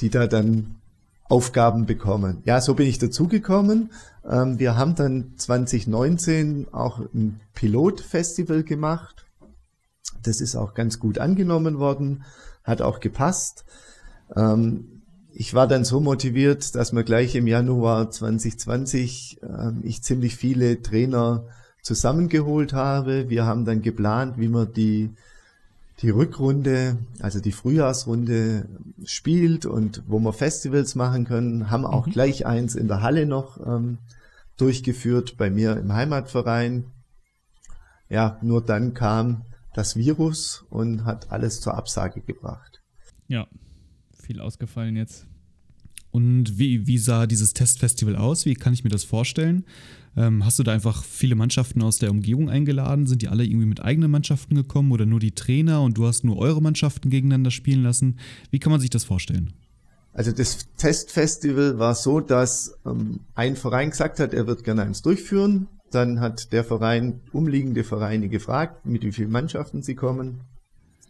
die 0.00 0.08
da 0.08 0.26
dann 0.26 0.76
Aufgaben 1.24 1.86
bekommen. 1.86 2.42
Ja, 2.44 2.60
so 2.60 2.74
bin 2.74 2.86
ich 2.86 2.98
dazugekommen. 2.98 3.90
Ähm, 4.28 4.58
wir 4.58 4.76
haben 4.76 4.94
dann 4.94 5.34
2019 5.36 6.68
auch 6.72 6.98
ein 6.98 7.40
Pilotfestival 7.54 8.62
gemacht. 8.62 9.24
Das 10.22 10.40
ist 10.40 10.56
auch 10.56 10.74
ganz 10.74 10.98
gut 10.98 11.18
angenommen 11.18 11.78
worden, 11.78 12.24
hat 12.62 12.82
auch 12.82 13.00
gepasst. 13.00 13.64
Ähm, 14.34 15.02
ich 15.32 15.52
war 15.52 15.66
dann 15.66 15.84
so 15.84 16.00
motiviert, 16.00 16.74
dass 16.74 16.92
mir 16.92 17.04
gleich 17.04 17.34
im 17.34 17.46
Januar 17.46 18.10
2020 18.10 19.40
äh, 19.42 19.72
ich 19.82 20.02
ziemlich 20.02 20.36
viele 20.36 20.80
Trainer 20.80 21.44
zusammengeholt 21.82 22.72
habe. 22.72 23.28
Wir 23.28 23.44
haben 23.44 23.64
dann 23.64 23.82
geplant, 23.82 24.38
wie 24.38 24.48
wir 24.48 24.64
die 24.64 25.10
die 26.04 26.10
Rückrunde, 26.10 26.98
also 27.20 27.40
die 27.40 27.50
Frühjahrsrunde 27.50 28.68
spielt 29.06 29.64
und 29.64 30.02
wo 30.06 30.18
wir 30.18 30.34
Festivals 30.34 30.94
machen 30.94 31.24
können, 31.24 31.70
haben 31.70 31.86
auch 31.86 32.06
mhm. 32.06 32.10
gleich 32.12 32.44
eins 32.44 32.74
in 32.74 32.88
der 32.88 33.00
Halle 33.00 33.24
noch 33.24 33.58
ähm, 33.66 33.96
durchgeführt 34.58 35.38
bei 35.38 35.48
mir 35.48 35.78
im 35.78 35.94
Heimatverein. 35.94 36.84
Ja, 38.10 38.38
nur 38.42 38.62
dann 38.62 38.92
kam 38.92 39.46
das 39.72 39.96
Virus 39.96 40.66
und 40.68 41.06
hat 41.06 41.32
alles 41.32 41.62
zur 41.62 41.74
Absage 41.74 42.20
gebracht. 42.20 42.82
Ja, 43.26 43.46
viel 44.12 44.42
ausgefallen 44.42 44.96
jetzt. 44.96 45.26
Und 46.14 46.60
wie, 46.60 46.86
wie 46.86 46.98
sah 46.98 47.26
dieses 47.26 47.54
Testfestival 47.54 48.14
aus? 48.14 48.44
Wie 48.44 48.54
kann 48.54 48.72
ich 48.72 48.84
mir 48.84 48.90
das 48.90 49.02
vorstellen? 49.02 49.64
Ähm, 50.16 50.44
hast 50.44 50.60
du 50.60 50.62
da 50.62 50.70
einfach 50.70 51.02
viele 51.02 51.34
Mannschaften 51.34 51.82
aus 51.82 51.98
der 51.98 52.12
Umgebung 52.12 52.48
eingeladen? 52.48 53.08
Sind 53.08 53.22
die 53.22 53.26
alle 53.26 53.42
irgendwie 53.42 53.66
mit 53.66 53.82
eigenen 53.82 54.12
Mannschaften 54.12 54.54
gekommen 54.54 54.92
oder 54.92 55.06
nur 55.06 55.18
die 55.18 55.32
Trainer 55.32 55.82
und 55.82 55.98
du 55.98 56.06
hast 56.06 56.22
nur 56.22 56.38
eure 56.38 56.62
Mannschaften 56.62 57.10
gegeneinander 57.10 57.50
spielen 57.50 57.82
lassen? 57.82 58.20
Wie 58.52 58.60
kann 58.60 58.70
man 58.70 58.80
sich 58.80 58.90
das 58.90 59.02
vorstellen? 59.02 59.54
Also 60.12 60.30
das 60.30 60.68
Testfestival 60.76 61.80
war 61.80 61.96
so, 61.96 62.20
dass 62.20 62.78
ähm, 62.86 63.18
ein 63.34 63.56
Verein 63.56 63.90
gesagt 63.90 64.20
hat, 64.20 64.34
er 64.34 64.46
wird 64.46 64.62
gerne 64.62 64.82
eins 64.82 65.02
durchführen. 65.02 65.66
Dann 65.90 66.20
hat 66.20 66.52
der 66.52 66.62
Verein 66.62 67.22
umliegende 67.32 67.82
Vereine 67.82 68.28
gefragt, 68.28 68.86
mit 68.86 69.02
wie 69.02 69.10
vielen 69.10 69.32
Mannschaften 69.32 69.82
sie 69.82 69.96
kommen. 69.96 70.42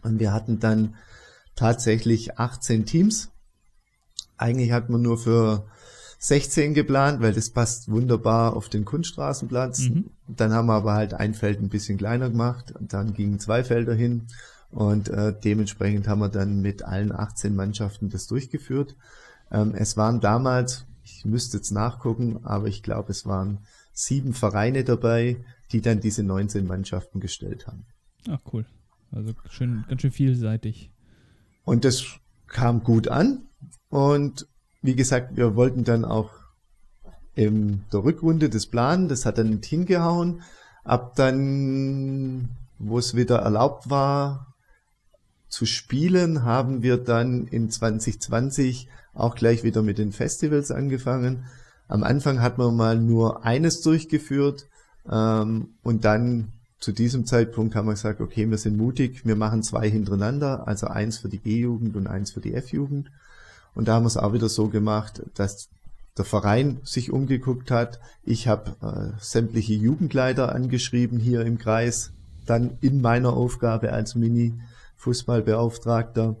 Und 0.01 0.19
wir 0.19 0.33
hatten 0.33 0.59
dann 0.59 0.95
tatsächlich 1.55 2.39
18 2.39 2.87
Teams. 2.87 3.29
Eigentlich 4.37 4.71
hat 4.71 4.89
man 4.89 5.01
nur 5.01 5.17
für 5.17 5.65
16 6.19 6.73
geplant, 6.73 7.21
weil 7.21 7.33
das 7.33 7.49
passt 7.49 7.89
wunderbar 7.89 8.55
auf 8.55 8.69
den 8.69 8.85
Kunststraßenplatz. 8.85 9.89
Mhm. 9.89 10.05
Dann 10.27 10.53
haben 10.53 10.67
wir 10.67 10.73
aber 10.73 10.93
halt 10.93 11.13
ein 11.13 11.33
Feld 11.33 11.61
ein 11.61 11.69
bisschen 11.69 11.97
kleiner 11.97 12.29
gemacht. 12.29 12.73
Dann 12.79 13.13
gingen 13.13 13.39
zwei 13.39 13.63
Felder 13.63 13.93
hin 13.93 14.23
und 14.71 15.09
äh, 15.09 15.33
dementsprechend 15.43 16.07
haben 16.07 16.19
wir 16.19 16.29
dann 16.29 16.61
mit 16.61 16.83
allen 16.83 17.11
18 17.11 17.55
Mannschaften 17.55 18.09
das 18.09 18.27
durchgeführt. 18.27 18.95
Ähm, 19.51 19.73
es 19.75 19.97
waren 19.97 20.19
damals, 20.19 20.85
ich 21.03 21.25
müsste 21.25 21.57
jetzt 21.57 21.71
nachgucken, 21.71 22.39
aber 22.43 22.67
ich 22.67 22.81
glaube, 22.81 23.11
es 23.11 23.25
waren 23.25 23.59
sieben 23.93 24.33
Vereine 24.33 24.83
dabei, 24.83 25.37
die 25.71 25.81
dann 25.81 25.99
diese 25.99 26.23
19 26.23 26.65
Mannschaften 26.65 27.19
gestellt 27.19 27.67
haben. 27.67 27.85
Ach 28.29 28.39
cool. 28.51 28.65
Also 29.11 29.33
schön, 29.49 29.85
ganz 29.87 30.01
schön 30.01 30.11
vielseitig. 30.11 30.89
Und 31.63 31.85
das 31.85 32.03
kam 32.47 32.83
gut 32.83 33.07
an 33.07 33.43
und 33.89 34.47
wie 34.81 34.95
gesagt, 34.95 35.35
wir 35.35 35.55
wollten 35.55 35.83
dann 35.83 36.05
auch 36.05 36.29
in 37.33 37.83
der 37.91 38.03
Rückrunde 38.03 38.49
das 38.49 38.67
planen, 38.67 39.07
das 39.07 39.25
hat 39.25 39.37
dann 39.37 39.49
nicht 39.49 39.65
hingehauen. 39.65 40.41
Ab 40.83 41.15
dann, 41.15 42.49
wo 42.77 42.97
es 42.97 43.15
wieder 43.15 43.39
erlaubt 43.39 43.89
war 43.89 44.53
zu 45.49 45.65
spielen, 45.65 46.43
haben 46.43 46.81
wir 46.81 46.97
dann 46.97 47.47
in 47.47 47.69
2020 47.69 48.87
auch 49.13 49.35
gleich 49.35 49.63
wieder 49.63 49.81
mit 49.81 49.97
den 49.97 50.11
Festivals 50.11 50.71
angefangen. 50.71 51.45
Am 51.87 52.03
Anfang 52.03 52.41
hat 52.41 52.57
man 52.57 52.75
mal 52.75 52.99
nur 52.99 53.45
eines 53.45 53.81
durchgeführt 53.81 54.67
ähm, 55.09 55.69
und 55.83 56.05
dann 56.05 56.51
zu 56.79 56.91
diesem 56.91 57.25
Zeitpunkt 57.25 57.75
haben 57.75 57.87
wir 57.87 57.93
gesagt, 57.93 58.21
okay, 58.21 58.49
wir 58.49 58.57
sind 58.57 58.77
mutig, 58.77 59.25
wir 59.25 59.35
machen 59.35 59.63
zwei 59.63 59.89
hintereinander, 59.89 60.67
also 60.67 60.87
eins 60.87 61.17
für 61.17 61.29
die 61.29 61.39
G-Jugend 61.39 61.95
und 61.95 62.07
eins 62.07 62.31
für 62.31 62.41
die 62.41 62.53
F-Jugend. 62.53 63.09
Und 63.73 63.87
da 63.87 63.95
haben 63.95 64.03
wir 64.03 64.07
es 64.07 64.17
auch 64.17 64.33
wieder 64.33 64.49
so 64.49 64.67
gemacht, 64.67 65.23
dass 65.35 65.69
der 66.17 66.25
Verein 66.25 66.79
sich 66.83 67.11
umgeguckt 67.11 67.71
hat. 67.71 67.99
Ich 68.23 68.47
habe 68.47 68.75
äh, 68.81 69.11
sämtliche 69.19 69.73
Jugendleiter 69.73 70.55
angeschrieben 70.55 71.19
hier 71.19 71.41
im 71.41 71.57
Kreis, 71.57 72.11
dann 72.45 72.77
in 72.81 73.01
meiner 73.01 73.33
Aufgabe 73.33 73.91
als 73.91 74.13
Mini-Fußballbeauftragter. 74.15 76.35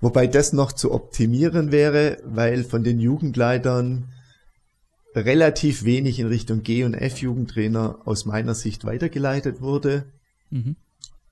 Wobei 0.00 0.26
das 0.26 0.52
noch 0.52 0.72
zu 0.72 0.92
optimieren 0.92 1.70
wäre, 1.72 2.18
weil 2.24 2.64
von 2.64 2.84
den 2.84 3.00
Jugendleitern 3.00 4.08
relativ 5.24 5.84
wenig 5.84 6.18
in 6.18 6.26
Richtung 6.26 6.62
G- 6.62 6.84
und 6.84 6.94
F-Jugendtrainer 6.94 7.98
aus 8.04 8.24
meiner 8.24 8.54
Sicht 8.54 8.84
weitergeleitet 8.84 9.60
wurde. 9.60 10.04
Mhm. 10.50 10.76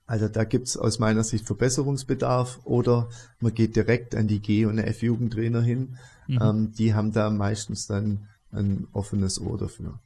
Also 0.07 0.28
da 0.28 0.45
gibt's 0.45 0.76
aus 0.76 0.99
meiner 0.99 1.24
Sicht 1.24 1.47
Verbesserungsbedarf 1.47 2.61
oder 2.64 3.09
man 3.41 3.55
geht 3.55 3.74
direkt 3.74 4.14
an 4.14 4.28
die 4.28 4.41
G- 4.41 4.64
und 4.64 4.78
F-Jugendtrainer 4.78 5.62
hin. 5.62 5.97
Mhm. 6.28 6.39
Ähm, 6.41 6.72
die 6.78 6.95
haben 6.95 7.12
da 7.12 7.30
meistens 7.30 7.87
dann 7.87 8.28
ein 8.53 8.87
offenes 8.93 9.41
Ohr 9.41 9.59
dafür. 9.59 9.99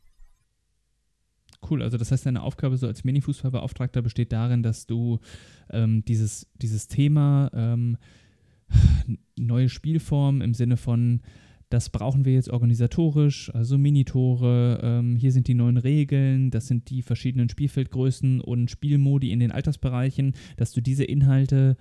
Cool, 1.68 1.82
also 1.82 1.98
das 1.98 2.10
heißt, 2.10 2.24
deine 2.24 2.42
Aufgabe 2.42 2.78
so 2.78 2.86
als 2.86 3.04
Mini-Fußballbeauftragter 3.04 4.00
besteht 4.00 4.32
darin, 4.32 4.62
dass 4.62 4.86
du 4.86 5.20
ähm, 5.68 6.02
dieses, 6.06 6.46
dieses 6.54 6.88
Thema 6.88 7.50
ähm, 7.52 7.98
neue 9.36 9.68
Spielform 9.68 10.40
im 10.40 10.54
Sinne 10.54 10.78
von 10.78 11.20
das 11.70 11.88
brauchen 11.88 12.24
wir 12.24 12.34
jetzt 12.34 12.50
organisatorisch, 12.50 13.54
also 13.54 13.78
Minitore, 13.78 14.80
ähm, 14.82 15.14
hier 15.14 15.30
sind 15.30 15.46
die 15.46 15.54
neuen 15.54 15.76
Regeln, 15.76 16.50
das 16.50 16.66
sind 16.66 16.90
die 16.90 17.00
verschiedenen 17.00 17.48
Spielfeldgrößen 17.48 18.40
und 18.40 18.72
Spielmodi 18.72 19.30
in 19.30 19.38
den 19.38 19.52
Altersbereichen, 19.52 20.34
dass 20.56 20.72
du 20.72 20.80
diese 20.80 21.04
Inhalte 21.04 21.76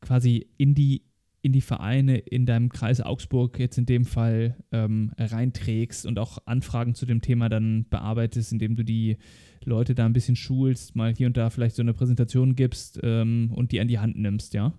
quasi 0.00 0.48
in 0.56 0.74
die, 0.74 1.04
in 1.42 1.52
die 1.52 1.60
Vereine 1.60 2.16
in 2.16 2.46
deinem 2.46 2.70
Kreis 2.70 3.02
Augsburg 3.02 3.58
jetzt 3.58 3.76
in 3.76 3.84
dem 3.84 4.06
Fall 4.06 4.56
ähm, 4.72 5.12
reinträgst 5.18 6.06
und 6.06 6.18
auch 6.18 6.38
Anfragen 6.46 6.94
zu 6.94 7.04
dem 7.04 7.20
Thema 7.20 7.50
dann 7.50 7.86
bearbeitest, 7.90 8.50
indem 8.50 8.76
du 8.76 8.82
die 8.82 9.18
Leute 9.62 9.94
da 9.94 10.06
ein 10.06 10.14
bisschen 10.14 10.36
schulst, 10.36 10.96
mal 10.96 11.14
hier 11.14 11.26
und 11.26 11.36
da 11.36 11.50
vielleicht 11.50 11.76
so 11.76 11.82
eine 11.82 11.92
Präsentation 11.92 12.56
gibst 12.56 12.98
ähm, 13.02 13.52
und 13.54 13.72
die 13.72 13.80
an 13.80 13.88
die 13.88 13.98
Hand 13.98 14.16
nimmst, 14.16 14.54
ja? 14.54 14.72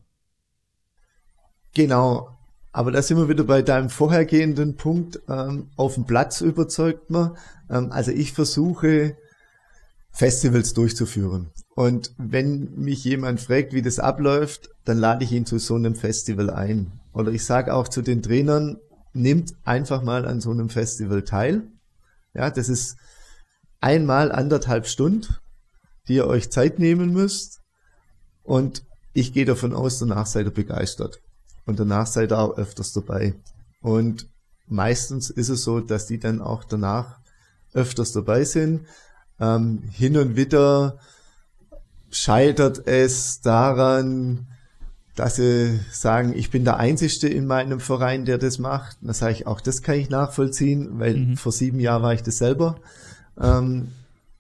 Genau, 1.74 2.41
aber 2.72 2.92
da 2.92 3.02
sind 3.02 3.18
wir 3.18 3.28
wieder 3.28 3.44
bei 3.44 3.62
deinem 3.62 3.90
vorhergehenden 3.90 4.76
Punkt. 4.76 5.20
Ähm, 5.28 5.70
auf 5.76 5.96
dem 5.96 6.06
Platz 6.06 6.42
überzeugt 6.42 7.10
man. 7.10 7.38
Ähm, 7.70 7.92
also 7.92 8.12
ich 8.12 8.32
versuche 8.34 9.18
Festivals 10.12 10.74
durchzuführen. 10.74 11.52
Und 11.76 12.14
wenn 12.18 12.76
mich 12.76 13.04
jemand 13.04 13.42
fragt, 13.42 13.74
wie 13.74 13.82
das 13.82 14.00
abläuft, 14.00 14.70
dann 14.86 14.98
lade 14.98 15.24
ich 15.24 15.32
ihn 15.32 15.46
zu 15.46 15.58
so 15.58 15.76
einem 15.76 15.96
Festival 15.96 16.50
ein. 16.50 16.92
Oder 17.14 17.32
ich 17.32 17.46
sage 17.46 17.74
auch 17.74 17.88
zu 17.88 18.02
den 18.02 18.22
Trainern, 18.22 18.78
nimmt 19.14 19.54
einfach 19.66 20.02
mal 20.02 20.26
an 20.26 20.40
so 20.40 20.52
einem 20.52 20.70
Festival 20.70 21.24
teil. 21.24 21.64
Ja, 22.34 22.50
das 22.50 22.70
ist 22.70 22.96
einmal 23.82 24.32
anderthalb 24.32 24.88
Stunden, 24.88 25.36
die 26.08 26.16
ihr 26.16 26.28
euch 26.28 26.50
Zeit 26.52 26.80
nehmen 26.80 27.12
müsst. 27.12 27.60
Und 28.44 28.84
ich 29.14 29.34
gehe 29.34 29.46
davon 29.46 29.74
aus, 29.74 30.00
danach 30.00 30.26
seid 30.26 30.46
ihr 30.46 30.52
begeistert. 30.52 31.20
Und 31.72 31.80
danach 31.80 32.06
seid 32.06 32.34
ihr 32.34 32.38
auch 32.38 32.58
öfters 32.58 32.92
dabei. 32.92 33.34
Und 33.80 34.28
meistens 34.68 35.30
ist 35.30 35.48
es 35.48 35.64
so, 35.64 35.80
dass 35.80 36.06
die 36.06 36.20
dann 36.20 36.42
auch 36.42 36.66
danach 36.66 37.20
öfters 37.74 38.12
dabei 38.12 38.44
sind. 38.44 38.82
Ähm, 39.40 39.82
hin 39.90 40.18
und 40.18 40.36
wieder 40.36 41.00
scheitert 42.10 42.86
es 42.88 43.40
daran, 43.40 44.48
dass 45.16 45.38
sie 45.38 45.80
sagen, 45.94 46.34
ich 46.36 46.52
bin 46.52 46.66
der 46.66 46.76
Einzige 46.76 47.30
in 47.30 47.48
meinem 47.48 47.80
Verein, 47.80 48.26
der 48.26 48.38
das 48.38 48.60
macht. 48.60 48.98
Da 49.00 49.14
sage 49.14 49.32
ich, 49.32 49.48
auch 49.48 49.62
das 49.62 49.82
kann 49.82 49.96
ich 49.96 50.10
nachvollziehen, 50.10 51.00
weil 51.00 51.16
mhm. 51.16 51.38
vor 51.38 51.54
sieben 51.54 51.80
Jahren 51.80 52.04
war 52.04 52.14
ich 52.14 52.24
das 52.24 52.38
selber. 52.38 52.82
Ähm, 53.40 53.94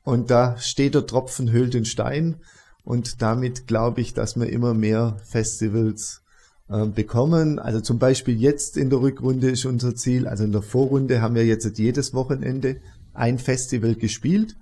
und 0.04 0.32
da 0.32 0.58
steht 0.58 0.96
der 0.96 1.08
Tropfen 1.08 1.50
hüllt 1.50 1.76
den 1.76 1.86
Stein. 1.86 2.42
Und 2.84 3.22
damit 3.22 3.68
glaube 3.68 4.02
ich, 4.02 4.14
dass 4.14 4.38
wir 4.38 4.50
immer 4.50 4.74
mehr 4.74 5.16
Festivals 5.24 6.21
äh, 6.72 6.86
bekommen. 6.86 7.60
Also 7.60 7.82
zum 7.82 8.00
Beispiel 8.00 8.40
jetzt 8.40 8.78
in 8.78 8.90
der 8.90 9.02
Rückrunde 9.02 9.50
ist 9.50 9.66
unser 9.66 9.96
Ziel, 9.96 10.28
also 10.28 10.44
in 10.44 10.52
der 10.52 10.62
Vorrunde 10.62 11.22
haben 11.22 11.36
wir 11.36 11.46
jetzt 11.46 11.78
jedes 11.78 12.14
Wochenende 12.14 12.78
ein 13.14 13.40
Festival 13.40 13.96
gespielt. 13.96 14.56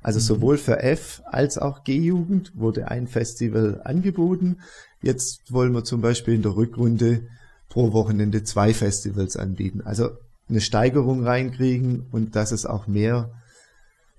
Also 0.00 0.18
mhm. 0.20 0.22
sowohl 0.22 0.58
für 0.58 0.82
F 0.82 1.22
als 1.24 1.58
auch 1.58 1.82
G-Jugend 1.82 2.52
wurde 2.54 2.88
ein 2.88 3.08
Festival 3.08 3.80
angeboten. 3.82 4.58
Jetzt 5.02 5.52
wollen 5.52 5.72
wir 5.72 5.82
zum 5.82 6.00
Beispiel 6.00 6.34
in 6.34 6.42
der 6.42 6.54
Rückrunde 6.54 7.22
pro 7.68 7.92
Wochenende 7.92 8.44
zwei 8.44 8.72
Festivals 8.72 9.36
anbieten. 9.36 9.82
Also 9.84 10.10
eine 10.48 10.60
Steigerung 10.60 11.24
reinkriegen 11.24 12.06
und 12.12 12.36
dass 12.36 12.52
es 12.52 12.64
auch 12.64 12.86
mehr 12.86 13.32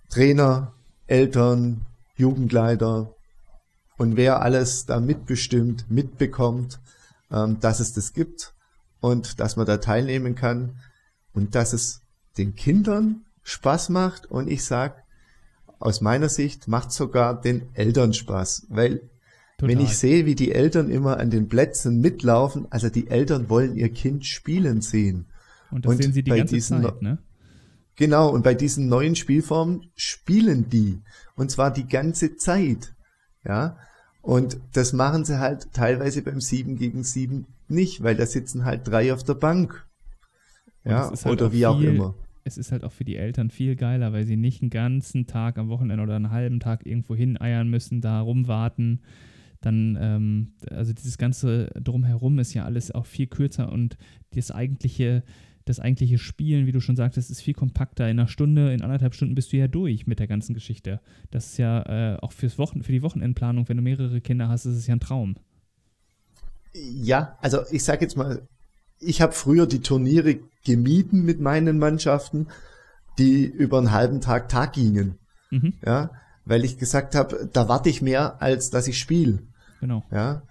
Trainer, 0.10 0.74
Eltern, 1.06 1.86
Jugendleiter 2.18 3.14
und 3.98 4.18
wer 4.18 4.42
alles 4.42 4.86
da 4.86 5.00
mitbestimmt, 5.00 5.90
mitbekommt, 5.90 6.80
ähm, 7.32 7.60
dass 7.60 7.80
es 7.80 7.94
das 7.94 8.14
gibt 8.14 8.54
und 9.00 9.40
dass 9.40 9.56
man 9.56 9.66
da 9.66 9.78
teilnehmen 9.78 10.36
kann 10.36 10.80
und 11.34 11.56
dass 11.56 11.74
es 11.74 12.02
den 12.38 12.56
Kindern 12.56 13.26
Spaß 13.44 13.90
macht 13.90 14.26
und 14.26 14.50
ich 14.50 14.66
sag, 14.66 15.04
aus 15.80 16.02
meiner 16.02 16.30
Sicht 16.30 16.68
macht 16.68 16.92
sogar 16.92 17.40
den 17.40 17.74
Eltern 17.74 18.14
Spaß, 18.14 18.68
weil 18.70 19.10
Total. 19.58 19.76
wenn 19.76 19.84
ich 19.84 19.98
sehe, 19.98 20.26
wie 20.26 20.36
die 20.36 20.52
Eltern 20.52 20.90
immer 20.90 21.18
an 21.18 21.30
den 21.30 21.48
Plätzen 21.48 22.02
mitlaufen, 22.02 22.68
also 22.70 22.90
die 22.90 23.08
Eltern 23.08 23.50
wollen 23.50 23.76
ihr 23.76 23.90
Kind 23.90 24.26
spielen 24.26 24.82
sehen. 24.82 25.26
Und 25.72 25.86
das 25.86 25.92
und 25.92 26.04
sehen 26.04 26.14
sie 26.14 26.24
die 26.24 26.32
ganze 26.32 26.56
diesen, 26.56 26.84
Zeit, 26.84 27.02
ne? 27.02 27.20
Genau, 27.96 28.30
und 28.30 28.44
bei 28.44 28.54
diesen 28.54 28.88
neuen 28.88 29.16
Spielformen 29.16 29.90
spielen 29.96 30.70
die. 30.70 31.02
Und 31.36 31.50
zwar 31.50 31.72
die 31.72 31.88
ganze 31.88 32.36
Zeit. 32.36 32.94
Ja. 33.44 33.78
Und 34.28 34.58
das 34.74 34.92
machen 34.92 35.24
sie 35.24 35.40
halt 35.40 35.72
teilweise 35.72 36.22
beim 36.22 36.42
7 36.42 36.76
gegen 36.76 37.06
7 37.06 37.46
nicht, 37.70 38.04
weil 38.04 38.18
da 38.18 38.26
sitzen 38.26 38.66
halt 38.66 38.86
drei 38.86 39.14
auf 39.14 39.24
der 39.24 39.36
Bank. 39.36 39.88
Ja, 40.84 41.10
halt 41.10 41.26
oder 41.26 41.54
wie 41.54 41.60
viel, 41.60 41.66
auch 41.66 41.80
immer. 41.80 42.14
Es 42.44 42.58
ist 42.58 42.74
halt 42.74 42.84
auch 42.84 42.92
für 42.92 43.06
die 43.06 43.16
Eltern 43.16 43.50
viel 43.50 43.78
geiler, 43.78 44.12
weil 44.12 44.26
sie 44.26 44.36
nicht 44.36 44.62
einen 44.62 44.70
ganzen 44.70 45.28
Tag 45.28 45.58
am 45.58 45.70
Wochenende 45.70 46.04
oder 46.04 46.18
einen 46.18 46.30
halben 46.30 46.60
Tag 46.60 46.86
irgendwo 46.86 47.16
hineiern 47.16 47.70
müssen, 47.70 48.02
da 48.02 48.20
rumwarten. 48.20 49.00
Dann, 49.62 49.98
ähm, 49.98 50.52
also 50.72 50.92
dieses 50.92 51.18
ganze 51.18 51.68
Drumherum 51.82 52.38
ist 52.40 52.54
ja 52.54 52.66
alles 52.66 52.92
auch 52.92 53.06
viel 53.06 53.28
kürzer 53.28 53.72
und 53.72 53.98
das 54.36 54.52
eigentliche 54.52 55.24
das 55.70 55.80
eigentliche 55.80 56.18
Spielen, 56.18 56.66
wie 56.66 56.72
du 56.72 56.80
schon 56.80 56.96
sagtest, 56.96 57.30
ist 57.30 57.42
viel 57.42 57.54
kompakter. 57.54 58.06
In 58.06 58.20
einer 58.20 58.28
Stunde, 58.28 58.74
in 58.74 58.82
anderthalb 58.82 59.14
Stunden 59.14 59.36
bist 59.36 59.52
du 59.52 59.58
ja 59.58 59.68
durch 59.68 60.08
mit 60.08 60.20
der 60.20 60.28
ganzen 60.28 60.54
Geschichte. 60.54 61.00
Das 61.32 61.48
ist 61.48 61.58
ja 61.58 62.14
äh, 62.14 62.18
auch 62.20 62.32
fürs 62.32 62.58
Wochen, 62.58 62.84
für 62.84 62.92
die 62.92 63.02
Wochenendplanung, 63.02 63.68
wenn 63.70 63.78
du 63.78 63.84
mehrere 63.84 64.22
Kinder 64.22 64.48
hast, 64.48 64.66
ist 64.66 64.76
es 64.76 64.88
ja 64.88 64.96
ein 64.96 65.00
Traum. 65.00 65.36
Ja, 66.74 67.38
also 67.42 67.60
ich 67.72 67.84
sag 67.84 68.02
jetzt 68.02 68.18
mal, 68.18 68.48
ich 69.00 69.22
habe 69.22 69.34
früher 69.34 69.68
die 69.68 69.82
Turniere 69.82 70.40
gemieden 70.66 71.24
mit 71.24 71.40
meinen 71.40 71.78
Mannschaften, 71.80 72.48
die 73.18 73.46
über 73.46 73.78
einen 73.78 73.92
halben 73.92 74.22
Tag 74.22 74.50
Tag 74.50 74.74
gingen. 74.74 75.18
Mhm. 75.50 75.74
Ja, 75.86 76.12
weil 76.46 76.64
ich 76.64 76.78
gesagt 76.78 77.16
habe, 77.16 77.50
da 77.52 77.68
warte 77.68 77.90
ich 77.90 78.02
mehr, 78.02 78.42
als 78.42 78.70
dass 78.70 78.88
ich 78.88 78.98
spiele. 79.00 79.40
Genau. 79.80 80.04
Ja, 80.12 80.44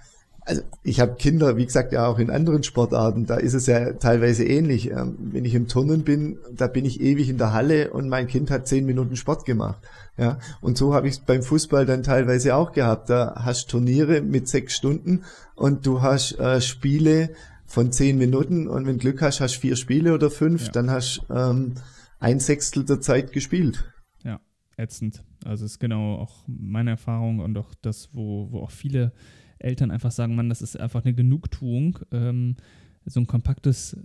also 0.47 0.63
ich 0.85 1.01
habe 1.01 1.17
Kinder, 1.17 1.57
wie 1.57 1.67
gesagt, 1.67 1.93
ja 1.93 2.07
auch 2.07 2.21
in 2.21 2.31
anderen 2.31 2.63
Sportarten, 2.63 3.27
da 3.27 3.35
ist 3.35 3.53
es 3.53 3.67
ja 3.67 3.95
teilweise 3.95 4.45
ähnlich. 4.45 4.91
Ähm, 4.93 5.17
wenn 5.19 5.45
ich 5.45 5.55
im 5.55 5.67
Turnen 5.67 6.05
bin, 6.05 6.39
da 6.55 6.69
bin 6.69 6.85
ich 6.85 7.01
ewig 7.01 7.29
in 7.29 7.37
der 7.37 7.53
Halle 7.53 7.91
und 7.91 8.09
mein 8.09 8.29
Kind 8.29 8.51
hat 8.53 8.69
zehn 8.69 8.87
Minuten 8.87 9.17
Sport 9.17 9.45
gemacht. 9.45 9.79
Ja, 10.17 10.39
und 10.61 10.79
so 10.79 10.95
habe 10.95 11.09
ich 11.09 11.15
es 11.15 11.21
beim 11.21 11.43
Fußball 11.43 11.85
dann 11.85 12.05
teilweise 12.05 12.55
auch 12.55 12.73
gehabt. 12.73 13.11
Da 13.11 13.43
hast 13.45 13.69
Turniere 13.69 14.23
mit 14.23 14.47
sechs 14.47 14.77
Stunden 14.77 15.25
und 15.57 15.85
du 15.85 16.01
hast 16.01 16.39
äh, 16.39 16.61
Spiele 16.61 17.31
von 17.67 17.91
zehn 17.91 18.17
Minuten 18.17 18.69
und 18.69 18.87
wenn 18.87 18.99
Glück 18.99 19.23
hast, 19.23 19.41
hast 19.41 19.57
vier 19.57 19.75
Spiele 19.75 20.15
oder 20.15 20.31
fünf, 20.31 20.67
ja. 20.67 20.73
dann 20.73 20.91
hast 20.91 21.23
ähm, 21.29 21.75
ein 22.21 22.39
Sechstel 22.39 22.85
der 22.85 23.01
Zeit 23.01 23.33
gespielt. 23.33 23.93
Ja, 24.23 24.39
ätzend. 24.77 25.25
Also 25.45 25.65
ist 25.65 25.81
genau 25.81 26.15
auch 26.15 26.45
meine 26.47 26.91
Erfahrung 26.91 27.41
und 27.41 27.59
auch 27.59 27.75
das, 27.83 28.11
wo, 28.13 28.53
wo 28.53 28.61
auch 28.61 28.71
viele 28.71 29.13
Eltern 29.59 29.91
einfach 29.91 30.11
sagen, 30.11 30.35
Mann, 30.37 30.49
das 30.49 30.63
ist 30.63 30.79
einfach 30.79 31.05
eine 31.05 31.15
Genugtuung, 31.15 31.99
ähm, 32.13 32.57
so 33.05 33.21
ein 33.21 33.27
kompaktes 33.27 33.97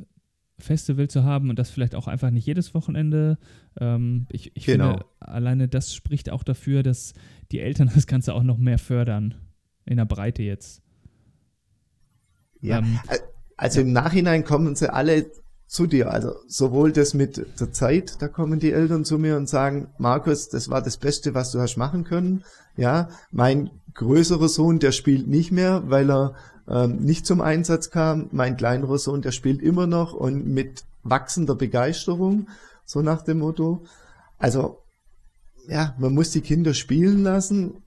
Festival 0.61 1.07
zu 1.09 1.23
haben 1.23 1.49
und 1.49 1.59
das 1.59 1.69
vielleicht 1.69 1.95
auch 1.95 2.07
einfach 2.07 2.29
nicht 2.29 2.45
jedes 2.45 2.73
Wochenende. 2.73 3.37
Ähm, 3.79 4.27
ich, 4.29 4.55
ich 4.55 4.65
genau. 4.65 4.89
finde, 4.91 5.05
alleine 5.19 5.67
das 5.67 5.93
spricht 5.93 6.29
auch 6.29 6.43
dafür, 6.43 6.83
dass 6.83 7.13
die 7.51 7.59
Eltern 7.59 7.89
das 7.95 8.07
Ganze 8.07 8.33
auch 8.33 8.43
noch 8.43 8.57
mehr 8.57 8.77
fördern. 8.77 9.35
In 9.83 9.97
der 9.97 10.05
Breite 10.05 10.43
jetzt. 10.43 10.83
Ja, 12.61 12.77
ähm, 12.77 12.99
also 13.57 13.81
im 13.81 13.91
Nachhinein 13.91 14.43
kommen 14.43 14.75
sie 14.75 14.93
alle 14.93 15.31
zu 15.65 15.87
dir. 15.87 16.11
Also 16.11 16.35
sowohl 16.47 16.91
das 16.91 17.13
mit 17.13 17.45
der 17.59 17.71
Zeit, 17.71 18.21
da 18.21 18.27
kommen 18.27 18.59
die 18.59 18.71
Eltern 18.71 19.05
zu 19.05 19.17
mir 19.17 19.37
und 19.37 19.49
sagen, 19.49 19.87
Markus, 19.97 20.49
das 20.49 20.69
war 20.69 20.81
das 20.81 20.97
Beste, 20.97 21.33
was 21.33 21.51
du 21.51 21.59
hast 21.59 21.77
machen 21.77 22.03
können. 22.03 22.43
Ja, 22.77 23.09
mein 23.31 23.71
größerer 23.93 24.49
Sohn, 24.49 24.79
der 24.79 24.91
spielt 24.91 25.27
nicht 25.27 25.51
mehr, 25.51 25.83
weil 25.87 26.09
er 26.09 26.35
ähm, 26.67 26.97
nicht 26.97 27.25
zum 27.25 27.41
Einsatz 27.41 27.89
kam. 27.89 28.29
Mein 28.31 28.57
kleinerer 28.57 28.97
Sohn, 28.97 29.21
der 29.21 29.31
spielt 29.31 29.61
immer 29.61 29.87
noch 29.87 30.13
und 30.13 30.47
mit 30.47 30.83
wachsender 31.03 31.55
Begeisterung, 31.55 32.47
so 32.85 33.01
nach 33.01 33.23
dem 33.23 33.39
Motto. 33.39 33.83
Also, 34.37 34.77
ja, 35.67 35.95
man 35.97 36.13
muss 36.13 36.31
die 36.31 36.41
Kinder 36.41 36.73
spielen 36.73 37.23
lassen. 37.23 37.83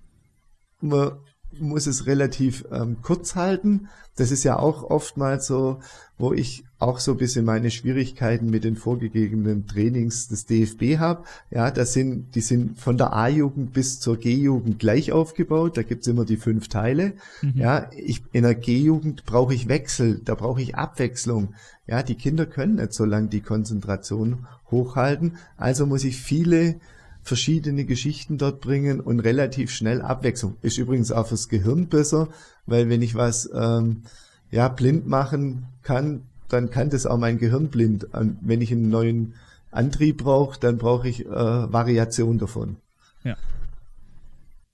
Man 0.81 1.13
muss 1.59 1.87
es 1.87 2.07
relativ 2.07 2.65
ähm, 2.71 2.99
kurz 3.03 3.35
halten. 3.35 3.89
Das 4.17 4.31
ist 4.31 4.45
ja 4.45 4.59
auch 4.59 4.83
oftmals 4.83 5.47
so, 5.47 5.81
wo 6.19 6.33
ich 6.33 6.65
auch 6.85 6.99
so 6.99 7.12
ein 7.12 7.16
bisschen 7.16 7.47
meine 7.47 7.70
Schwierigkeiten 7.70 8.51
mit 8.51 8.62
den 8.62 8.76
vorgegebenen 8.76 9.66
Trainings 9.66 10.28
des 10.28 10.45
DFB 10.45 10.99
habe. 10.99 11.24
Ja, 11.51 11.70
das 11.70 11.95
sind, 11.95 12.35
die 12.35 12.43
sind 12.43 12.78
von 12.78 12.99
der 12.99 13.14
A-Jugend 13.14 13.72
bis 13.72 14.01
zur 14.01 14.18
G-Jugend 14.18 14.78
gleich 14.78 15.11
aufgebaut. 15.11 15.78
Da 15.78 15.82
gibt's 15.82 16.07
immer 16.07 16.26
die 16.26 16.37
fünf 16.37 16.68
Teile. 16.68 17.14
Mhm. 17.41 17.53
Ja, 17.57 17.91
ich, 17.97 18.22
in 18.32 18.43
der 18.43 18.55
G-Jugend 18.55 19.24
brauche 19.24 19.55
ich 19.55 19.68
Wechsel, 19.68 20.20
da 20.22 20.35
brauche 20.35 20.61
ich 20.61 20.76
Abwechslung. 20.76 21.55
Ja, 21.87 22.03
die 22.03 22.16
Kinder 22.16 22.45
können 22.45 22.76
nicht 22.76 22.93
so 22.93 23.05
lange 23.05 23.28
die 23.28 23.41
Konzentration 23.41 24.47
hochhalten. 24.70 25.37
Also 25.57 25.87
muss 25.87 26.05
ich 26.05 26.18
viele 26.18 26.76
verschiedene 27.22 27.87
Geschichten 27.87 28.37
dort 28.37 28.61
bringen 28.61 29.01
und 29.01 29.20
relativ 29.20 29.70
schnell 29.70 30.03
Abwechslung. 30.03 30.57
Ist 30.61 30.76
übrigens 30.76 31.11
auch 31.12 31.26
fürs 31.26 31.49
Gehirn 31.49 31.87
besser, 31.87 32.28
weil 32.66 32.91
wenn 32.91 33.01
ich 33.01 33.14
was 33.14 33.49
ähm, 33.55 34.03
ja 34.51 34.68
blind 34.68 35.07
machen 35.07 35.66
kann, 35.82 36.22
dann 36.49 36.70
kann 36.70 36.90
das 36.90 37.07
auch 37.07 37.18
mein 37.18 37.38
Gehirn 37.38 37.68
blind. 37.68 38.05
Und 38.14 38.38
wenn 38.42 38.61
ich 38.61 38.72
einen 38.72 38.88
neuen 38.88 39.34
Antrieb 39.70 40.18
brauche, 40.18 40.59
dann 40.61 40.78
brauche 40.78 41.09
ich 41.09 41.26
äh, 41.26 41.28
Variation 41.28 42.38
davon. 42.38 42.76
Ja. 43.24 43.36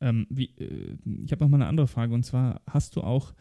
Ähm, 0.01 0.27
wie, 0.31 0.51
äh, 0.59 0.97
ich 1.25 1.33
habe 1.33 1.45
noch 1.45 1.51
mal 1.51 1.59
eine 1.59 1.67
andere 1.67 1.89
Frage 1.89 2.15
und 2.15 2.25
zwar 2.25 2.61
hast 2.67 2.97
du 2.97 3.03
auch 3.03 3.33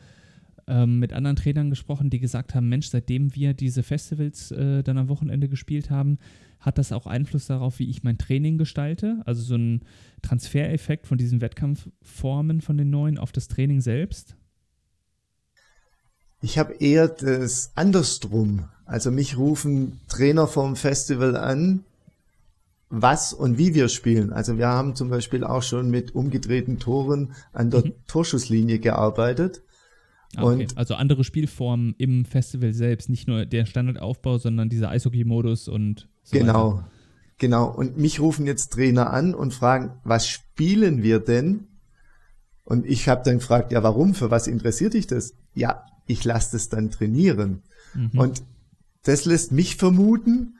ähm, 0.67 0.99
mit 0.99 1.13
anderen 1.13 1.35
Trainern 1.35 1.69
gesprochen, 1.69 2.09
die 2.09 2.19
gesagt 2.19 2.53
haben, 2.53 2.69
Mensch, 2.69 2.87
seitdem 2.87 3.35
wir 3.35 3.53
diese 3.53 3.83
Festivals 3.83 4.51
äh, 4.51 4.83
dann 4.83 4.97
am 4.97 5.09
Wochenende 5.09 5.49
gespielt 5.49 5.89
haben, 5.89 6.19
hat 6.59 6.77
das 6.77 6.91
auch 6.91 7.07
Einfluss 7.07 7.47
darauf, 7.47 7.79
wie 7.79 7.89
ich 7.89 8.03
mein 8.03 8.17
Training 8.17 8.57
gestalte? 8.57 9.21
Also 9.25 9.41
so 9.41 9.55
ein 9.55 9.81
Transfereffekt 10.21 11.07
von 11.07 11.17
diesen 11.17 11.41
Wettkampfformen 11.41 12.61
von 12.61 12.77
den 12.77 12.89
neuen 12.89 13.17
auf 13.17 13.31
das 13.31 13.47
Training 13.47 13.81
selbst? 13.81 14.35
Ich 16.41 16.57
habe 16.57 16.73
eher 16.73 17.07
das 17.07 17.71
andersrum. 17.75 18.65
Also 18.85 19.11
mich 19.11 19.37
rufen 19.37 19.99
Trainer 20.07 20.47
vom 20.47 20.75
Festival 20.75 21.35
an, 21.35 21.83
was 22.89 23.33
und 23.33 23.57
wie 23.57 23.75
wir 23.75 23.87
spielen. 23.87 24.33
Also 24.33 24.57
wir 24.57 24.67
haben 24.67 24.95
zum 24.95 25.09
Beispiel 25.09 25.43
auch 25.43 25.61
schon 25.61 25.91
mit 25.91 26.15
umgedrehten 26.15 26.79
Toren 26.79 27.33
an 27.53 27.69
der 27.69 27.85
mhm. 27.85 27.93
Torschusslinie 28.07 28.79
gearbeitet. 28.79 29.61
Ah, 30.35 30.43
okay. 30.43 30.67
also 30.75 30.95
andere 30.95 31.23
Spielformen 31.23 31.95
im 31.97 32.25
Festival 32.25 32.73
selbst, 32.73 33.09
nicht 33.09 33.27
nur 33.27 33.45
der 33.45 33.65
Standardaufbau, 33.65 34.37
sondern 34.37 34.69
dieser 34.69 34.89
Eishockey-Modus 34.89 35.67
und 35.67 36.07
so 36.23 36.37
Genau, 36.37 36.73
weiter. 36.73 36.91
genau. 37.39 37.69
Und 37.69 37.97
mich 37.97 38.19
rufen 38.19 38.45
jetzt 38.45 38.73
Trainer 38.73 39.11
an 39.11 39.33
und 39.33 39.53
fragen, 39.53 39.91
was 40.03 40.27
spielen 40.27 41.01
wir 41.01 41.19
denn? 41.19 41.67
Und 42.63 42.85
ich 42.85 43.09
habe 43.09 43.23
dann 43.25 43.39
gefragt, 43.39 43.71
ja, 43.71 43.81
warum? 43.81 44.13
Für 44.13 44.29
was 44.29 44.45
interessiert 44.45 44.93
dich 44.93 45.07
das? 45.07 45.33
Ja, 45.55 45.83
ich 46.09 46.25
lasse 46.25 46.53
das 46.53 46.69
dann 46.69 46.91
trainieren. 46.91 47.61
Mhm. 47.93 48.19
Und 48.19 48.43
das 49.03 49.25
lässt 49.25 49.51
mich 49.51 49.75
vermuten, 49.75 50.55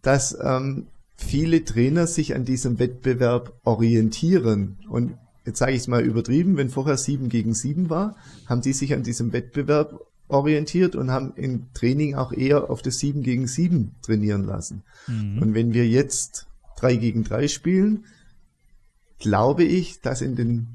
dass 0.00 0.36
ähm, 0.40 0.86
viele 1.16 1.64
Trainer 1.64 2.06
sich 2.06 2.34
an 2.34 2.44
diesem 2.44 2.78
Wettbewerb 2.78 3.52
orientieren. 3.64 4.78
Und 4.88 5.18
jetzt 5.44 5.58
sage 5.58 5.72
ich 5.72 5.78
es 5.78 5.88
mal 5.88 6.02
übertrieben, 6.02 6.56
wenn 6.56 6.70
vorher 6.70 6.96
sieben 6.96 7.28
gegen 7.28 7.52
sieben 7.52 7.90
war, 7.90 8.16
haben 8.46 8.62
die 8.62 8.72
sich 8.72 8.94
an 8.94 9.02
diesem 9.02 9.32
Wettbewerb 9.32 10.00
orientiert 10.28 10.94
und 10.94 11.10
haben 11.10 11.34
im 11.34 11.66
Training 11.74 12.14
auch 12.14 12.32
eher 12.32 12.70
auf 12.70 12.80
das 12.80 12.98
sieben 12.98 13.22
gegen 13.22 13.48
sieben 13.48 13.96
trainieren 14.02 14.44
lassen. 14.44 14.84
Mhm. 15.08 15.42
Und 15.42 15.54
wenn 15.54 15.74
wir 15.74 15.86
jetzt 15.86 16.46
drei 16.78 16.94
gegen 16.94 17.24
drei 17.24 17.48
spielen, 17.48 18.04
glaube 19.18 19.64
ich, 19.64 20.00
dass 20.00 20.22
in 20.22 20.36
den 20.36 20.68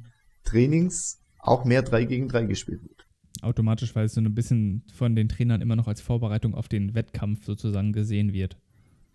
Trainings 0.43 1.17
auch 1.39 1.63
mehr 1.63 1.81
drei 1.81 2.03
gegen 2.03 2.27
drei 2.27 2.43
gespielt 2.43 2.81
wird 2.83 2.96
automatisch, 3.41 3.95
weil 3.95 4.05
es 4.05 4.13
so 4.13 4.21
ein 4.21 4.35
bisschen 4.35 4.83
von 4.93 5.15
den 5.15 5.29
Trainern 5.29 5.61
immer 5.61 5.75
noch 5.75 5.87
als 5.87 6.01
Vorbereitung 6.01 6.53
auf 6.53 6.67
den 6.67 6.93
Wettkampf 6.93 7.45
sozusagen 7.45 7.93
gesehen 7.93 8.33
wird. 8.33 8.57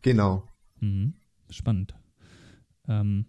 Genau. 0.02 0.46
Mhm. 0.80 1.14
Spannend. 1.50 1.94
Ähm, 2.88 3.26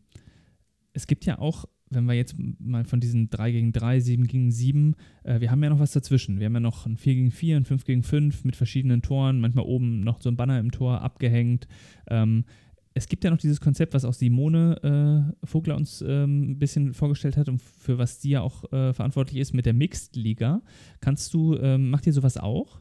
es 0.93 1.07
gibt 1.07 1.25
ja 1.25 1.39
auch, 1.39 1.65
wenn 1.89 2.05
wir 2.05 2.13
jetzt 2.13 2.35
mal 2.59 2.85
von 2.85 2.99
diesen 2.99 3.29
3 3.29 3.51
gegen 3.51 3.71
3, 3.71 3.99
7 3.99 4.27
gegen 4.27 4.51
7, 4.51 4.95
äh, 5.23 5.39
wir 5.39 5.51
haben 5.51 5.63
ja 5.63 5.69
noch 5.69 5.79
was 5.79 5.91
dazwischen. 5.91 6.39
Wir 6.39 6.45
haben 6.45 6.53
ja 6.53 6.59
noch 6.59 6.85
ein 6.85 6.97
4 6.97 7.15
gegen 7.15 7.31
4, 7.31 7.57
ein 7.57 7.65
5 7.65 7.85
gegen 7.85 8.03
5 8.03 8.45
mit 8.45 8.55
verschiedenen 8.55 9.01
Toren, 9.01 9.41
manchmal 9.41 9.65
oben 9.65 10.01
noch 10.01 10.21
so 10.21 10.29
ein 10.29 10.37
Banner 10.37 10.59
im 10.59 10.71
Tor 10.71 11.01
abgehängt. 11.01 11.67
Ähm, 12.07 12.45
es 12.93 13.07
gibt 13.07 13.23
ja 13.23 13.31
noch 13.31 13.37
dieses 13.37 13.59
Konzept, 13.59 13.93
was 13.93 14.05
auch 14.05 14.13
Simone 14.13 15.33
äh, 15.43 15.45
Vogler 15.45 15.75
uns 15.75 16.03
ähm, 16.05 16.51
ein 16.51 16.59
bisschen 16.59 16.93
vorgestellt 16.93 17.37
hat 17.37 17.49
und 17.49 17.61
für 17.61 17.97
was 17.97 18.21
sie 18.21 18.31
ja 18.31 18.41
auch 18.41 18.71
äh, 18.71 18.93
verantwortlich 18.93 19.39
ist 19.39 19.53
mit 19.53 19.65
der 19.65 19.73
Mixed 19.73 20.15
Liga. 20.15 20.61
Kannst 21.01 21.33
du, 21.33 21.57
ähm, 21.57 21.89
macht 21.89 22.05
ihr 22.05 22.13
sowas 22.13 22.37
auch? 22.37 22.79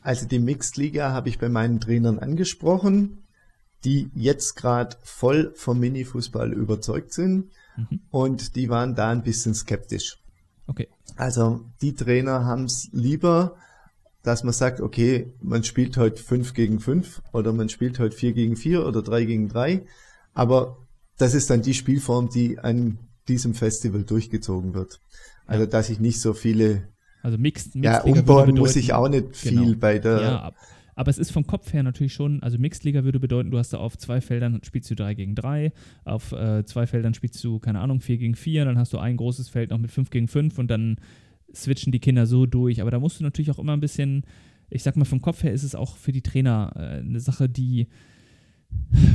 Also 0.00 0.26
die 0.26 0.38
Mixed 0.38 0.76
Liga 0.76 1.12
habe 1.12 1.28
ich 1.28 1.38
bei 1.38 1.48
meinen 1.48 1.80
Trainern 1.80 2.18
angesprochen, 2.18 3.18
die 3.84 4.10
jetzt 4.14 4.54
gerade 4.54 4.96
voll 5.02 5.52
vom 5.56 5.80
Minifußball 5.80 6.52
überzeugt 6.52 7.12
sind 7.12 7.50
mhm. 7.76 8.00
und 8.10 8.54
die 8.54 8.68
waren 8.68 8.94
da 8.94 9.10
ein 9.10 9.22
bisschen 9.22 9.54
skeptisch. 9.54 10.18
Okay. 10.66 10.88
Also 11.16 11.64
die 11.80 11.94
Trainer 11.94 12.44
haben 12.44 12.64
es 12.64 12.88
lieber, 12.92 13.56
dass 14.22 14.44
man 14.44 14.52
sagt, 14.52 14.80
okay, 14.80 15.32
man 15.40 15.64
spielt 15.64 15.96
heute 15.96 16.22
5 16.22 16.54
gegen 16.54 16.80
5 16.80 17.22
oder 17.32 17.52
man 17.52 17.68
spielt 17.68 17.98
heute 17.98 18.16
4 18.16 18.32
gegen 18.32 18.56
4 18.56 18.86
oder 18.86 19.02
3 19.02 19.24
gegen 19.24 19.48
3. 19.48 19.82
Aber 20.34 20.78
das 21.18 21.34
ist 21.34 21.50
dann 21.50 21.62
die 21.62 21.74
Spielform, 21.74 22.28
die 22.30 22.58
an 22.58 22.98
diesem 23.28 23.54
Festival 23.54 24.04
durchgezogen 24.04 24.74
wird. 24.74 25.00
Also, 25.46 25.66
dass 25.66 25.90
ich 25.90 26.00
nicht 26.00 26.20
so 26.20 26.34
viele. 26.34 26.88
Also 27.22 27.38
Mixed, 27.38 27.74
Mixed 27.74 27.84
Ja, 27.84 28.02
umbauen 28.02 28.46
bedeuten, 28.46 28.58
muss 28.58 28.76
ich 28.76 28.92
auch 28.92 29.08
nicht 29.08 29.36
viel 29.36 29.58
genau. 29.58 29.78
bei 29.78 29.98
der. 29.98 30.20
Ja, 30.20 30.52
aber 30.94 31.10
es 31.10 31.18
ist 31.18 31.32
vom 31.32 31.46
Kopf 31.46 31.72
her 31.72 31.82
natürlich 31.82 32.12
schon, 32.12 32.42
also 32.42 32.58
Mixed 32.58 32.84
Liga 32.84 33.02
würde 33.04 33.18
bedeuten, 33.18 33.50
du 33.50 33.58
hast 33.58 33.72
da 33.72 33.78
auf 33.78 33.96
zwei 33.96 34.20
Feldern 34.20 34.60
spielst 34.62 34.90
du 34.90 34.94
3 34.94 35.14
gegen 35.14 35.34
3, 35.34 35.72
auf 36.04 36.32
äh, 36.32 36.64
zwei 36.64 36.86
Feldern 36.86 37.14
spielst 37.14 37.42
du, 37.42 37.58
keine 37.58 37.80
Ahnung, 37.80 38.00
4 38.00 38.18
gegen 38.18 38.34
4, 38.34 38.66
dann 38.66 38.78
hast 38.78 38.92
du 38.92 38.98
ein 38.98 39.16
großes 39.16 39.48
Feld 39.48 39.70
noch 39.70 39.78
mit 39.78 39.90
5 39.90 40.10
gegen 40.10 40.28
5 40.28 40.58
und 40.58 40.70
dann 40.70 40.96
switchen 41.54 41.92
die 41.92 42.00
Kinder 42.00 42.26
so 42.26 42.46
durch. 42.46 42.80
Aber 42.80 42.90
da 42.90 42.98
musst 42.98 43.20
du 43.20 43.24
natürlich 43.24 43.50
auch 43.50 43.58
immer 43.58 43.72
ein 43.72 43.80
bisschen, 43.80 44.24
ich 44.70 44.82
sag 44.82 44.96
mal, 44.96 45.04
vom 45.04 45.20
Kopf 45.20 45.42
her 45.42 45.52
ist 45.52 45.62
es 45.62 45.74
auch 45.74 45.96
für 45.96 46.12
die 46.12 46.22
Trainer 46.22 46.72
äh, 46.76 47.00
eine 47.00 47.20
Sache, 47.20 47.48
die 47.48 47.88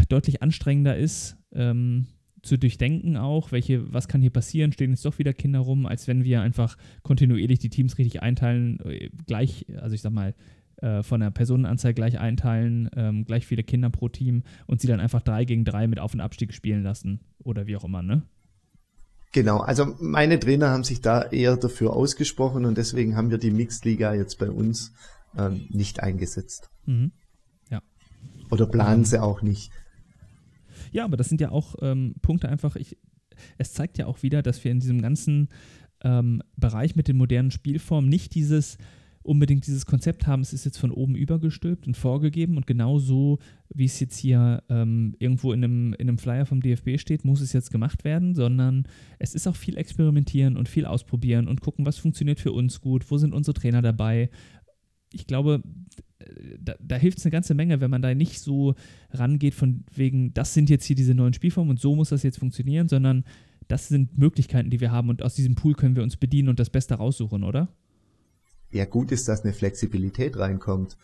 deutlich 0.10 0.42
anstrengender 0.42 0.98
ist. 0.98 1.38
Ähm, 1.54 2.08
zu 2.44 2.58
durchdenken 2.58 3.18
auch, 3.18 3.52
welche, 3.52 3.92
was 3.92 4.08
kann 4.08 4.22
hier 4.22 4.30
passieren, 4.30 4.72
stehen 4.72 4.92
jetzt 4.92 5.06
doch 5.06 5.20
wieder 5.20 5.34
Kinder 5.34 5.60
rum, 5.60 5.86
als 5.86 6.08
wenn 6.08 6.24
wir 6.24 6.42
einfach 6.42 6.78
kontinuierlich 7.04 7.60
die 7.60 7.70
Teams 7.70 7.98
richtig 7.98 8.22
einteilen, 8.22 8.80
äh, 8.86 9.10
gleich, 9.26 9.66
also 9.80 9.96
ich 9.96 10.02
sag 10.02 10.14
mal, 10.14 10.34
äh, 10.78 11.04
von 11.04 11.20
der 11.20 11.32
Personenanzahl 11.32 11.94
gleich 11.94 12.20
einteilen, 12.20 12.90
ähm, 12.96 13.26
gleich 13.26 13.46
viele 13.48 13.64
Kinder 13.64 13.90
pro 13.90 14.10
Team 14.10 14.44
und 14.68 14.80
sie 14.80 14.88
dann 14.88 15.00
einfach 15.00 15.22
drei 15.22 15.44
gegen 15.46 15.66
drei 15.66 15.88
mit 15.88 16.00
Auf- 16.00 16.14
und 16.14 16.22
Abstieg 16.22 16.54
spielen 16.54 16.84
lassen 16.84 17.20
oder 17.40 17.68
wie 17.68 17.76
auch 17.76 17.84
immer, 17.84 18.04
ne? 18.04 18.22
Genau, 19.34 19.60
also 19.60 19.96
meine 20.00 20.40
Trainer 20.40 20.70
haben 20.70 20.84
sich 20.84 21.02
da 21.02 21.24
eher 21.24 21.58
dafür 21.58 21.94
ausgesprochen 21.94 22.66
und 22.66 22.78
deswegen 22.78 23.16
haben 23.16 23.30
wir 23.30 23.38
die 23.38 23.52
Mixed 23.52 23.86
Liga 23.86 24.14
jetzt 24.14 24.40
bei 24.40 24.50
uns 24.50 24.94
ähm, 25.38 25.68
nicht 25.70 26.02
eingesetzt. 26.02 26.70
Mhm. 26.86 27.12
Ja. 27.70 27.82
Oder 28.50 28.66
planen 28.66 29.06
sie 29.06 29.22
auch 29.22 29.42
nicht. 29.42 29.72
Ja, 30.92 31.04
aber 31.04 31.18
das 31.18 31.30
sind 31.30 31.42
ja 31.42 31.52
auch 31.52 31.76
ähm, 31.82 32.16
Punkte 32.22 32.50
einfach, 32.50 32.76
ich, 32.76 32.98
es 33.58 33.74
zeigt 33.74 33.98
ja 33.98 34.06
auch 34.06 34.24
wieder, 34.24 34.42
dass 34.42 34.64
wir 34.64 34.72
in 34.72 34.80
diesem 34.80 35.02
ganzen 35.02 35.50
ähm, 36.04 36.42
Bereich 36.56 36.96
mit 36.96 37.08
den 37.08 37.18
modernen 37.18 37.52
Spielformen 37.52 38.10
nicht 38.10 38.34
dieses 38.36 38.78
unbedingt 39.28 39.68
dieses 39.68 39.86
Konzept 39.86 40.26
haben, 40.26 40.42
es 40.42 40.54
ist 40.54 40.66
jetzt 40.66 40.78
von 40.78 40.92
oben 40.92 41.16
übergestülpt 41.16 41.86
und 41.86 41.98
vorgegeben 41.98 42.56
und 42.56 42.66
genau 42.66 42.98
so, 42.98 43.40
wie 43.74 43.86
es 43.86 44.00
jetzt 44.00 44.18
hier 44.18 44.64
ähm, 44.70 45.16
irgendwo 45.20 45.52
in 45.52 45.64
einem, 45.64 45.94
in 45.94 46.08
einem 46.08 46.18
Flyer 46.18 46.46
vom 46.46 46.62
DFB 46.62 46.98
steht, 46.98 47.26
muss 47.26 47.42
es 47.42 47.54
jetzt 47.54 47.70
gemacht 47.70 48.06
werden, 48.06 48.36
sondern 48.36 48.88
es 49.20 49.36
ist 49.36 49.48
auch 49.48 49.56
viel 49.56 49.78
experimentieren 49.78 50.56
und 50.56 50.70
viel 50.70 50.86
ausprobieren 50.86 51.48
und 51.48 51.62
gucken, 51.62 51.86
was 51.86 51.98
funktioniert 51.98 52.40
für 52.40 52.54
uns 52.54 52.80
gut, 52.80 53.12
wo 53.12 53.18
sind 53.18 53.34
unsere 53.34 53.54
Trainer 53.54 53.82
dabei. 53.82 54.30
Ich 55.12 55.28
glaube, 55.28 55.62
da, 56.60 56.76
da 56.80 56.96
hilft 56.96 57.20
es 57.20 57.26
eine 57.26 57.32
ganze 57.32 57.54
Menge, 57.54 57.82
wenn 57.82 57.92
man 57.92 58.02
da 58.02 58.14
nicht 58.16 58.40
so 58.40 58.76
rangeht 59.12 59.56
von 59.56 59.84
wegen, 59.94 60.34
das 60.34 60.54
sind 60.54 60.70
jetzt 60.70 60.86
hier 60.86 60.96
diese 60.96 61.14
neuen 61.14 61.34
Spielformen 61.34 61.72
und 61.72 61.80
so 61.80 61.96
muss 61.96 62.10
das 62.10 62.24
jetzt 62.24 62.40
funktionieren, 62.40 62.88
sondern 62.88 63.24
das 63.68 63.90
sind 63.90 64.18
Möglichkeiten, 64.18 64.70
die 64.70 64.80
wir 64.80 64.92
haben 64.92 65.10
und 65.10 65.22
aus 65.22 65.36
diesem 65.36 65.56
Pool 65.56 65.74
können 65.74 65.96
wir 65.98 66.04
uns 66.04 66.16
bedienen 66.16 66.48
und 66.48 66.60
das 66.60 66.70
Beste 66.70 66.96
raussuchen, 66.96 67.44
oder? 67.44 67.68
Ja 68.72 68.86
gut 68.86 69.12
ist, 69.12 69.28
dass 69.28 69.44
eine 69.44 69.54
Flexibilität 69.54 70.38
reinkommt. 70.38 70.98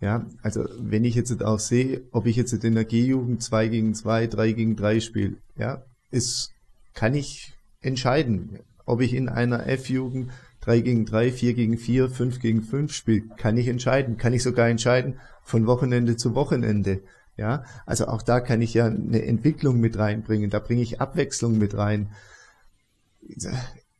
Ja, 0.00 0.26
also 0.42 0.64
wenn 0.78 1.04
ich 1.04 1.16
jetzt 1.16 1.42
auch 1.42 1.58
sehe, 1.58 2.02
ob 2.12 2.26
ich 2.26 2.36
jetzt 2.36 2.52
in 2.52 2.74
der 2.74 2.84
G-Jugend 2.84 3.42
2 3.42 3.68
gegen 3.68 3.94
2, 3.94 4.28
3 4.28 4.52
gegen 4.52 4.76
3 4.76 5.00
spiele, 5.00 5.36
ja, 5.56 5.82
ist, 6.10 6.52
kann 6.94 7.14
ich 7.14 7.52
entscheiden. 7.80 8.60
Ob 8.86 9.00
ich 9.00 9.12
in 9.12 9.28
einer 9.28 9.66
F-Jugend 9.66 10.30
3 10.60 10.80
gegen 10.80 11.04
3, 11.04 11.32
4 11.32 11.54
gegen 11.54 11.78
4, 11.78 12.10
5 12.10 12.40
gegen 12.40 12.62
5 12.62 12.92
spiele, 12.92 13.24
kann 13.36 13.56
ich 13.56 13.66
entscheiden. 13.66 14.16
Kann 14.16 14.32
ich 14.32 14.42
sogar 14.42 14.68
entscheiden 14.68 15.18
von 15.42 15.66
Wochenende 15.66 16.16
zu 16.16 16.34
Wochenende. 16.34 17.00
Ja, 17.36 17.64
also 17.86 18.08
auch 18.08 18.22
da 18.22 18.40
kann 18.40 18.62
ich 18.62 18.74
ja 18.74 18.86
eine 18.86 19.24
Entwicklung 19.24 19.78
mit 19.80 19.98
reinbringen. 19.98 20.50
Da 20.50 20.58
bringe 20.58 20.82
ich 20.82 21.00
Abwechslung 21.00 21.58
mit 21.58 21.76
rein 21.76 22.08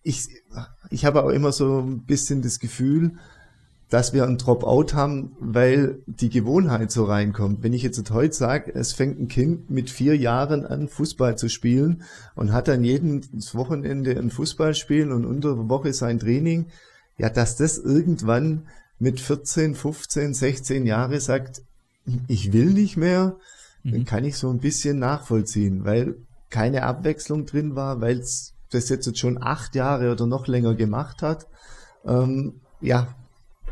ich, 0.09 0.29
ich 0.89 1.05
habe 1.05 1.23
auch 1.23 1.29
immer 1.29 1.53
so 1.53 1.81
ein 1.81 2.05
bisschen 2.05 2.41
das 2.41 2.61
Gefühl, 2.61 3.13
dass 3.91 4.15
wir 4.15 4.25
ein 4.25 4.39
Dropout 4.39 4.95
haben, 4.95 5.37
weil 5.39 5.99
die 6.07 6.31
Gewohnheit 6.31 6.91
so 6.91 7.05
reinkommt. 7.05 7.63
Wenn 7.63 7.75
ich 7.75 7.83
jetzt 7.83 8.11
heute 8.11 8.35
sage, 8.35 8.75
es 8.75 8.93
fängt 8.95 9.21
ein 9.21 9.29
Kind 9.29 9.71
mit 9.71 9.91
vier 9.91 10.17
Jahren 10.17 10.65
an, 10.65 10.89
Fußball 10.89 11.37
zu 11.37 11.49
spielen 11.49 12.03
und 12.35 12.53
hat 12.53 12.69
dann 12.69 12.85
jedes 12.85 13.55
Wochenende 13.55 14.19
ein 14.19 14.31
Fußballspiel 14.31 15.13
und 15.13 15.27
unter 15.27 15.55
der 15.55 15.69
Woche 15.69 15.93
sein 15.93 16.19
Training, 16.19 16.67
ja, 17.19 17.29
dass 17.29 17.57
das 17.57 17.79
irgendwann 17.79 18.67
mit 18.99 19.21
14, 19.21 19.75
15, 19.75 20.33
16 20.35 20.87
Jahre 20.87 21.21
sagt, 21.21 21.63
ich 22.29 22.53
will 22.53 22.73
nicht 22.73 22.97
mehr, 22.97 23.37
mhm. 23.83 23.93
dann 23.93 24.05
kann 24.07 24.25
ich 24.25 24.37
so 24.37 24.51
ein 24.51 24.59
bisschen 24.59 24.99
nachvollziehen, 24.99 25.85
weil 25.85 26.17
keine 26.51 26.85
Abwechslung 26.85 27.45
drin 27.45 27.75
war, 27.75 28.01
weil 28.01 28.19
es 28.19 28.55
das 28.71 28.89
jetzt 28.89 29.19
schon 29.19 29.43
acht 29.43 29.75
Jahre 29.75 30.13
oder 30.13 30.27
noch 30.27 30.47
länger 30.47 30.75
gemacht 30.75 31.23
hat. 31.23 31.47
Ähm, 32.05 32.61
ja, 32.81 33.09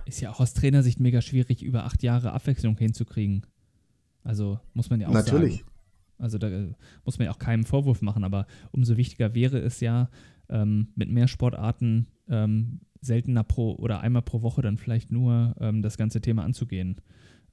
ist 0.07 0.21
ja 0.21 0.31
auch 0.31 0.41
aus 0.41 0.55
Trainersicht 0.55 1.01
mega 1.01 1.21
schwierig, 1.21 1.63
über 1.63 1.85
acht 1.85 2.03
Jahre 2.03 2.33
Abwechslung 2.33 2.79
hinzukriegen. 2.79 3.45
Also 4.23 4.61
muss 4.73 4.89
man 4.89 5.01
ja 5.01 5.09
auch 5.09 5.13
Natürlich. 5.13 5.59
sagen. 5.59 5.71
Also 6.19 6.39
da 6.39 6.49
äh, 6.49 6.73
muss 7.05 7.19
man 7.19 7.27
ja 7.27 7.33
auch 7.33 7.39
keinen 7.39 7.65
Vorwurf 7.65 8.03
machen, 8.03 8.25
aber 8.25 8.47
umso 8.71 8.97
wichtiger 8.97 9.35
wäre 9.35 9.59
es 9.59 9.81
ja, 9.81 10.09
ähm, 10.49 10.89
mit 10.95 11.11
mehr 11.11 11.29
Sportarten 11.29 12.07
ähm, 12.29 12.81
seltener 13.01 13.45
pro 13.45 13.75
oder 13.75 14.01
einmal 14.01 14.23
pro 14.23 14.43
Woche 14.43 14.63
dann 14.63 14.79
vielleicht 14.79 15.11
nur 15.11 15.55
ähm, 15.61 15.83
das 15.83 15.99
ganze 15.99 16.21
Thema 16.21 16.45
anzugehen. 16.45 17.01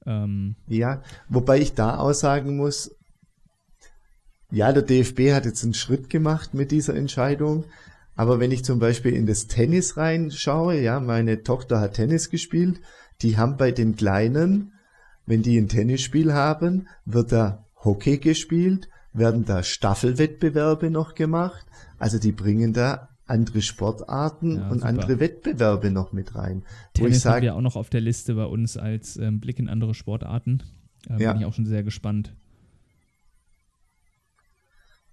Ähm, 0.06 0.54
ja, 0.68 1.02
wobei 1.28 1.58
ich 1.60 1.74
da 1.74 1.96
aussagen 1.96 2.56
muss, 2.56 2.94
ja, 4.50 4.72
der 4.72 4.82
DFB 4.82 5.32
hat 5.32 5.46
jetzt 5.46 5.64
einen 5.64 5.74
Schritt 5.74 6.10
gemacht 6.10 6.54
mit 6.54 6.70
dieser 6.70 6.94
Entscheidung, 6.94 7.64
aber 8.16 8.40
wenn 8.40 8.52
ich 8.52 8.64
zum 8.64 8.78
Beispiel 8.78 9.12
in 9.12 9.26
das 9.26 9.46
Tennis 9.46 9.96
reinschaue, 9.96 10.80
ja, 10.80 11.00
meine 11.00 11.42
Tochter 11.42 11.80
hat 11.80 11.94
Tennis 11.94 12.30
gespielt, 12.30 12.80
die 13.22 13.36
haben 13.36 13.56
bei 13.56 13.72
den 13.72 13.96
Kleinen, 13.96 14.72
wenn 15.26 15.42
die 15.42 15.58
ein 15.58 15.68
Tennisspiel 15.68 16.32
haben, 16.32 16.88
wird 17.04 17.32
da 17.32 17.64
Hockey 17.76 18.18
gespielt, 18.18 18.88
werden 19.12 19.44
da 19.44 19.62
Staffelwettbewerbe 19.62 20.90
noch 20.90 21.14
gemacht. 21.14 21.66
Also 21.98 22.18
die 22.18 22.32
bringen 22.32 22.72
da 22.72 23.08
andere 23.26 23.62
Sportarten 23.62 24.56
ja, 24.56 24.68
und 24.68 24.80
super. 24.80 24.86
andere 24.86 25.20
Wettbewerbe 25.20 25.90
noch 25.90 26.12
mit 26.12 26.34
rein. 26.34 26.62
Tennis 26.92 27.22
sag, 27.22 27.36
haben 27.36 27.42
wir 27.42 27.54
auch 27.54 27.60
noch 27.60 27.76
auf 27.76 27.88
der 27.88 28.00
Liste 28.00 28.34
bei 28.34 28.44
uns 28.44 28.76
als 28.76 29.16
ähm, 29.16 29.40
Blick 29.40 29.58
in 29.58 29.68
andere 29.68 29.94
Sportarten. 29.94 30.62
Äh, 31.08 31.22
ja. 31.22 31.32
Bin 31.32 31.40
ich 31.40 31.46
auch 31.46 31.54
schon 31.54 31.66
sehr 31.66 31.82
gespannt. 31.82 32.34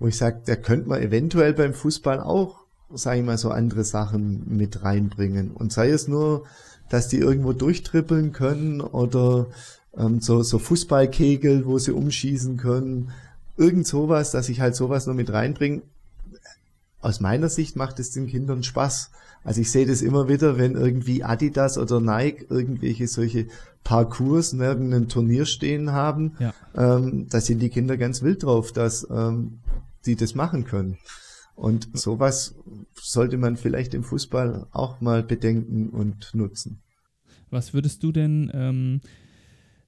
Wo 0.01 0.07
ich 0.07 0.17
sage, 0.17 0.41
da 0.45 0.57
könnte 0.57 0.89
man 0.89 1.01
eventuell 1.01 1.53
beim 1.53 1.73
Fußball 1.73 2.19
auch 2.19 2.61
sage 2.93 3.19
ich 3.19 3.25
mal, 3.25 3.37
so 3.37 3.49
andere 3.49 3.83
Sachen 3.83 4.43
mit 4.47 4.83
reinbringen. 4.83 5.51
Und 5.51 5.71
sei 5.71 5.89
es 5.89 6.07
nur, 6.07 6.45
dass 6.89 7.07
die 7.07 7.17
irgendwo 7.17 7.53
durchtrippeln 7.53 8.33
können 8.33 8.81
oder 8.81 9.47
ähm, 9.97 10.19
so, 10.19 10.43
so 10.43 10.59
Fußballkegel, 10.59 11.65
wo 11.65 11.77
sie 11.79 11.91
umschießen 11.91 12.57
können. 12.57 13.11
Irgend 13.57 13.87
sowas, 13.87 14.31
dass 14.31 14.49
ich 14.49 14.61
halt 14.61 14.75
sowas 14.75 15.07
noch 15.07 15.13
mit 15.13 15.31
reinbringe. 15.31 15.81
Aus 17.01 17.19
meiner 17.19 17.49
Sicht 17.49 17.75
macht 17.75 17.99
es 17.99 18.11
den 18.11 18.27
Kindern 18.27 18.63
Spaß. 18.63 19.11
Also 19.43 19.61
ich 19.61 19.71
sehe 19.71 19.87
das 19.87 20.01
immer 20.01 20.27
wieder, 20.27 20.57
wenn 20.57 20.75
irgendwie 20.75 21.23
Adidas 21.23 21.77
oder 21.77 21.99
Nike 21.99 22.45
irgendwelche 22.49 23.07
solche 23.07 23.47
Parcours 23.83 24.53
neben 24.53 24.93
einem 24.93 25.07
Turnier 25.09 25.47
stehen 25.47 25.91
haben, 25.91 26.33
ja. 26.37 26.53
ähm, 26.77 27.25
da 27.29 27.41
sind 27.41 27.59
die 27.59 27.69
Kinder 27.69 27.97
ganz 27.97 28.21
wild 28.21 28.43
drauf, 28.43 28.71
dass 28.71 29.07
ähm, 29.09 29.57
die 30.05 30.15
das 30.15 30.35
machen 30.35 30.65
können. 30.65 30.97
Und 31.55 31.89
sowas 31.93 32.55
sollte 32.95 33.37
man 33.37 33.57
vielleicht 33.57 33.93
im 33.93 34.03
Fußball 34.03 34.67
auch 34.71 35.01
mal 35.01 35.21
bedenken 35.23 35.89
und 35.89 36.31
nutzen. 36.33 36.81
Was 37.49 37.73
würdest 37.73 38.01
du 38.03 38.11
denn 38.11 38.49
ähm, 38.53 39.01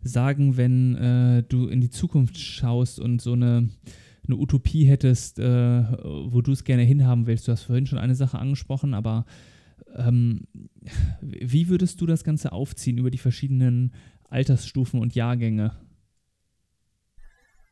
sagen, 0.01 0.57
wenn 0.57 0.95
äh, 0.95 1.43
du 1.43 1.67
in 1.67 1.81
die 1.81 1.89
Zukunft 1.89 2.37
schaust 2.37 2.99
und 2.99 3.21
so 3.21 3.33
eine, 3.33 3.69
eine 4.27 4.37
Utopie 4.37 4.85
hättest, 4.85 5.39
äh, 5.39 5.43
wo 5.43 6.41
du 6.41 6.51
es 6.51 6.63
gerne 6.63 6.83
hinhaben 6.83 7.25
willst? 7.25 7.47
Du 7.47 7.53
hast 7.53 7.63
vorhin 7.63 7.87
schon 7.87 7.99
eine 7.99 8.15
Sache 8.15 8.37
angesprochen, 8.37 8.93
aber 8.93 9.25
ähm, 9.95 10.41
wie 11.21 11.69
würdest 11.69 12.01
du 12.01 12.05
das 12.05 12.23
Ganze 12.23 12.51
aufziehen 12.51 12.97
über 12.97 13.11
die 13.11 13.17
verschiedenen 13.17 13.93
Altersstufen 14.29 14.99
und 14.99 15.15
Jahrgänge? 15.15 15.71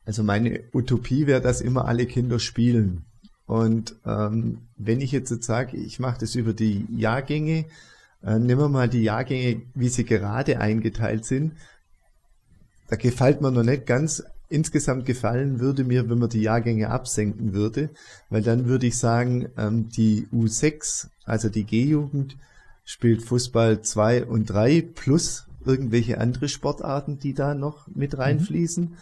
Also 0.06 0.24
meine 0.24 0.62
Utopie 0.74 1.28
wäre, 1.28 1.42
dass 1.42 1.62
immer 1.62 1.86
alle 1.86 2.06
Kinder 2.06 2.40
spielen. 2.40 3.06
Und 3.46 3.96
ähm, 4.06 4.60
wenn 4.78 5.02
ich 5.02 5.12
jetzt, 5.12 5.44
sage, 5.44 5.78
ich 5.78 6.00
mache 6.00 6.20
das 6.20 6.36
über 6.36 6.54
die 6.54 6.86
Jahrgänge, 6.96 7.66
äh, 8.24 8.40
nehmen 8.40 8.62
wir 8.62 8.70
mal 8.70 8.90
die 8.90 9.04
Jahrgänge, 9.04 9.62
wie 9.74 9.90
sie 9.90 10.06
gerade 10.06 10.60
eingeteilt 10.60 11.26
sind, 11.26 11.54
da 12.90 12.96
gefällt 12.96 13.42
mir 13.42 13.52
noch 13.52 13.64
nicht 13.64 13.86
ganz. 13.86 14.24
Insgesamt 14.50 15.06
gefallen 15.06 15.62
würde 15.62 15.86
mir, 15.86 16.10
wenn 16.10 16.20
man 16.20 16.30
die 16.30 16.42
Jahrgänge 16.42 16.90
absenken 16.90 17.54
würde, 17.54 17.90
weil 18.30 18.42
dann 18.42 18.66
würde 18.66 18.88
ich 18.88 18.98
sagen, 18.98 19.48
ähm, 19.58 19.88
die 19.90 20.28
U6, 20.34 21.08
also 21.24 21.48
die 21.48 21.64
G-Jugend, 21.64 22.36
spielt 22.84 23.22
Fußball 23.22 23.82
2 23.82 24.26
und 24.26 24.50
3 24.50 24.82
plus 24.82 25.46
irgendwelche 25.66 26.20
andere 26.20 26.50
Sportarten, 26.50 27.18
die 27.18 27.34
da 27.34 27.54
noch 27.54 27.88
mit 27.88 28.14
mhm. 28.14 28.20
reinfließen. 28.20 28.84
Mhm. 28.84 28.98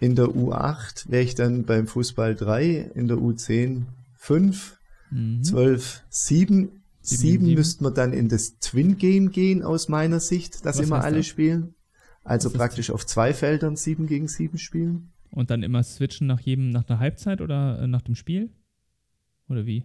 In 0.00 0.14
der 0.14 0.26
U8 0.26 1.10
wäre 1.10 1.22
ich 1.22 1.34
dann 1.34 1.64
beim 1.64 1.86
Fußball 1.86 2.34
3, 2.34 2.92
in 2.94 3.08
der 3.08 3.16
U10 3.16 3.82
5, 4.16 4.78
mhm. 5.10 5.42
12 5.42 6.02
7. 6.08 6.68
7, 7.00 7.44
7 7.44 7.54
müsste 7.54 7.84
man 7.84 7.94
dann 7.94 8.12
in 8.12 8.28
das 8.28 8.58
Twin 8.58 8.98
Game 8.98 9.30
gehen 9.30 9.62
aus 9.62 9.88
meiner 9.88 10.20
Sicht, 10.20 10.64
dass 10.66 10.78
Was 10.78 10.86
immer 10.86 11.02
alle 11.02 11.18
das? 11.18 11.26
spielen. 11.26 11.74
Also 12.22 12.50
Was 12.50 12.58
praktisch 12.58 12.90
auf 12.90 13.06
zwei 13.06 13.32
Feldern 13.32 13.76
7 13.76 14.06
gegen 14.06 14.28
7 14.28 14.58
spielen. 14.58 15.10
Und 15.30 15.50
dann 15.50 15.62
immer 15.62 15.82
switchen 15.82 16.26
nach 16.26 16.40
jedem, 16.40 16.70
nach 16.70 16.84
der 16.84 16.98
Halbzeit 16.98 17.40
oder 17.40 17.80
äh, 17.80 17.86
nach 17.86 18.02
dem 18.02 18.14
Spiel? 18.14 18.50
Oder 19.48 19.66
wie? 19.66 19.84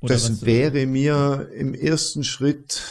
Oder 0.00 0.14
das 0.14 0.44
wäre 0.46 0.86
mir 0.86 1.50
im 1.54 1.74
ersten 1.74 2.24
Schritt 2.24 2.82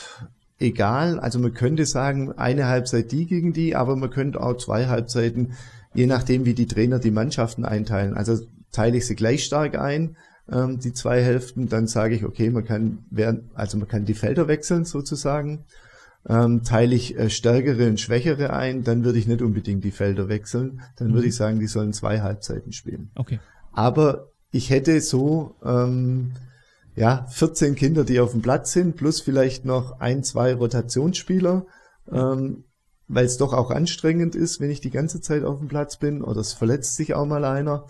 egal. 0.60 1.20
Also 1.20 1.40
man 1.40 1.54
könnte 1.54 1.86
sagen, 1.86 2.34
eine 2.34 2.68
Halbzeit 2.68 3.12
die 3.12 3.26
gegen 3.26 3.54
die, 3.54 3.76
aber 3.76 3.96
man 3.96 4.10
könnte 4.10 4.42
auch 4.42 4.58
zwei 4.58 4.88
Halbzeiten, 4.88 5.54
je 5.94 6.06
nachdem 6.06 6.46
wie 6.46 6.54
die 6.54 6.68
Trainer 6.68 7.00
die 7.00 7.12
Mannschaften 7.12 7.66
einteilen. 7.66 8.14
Also 8.14 8.40
teile 8.72 8.98
ich 8.98 9.08
sie 9.08 9.16
gleich 9.16 9.44
stark 9.44 9.78
ein, 9.78 10.16
ähm, 10.52 10.80
die 10.80 10.94
zwei 10.94 11.24
Hälften, 11.24 11.70
dann 11.70 11.88
sage 11.88 12.16
ich, 12.16 12.26
okay, 12.26 12.50
man 12.50 12.66
kann 12.66 13.00
während, 13.10 13.44
also 13.56 13.78
man 13.78 13.88
kann 13.88 14.06
die 14.06 14.14
Felder 14.14 14.48
wechseln 14.48 14.86
sozusagen. 14.86 15.66
Ähm, 16.28 16.64
teile 16.64 16.96
ich 16.96 17.18
äh, 17.18 17.30
stärkere 17.30 17.88
und 17.88 18.00
schwächere 18.00 18.52
ein, 18.52 18.84
dann 18.84 19.06
würde 19.06 19.18
ich 19.18 19.28
nicht 19.28 19.42
unbedingt 19.42 19.86
die 19.86 19.92
Felder 19.92 20.28
wechseln. 20.28 20.82
Dann 20.98 21.10
mhm. 21.10 21.14
würde 21.14 21.28
ich 21.28 21.36
sagen, 21.36 21.60
die 21.60 21.68
sollen 21.68 21.94
zwei 21.94 22.20
Halbzeiten 22.20 22.74
spielen. 22.74 23.10
Okay. 23.16 23.40
Aber 23.72 24.28
ich 24.52 24.70
hätte 24.70 25.00
so 25.00 25.56
ähm, 25.64 26.34
ja, 26.96 27.26
14 27.30 27.76
Kinder, 27.76 28.04
die 28.04 28.20
auf 28.20 28.32
dem 28.32 28.42
Platz 28.42 28.74
sind, 28.74 28.96
plus 28.96 29.22
vielleicht 29.22 29.66
noch 29.66 30.00
ein, 30.00 30.24
zwei 30.24 30.54
Rotationsspieler, 30.54 31.66
ähm, 32.12 32.64
weil 33.08 33.26
es 33.26 33.38
doch 33.38 33.54
auch 33.54 33.72
anstrengend 33.72 34.36
ist, 34.36 34.60
wenn 34.60 34.70
ich 34.70 34.82
die 34.82 34.92
ganze 34.92 35.22
Zeit 35.22 35.44
auf 35.44 35.60
dem 35.60 35.68
Platz 35.68 35.98
bin 35.98 36.22
oder 36.22 36.42
es 36.42 36.54
verletzt 36.54 36.96
sich 36.96 37.14
auch 37.14 37.26
mal 37.26 37.46
einer. 37.46 37.86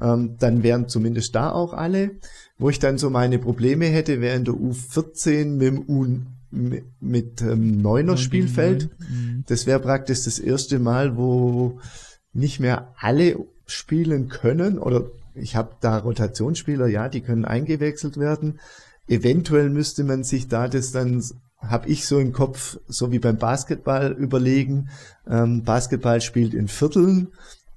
Ähm, 0.00 0.36
dann 0.38 0.62
wären 0.62 0.88
zumindest 0.88 1.34
da 1.34 1.50
auch 1.50 1.72
alle. 1.72 2.12
Wo 2.58 2.70
ich 2.70 2.78
dann 2.78 2.98
so 2.98 3.10
meine 3.10 3.38
Probleme 3.38 3.86
hätte, 3.86 4.20
wäre 4.20 4.36
in 4.36 4.44
der 4.44 4.54
U14 4.54 5.46
mit 5.46 5.66
dem 5.66 5.88
U 5.88 6.06
mit, 6.50 7.42
ähm, 7.42 7.82
Neuner 7.82 8.16
Spielfeld. 8.16 8.88
Mhm. 8.98 9.44
Das 9.46 9.66
wäre 9.66 9.80
praktisch 9.80 10.24
das 10.24 10.38
erste 10.38 10.78
Mal, 10.78 11.16
wo 11.16 11.78
nicht 12.32 12.58
mehr 12.60 12.94
alle 12.98 13.38
spielen 13.66 14.28
können 14.28 14.78
oder 14.78 15.10
ich 15.40 15.56
habe 15.56 15.70
da 15.80 15.98
Rotationsspieler, 15.98 16.86
ja, 16.86 17.08
die 17.08 17.20
können 17.20 17.44
eingewechselt 17.44 18.18
werden. 18.18 18.60
Eventuell 19.06 19.70
müsste 19.70 20.04
man 20.04 20.24
sich 20.24 20.48
da 20.48 20.68
das 20.68 20.92
dann, 20.92 21.22
habe 21.58 21.88
ich 21.88 22.06
so 22.06 22.18
im 22.18 22.32
Kopf, 22.32 22.78
so 22.86 23.10
wie 23.10 23.18
beim 23.18 23.36
Basketball 23.36 24.12
überlegen. 24.12 24.90
Ähm, 25.28 25.64
Basketball 25.64 26.20
spielt 26.20 26.54
in 26.54 26.68
Vierteln 26.68 27.28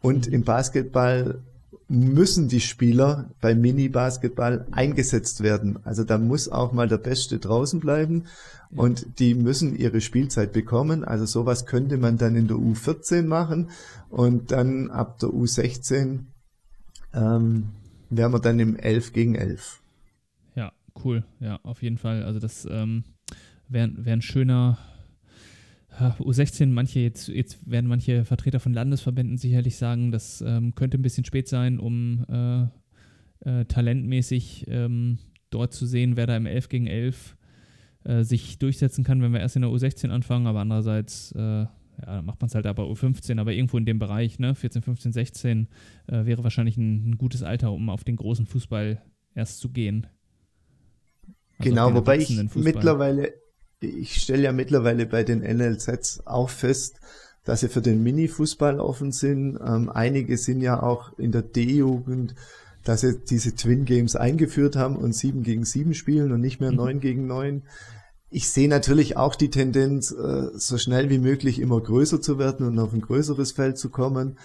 und 0.01 0.27
im 0.27 0.43
Basketball 0.43 1.39
müssen 1.87 2.47
die 2.47 2.61
Spieler 2.61 3.29
beim 3.41 3.59
Mini-Basketball 3.59 4.65
eingesetzt 4.71 5.43
werden. 5.43 5.79
Also 5.83 6.05
da 6.05 6.17
muss 6.17 6.47
auch 6.47 6.71
mal 6.71 6.87
der 6.87 6.97
Beste 6.97 7.37
draußen 7.37 7.81
bleiben 7.81 8.25
und 8.73 9.19
die 9.19 9.35
müssen 9.35 9.75
ihre 9.75 9.99
Spielzeit 9.99 10.53
bekommen. 10.53 11.03
Also 11.03 11.25
sowas 11.25 11.65
könnte 11.65 11.97
man 11.97 12.17
dann 12.17 12.35
in 12.35 12.47
der 12.47 12.57
U14 12.57 13.23
machen 13.23 13.71
und 14.09 14.51
dann 14.51 14.89
ab 14.89 15.19
der 15.19 15.29
U16 15.29 16.19
ähm, 17.13 17.69
wären 18.09 18.33
wir 18.33 18.39
dann 18.39 18.59
im 18.59 18.75
11 18.75 19.13
gegen 19.13 19.35
11. 19.35 19.81
Ja, 20.55 20.71
cool. 21.03 21.23
Ja, 21.39 21.59
auf 21.63 21.81
jeden 21.83 21.97
Fall. 21.97 22.23
Also 22.23 22.39
das 22.39 22.67
ähm, 22.69 23.03
wäre 23.67 23.91
wär 23.97 24.13
ein 24.13 24.21
schöner 24.21 24.77
U16, 25.99 26.67
manche 26.67 26.99
jetzt, 26.99 27.27
jetzt 27.27 27.69
werden 27.69 27.87
manche 27.87 28.25
Vertreter 28.25 28.59
von 28.59 28.73
Landesverbänden 28.73 29.37
sicherlich 29.37 29.75
sagen, 29.75 30.11
das 30.11 30.41
ähm, 30.41 30.73
könnte 30.73 30.97
ein 30.97 31.01
bisschen 31.01 31.25
spät 31.25 31.47
sein, 31.47 31.79
um 31.79 32.25
äh, 32.29 32.63
äh, 33.49 33.65
talentmäßig 33.65 34.65
ähm, 34.67 35.19
dort 35.49 35.73
zu 35.73 35.85
sehen, 35.85 36.15
wer 36.15 36.27
da 36.27 36.37
im 36.37 36.45
11 36.45 36.69
gegen 36.69 36.87
11 36.87 37.35
äh, 38.05 38.23
sich 38.23 38.57
durchsetzen 38.57 39.03
kann, 39.03 39.21
wenn 39.21 39.33
wir 39.33 39.41
erst 39.41 39.57
in 39.57 39.63
der 39.63 39.71
U16 39.71 40.09
anfangen, 40.09 40.47
aber 40.47 40.61
andererseits 40.61 41.33
ja, 42.05 42.21
macht 42.21 42.41
man 42.41 42.47
es 42.47 42.55
halt 42.55 42.65
aber 42.65 42.83
U15, 42.83 43.39
aber 43.39 43.53
irgendwo 43.53 43.77
in 43.77 43.85
dem 43.85 43.99
Bereich, 43.99 44.39
ne, 44.39 44.55
14, 44.55 44.81
15, 44.81 45.11
16, 45.13 45.67
äh, 46.07 46.25
wäre 46.25 46.43
wahrscheinlich 46.43 46.77
ein, 46.77 47.11
ein, 47.11 47.17
gutes 47.17 47.43
Alter, 47.43 47.71
um 47.71 47.89
auf 47.89 48.03
den 48.03 48.15
großen 48.15 48.45
Fußball 48.45 49.01
erst 49.35 49.59
zu 49.59 49.69
gehen. 49.69 50.07
Also 51.57 51.69
genau, 51.69 51.93
wobei 51.93 52.17
ich 52.17 52.29
mittlerweile, 52.55 53.33
ich 53.79 54.15
stelle 54.15 54.43
ja 54.43 54.51
mittlerweile 54.51 55.05
bei 55.05 55.23
den 55.23 55.39
NLZs 55.39 56.25
auch 56.25 56.49
fest, 56.49 56.99
dass 57.43 57.61
sie 57.61 57.69
für 57.69 57.81
den 57.81 58.03
Mini-Fußball 58.03 58.79
offen 58.79 59.11
sind. 59.11 59.57
Ähm, 59.65 59.89
einige 59.89 60.37
sind 60.37 60.61
ja 60.61 60.81
auch 60.81 61.17
in 61.17 61.31
der 61.31 61.41
D-Jugend, 61.41 62.35
dass 62.83 63.01
sie 63.01 63.19
diese 63.19 63.55
Twin 63.55 63.85
Games 63.85 64.15
eingeführt 64.15 64.75
haben 64.75 64.95
und 64.95 65.13
sieben 65.13 65.43
gegen 65.43 65.65
sieben 65.65 65.93
spielen 65.93 66.31
und 66.31 66.41
nicht 66.41 66.59
mehr 66.59 66.71
mhm. 66.71 66.77
neun 66.77 66.99
gegen 66.99 67.27
neun. 67.27 67.63
Ich 68.33 68.49
sehe 68.49 68.69
natürlich 68.69 69.17
auch 69.17 69.35
die 69.35 69.49
Tendenz, 69.49 70.11
äh, 70.11 70.57
so 70.57 70.77
schnell 70.77 71.09
wie 71.09 71.19
möglich 71.19 71.59
immer 71.59 71.81
größer 71.81 72.21
zu 72.21 72.39
werden 72.39 72.65
und 72.65 72.79
auf 72.79 72.93
ein 72.93 73.01
größeres 73.01 73.51
Feld 73.51 73.77
zu 73.77 73.89
kommen. 73.89 74.37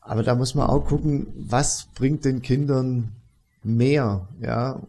Aber 0.00 0.22
da 0.22 0.36
muss 0.36 0.54
man 0.54 0.68
auch 0.68 0.86
gucken, 0.86 1.26
was 1.36 1.88
bringt 1.96 2.24
den 2.24 2.42
Kindern 2.42 3.10
mehr, 3.64 4.28
ja. 4.40 4.80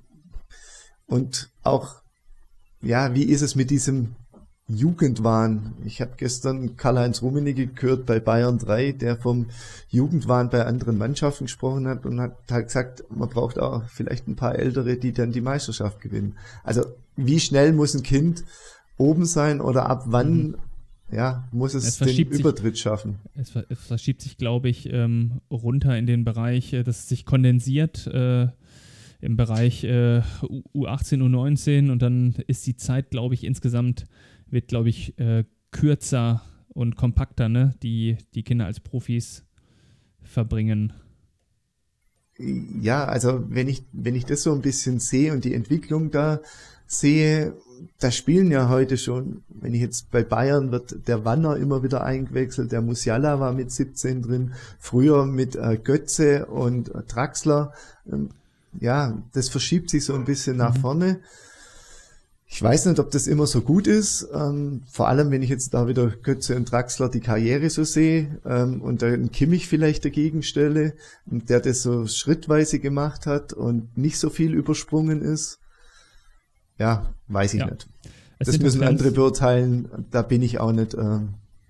Und 1.08 1.50
auch, 1.64 1.96
ja, 2.82 3.16
wie 3.16 3.24
ist 3.24 3.42
es 3.42 3.56
mit 3.56 3.72
diesem 3.72 4.16
Jugendwahn. 4.70 5.74
Ich 5.84 6.00
habe 6.00 6.12
gestern 6.16 6.78
Karl-Heinz 6.78 7.22
Rummenigge 7.24 7.68
gehört 7.68 8.06
bei 8.06 8.20
Bayern 8.20 8.60
3, 8.60 8.92
der 8.92 9.18
vom 9.18 9.48
Jugendwahn 9.90 10.50
bei 10.50 10.66
anderen 10.66 10.98
Mannschaften 10.98 11.46
gesprochen 11.46 11.88
hat 11.88 12.06
und 12.06 12.22
hat 12.22 12.38
halt 12.52 12.68
gesagt, 12.68 13.04
man 13.10 13.30
braucht 13.30 13.58
auch 13.58 13.84
vielleicht 13.90 14.28
ein 14.28 14.36
paar 14.36 14.58
Ältere, 14.58 14.98
die 14.98 15.12
dann 15.12 15.32
die 15.32 15.42
Meisterschaft 15.42 16.00
gewinnen. 16.02 16.36
Also 16.64 16.86
wie 17.16 17.40
schnell 17.40 17.74
muss 17.74 17.96
ein 17.96 18.04
Kind 18.04 18.44
oben 18.98 19.26
sein 19.26 19.60
oder 19.60 19.90
ab 19.90 20.04
wann 20.06 20.50
mhm. 20.50 20.56
ja, 21.12 21.48
muss 21.52 21.74
es, 21.74 21.86
es 21.86 21.98
den 21.98 22.28
Übertritt 22.28 22.76
sich, 22.76 22.84
schaffen? 22.84 23.20
Es, 23.34 23.56
es, 23.56 23.80
verschiebt 23.80 24.22
sich, 24.22 24.38
glaube 24.38 24.70
ich, 24.70 24.88
ähm, 24.94 25.42
runter 25.50 25.98
in 25.98 26.06
den 26.06 26.24
Bereich, 26.24 26.74
äh, 26.74 26.84
dass 26.84 27.00
es 27.00 27.10
sich 27.10 27.26
kondensiert. 27.26 28.06
Äh, 28.08 28.50
im 29.22 29.36
Bereich 29.36 29.84
äh, 29.84 30.22
U18, 30.74 31.22
U19 31.22 31.92
und 31.92 32.02
dann 32.02 32.36
ist 32.48 32.66
die 32.66 32.78
Zeit, 32.78 33.10
glaube 33.10 33.34
ich, 33.34 33.44
insgesamt 33.44 34.06
wird, 34.52 34.68
glaube 34.68 34.90
ich, 34.90 35.18
äh, 35.20 35.44
kürzer 35.72 36.42
und 36.70 36.96
kompakter, 36.96 37.50
ne? 37.50 37.76
Die, 37.84 38.18
die 38.34 38.44
Kinder 38.44 38.66
als 38.66 38.80
Profis 38.80 39.44
verbringen. 40.22 40.94
Ja, 42.38 43.06
also 43.06 43.44
wenn 43.50 43.68
ich, 43.68 43.84
wenn 43.92 44.16
ich 44.16 44.26
das 44.26 44.44
so 44.44 44.54
ein 44.54 44.62
bisschen 44.62 45.00
sehe 45.00 45.34
und 45.34 45.44
die 45.44 45.54
Entwicklung 45.54 46.10
da 46.10 46.40
sehe, 46.88 47.54
da 48.00 48.12
spielen 48.12 48.50
ja 48.50 48.70
heute 48.70 48.98
schon, 48.98 49.44
wenn 49.50 49.74
ich 49.74 49.82
jetzt 49.82 50.10
bei 50.10 50.24
Bayern 50.24 50.72
wird 50.72 51.08
der 51.08 51.26
Wanner 51.26 51.58
immer 51.58 51.84
wieder 51.84 52.04
eingewechselt, 52.04 52.72
der 52.72 52.82
Musiala 52.82 53.40
war 53.40 53.54
mit 53.54 53.72
17 53.72 54.22
drin, 54.22 54.54
früher 54.80 55.26
mit 55.26 55.56
äh, 55.56 55.78
Götze 55.78 56.46
und 56.46 56.94
äh, 56.96 57.04
Draxler. 57.04 57.74
Ähm, 58.12 58.30
ja, 58.80 59.18
das 59.34 59.50
verschiebt 59.50 59.90
sich 59.90 60.06
so 60.06 60.14
ein 60.14 60.26
bisschen 60.26 60.58
nach 60.58 60.76
mhm. 60.76 60.82
vorne. 60.82 61.20
Ich 62.52 62.64
weiß 62.64 62.88
nicht, 62.88 63.00
ob 63.00 63.12
das 63.12 63.28
immer 63.28 63.46
so 63.46 63.62
gut 63.62 63.86
ist. 63.86 64.28
Ähm, 64.34 64.82
vor 64.90 65.08
allem, 65.08 65.30
wenn 65.30 65.44
ich 65.44 65.50
jetzt 65.50 65.76
da 65.76 65.88
wieder 65.88 66.08
Götze 66.08 66.56
und 66.56 66.70
Draxler 66.70 67.08
die 67.08 67.20
Karriere 67.20 67.70
so 67.70 67.84
sehe 67.84 68.42
ähm, 68.44 68.82
und 68.82 69.04
einen 69.04 69.32
Kimmich 69.32 69.68
vielleicht 69.68 70.04
dagegen 70.04 70.42
stelle, 70.42 70.96
der 71.26 71.60
das 71.60 71.84
so 71.84 72.08
schrittweise 72.08 72.80
gemacht 72.80 73.28
hat 73.28 73.54
und 73.54 73.96
nicht 73.98 74.18
so 74.18 74.32
viel 74.32 74.56
übersprungen 74.56 75.22
ist. 75.22 75.60
Ja, 76.80 77.14
weiß 77.28 77.54
ich 77.54 77.60
ja. 77.60 77.70
nicht. 77.70 77.88
Es 78.40 78.48
das 78.48 78.60
müssen 78.60 78.84
andere 78.84 79.12
beurteilen. 79.12 80.08
Da 80.10 80.24
bin 80.24 80.42
ich 80.42 80.60
auch 80.60 80.72
nicht 80.72 80.96
äh, 80.96 81.20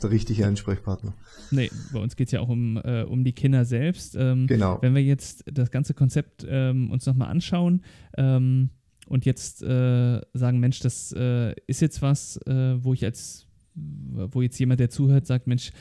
der 0.02 0.12
richtige 0.12 0.48
Ansprechpartner. 0.48 1.14
Nee, 1.52 1.72
bei 1.92 2.00
uns 2.00 2.16
geht 2.16 2.30
es 2.30 2.32
ja 2.32 2.40
auch 2.40 2.50
um, 2.50 2.78
äh, 2.78 3.04
um 3.04 3.26
die 3.26 3.34
Kinder 3.34 3.66
selbst. 3.66 4.16
Ähm, 4.16 4.48
genau. 4.48 4.78
Wenn 4.82 4.96
wir 4.96 5.04
jetzt 5.04 5.44
das 5.52 5.72
ganze 5.72 5.94
Konzept 5.94 6.46
ähm, 6.48 6.90
uns 6.90 7.06
nochmal 7.06 7.28
anschauen, 7.30 7.84
ähm, 8.18 8.70
und 9.10 9.26
jetzt 9.26 9.62
äh, 9.64 10.22
sagen, 10.34 10.60
Mensch, 10.60 10.80
das 10.80 11.12
äh, 11.12 11.54
ist 11.68 11.82
jetzt 11.82 12.02
was, 12.02 12.38
äh, 12.46 12.84
wo 12.84 12.94
ich 12.94 13.04
als, 13.04 13.48
wo 13.76 14.42
jetzt 14.42 14.60
jemand, 14.60 14.80
der 14.80 14.90
zuhört, 14.90 15.26
sagt, 15.26 15.48
Mensch, 15.48 15.72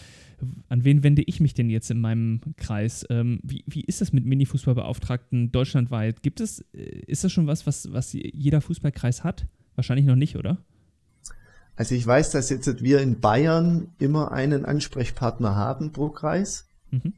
an 0.69 0.85
wen 0.85 1.03
wende 1.03 1.23
ich 1.23 1.41
mich 1.41 1.55
denn 1.55 1.69
jetzt 1.69 1.91
in 1.91 2.01
meinem 2.01 2.41
Kreis? 2.57 3.05
Ähm, 3.11 3.41
wie, 3.43 3.65
wie 3.67 3.83
ist 3.83 4.01
das 4.01 4.13
mit 4.13 4.25
Mini-Fußballbeauftragten 4.25 5.51
deutschlandweit? 5.51 6.23
Gibt 6.23 6.41
es, 6.41 6.61
äh, 6.73 7.03
ist 7.07 7.25
das 7.25 7.33
schon 7.33 7.47
was, 7.47 7.67
was, 7.67 7.93
was 7.93 8.13
jeder 8.13 8.61
Fußballkreis 8.61 9.25
hat? 9.25 9.47
Wahrscheinlich 9.75 10.07
noch 10.07 10.17
nicht, 10.17 10.37
oder? 10.37 10.59
Also 11.77 11.95
ich 11.95 12.07
weiß, 12.07 12.31
dass 12.31 12.51
jetzt 12.51 12.83
wir 12.83 13.01
in 13.01 13.21
Bayern 13.21 13.93
immer 13.99 14.33
einen 14.33 14.65
Ansprechpartner 14.65 15.55
haben 15.55 15.93
pro 15.93 16.09
Kreis. 16.09 16.67
Mhm. 16.91 17.13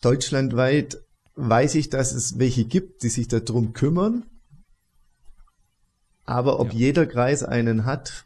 Deutschlandweit 0.00 0.98
weiß 1.34 1.76
ich, 1.76 1.88
dass 1.90 2.12
es 2.12 2.38
welche 2.38 2.64
gibt, 2.64 3.02
die 3.02 3.08
sich 3.08 3.28
darum 3.28 3.72
kümmern. 3.72 4.24
Aber 6.32 6.60
ob 6.60 6.72
ja. 6.72 6.78
jeder 6.78 7.06
Kreis 7.06 7.42
einen 7.42 7.84
hat, 7.84 8.24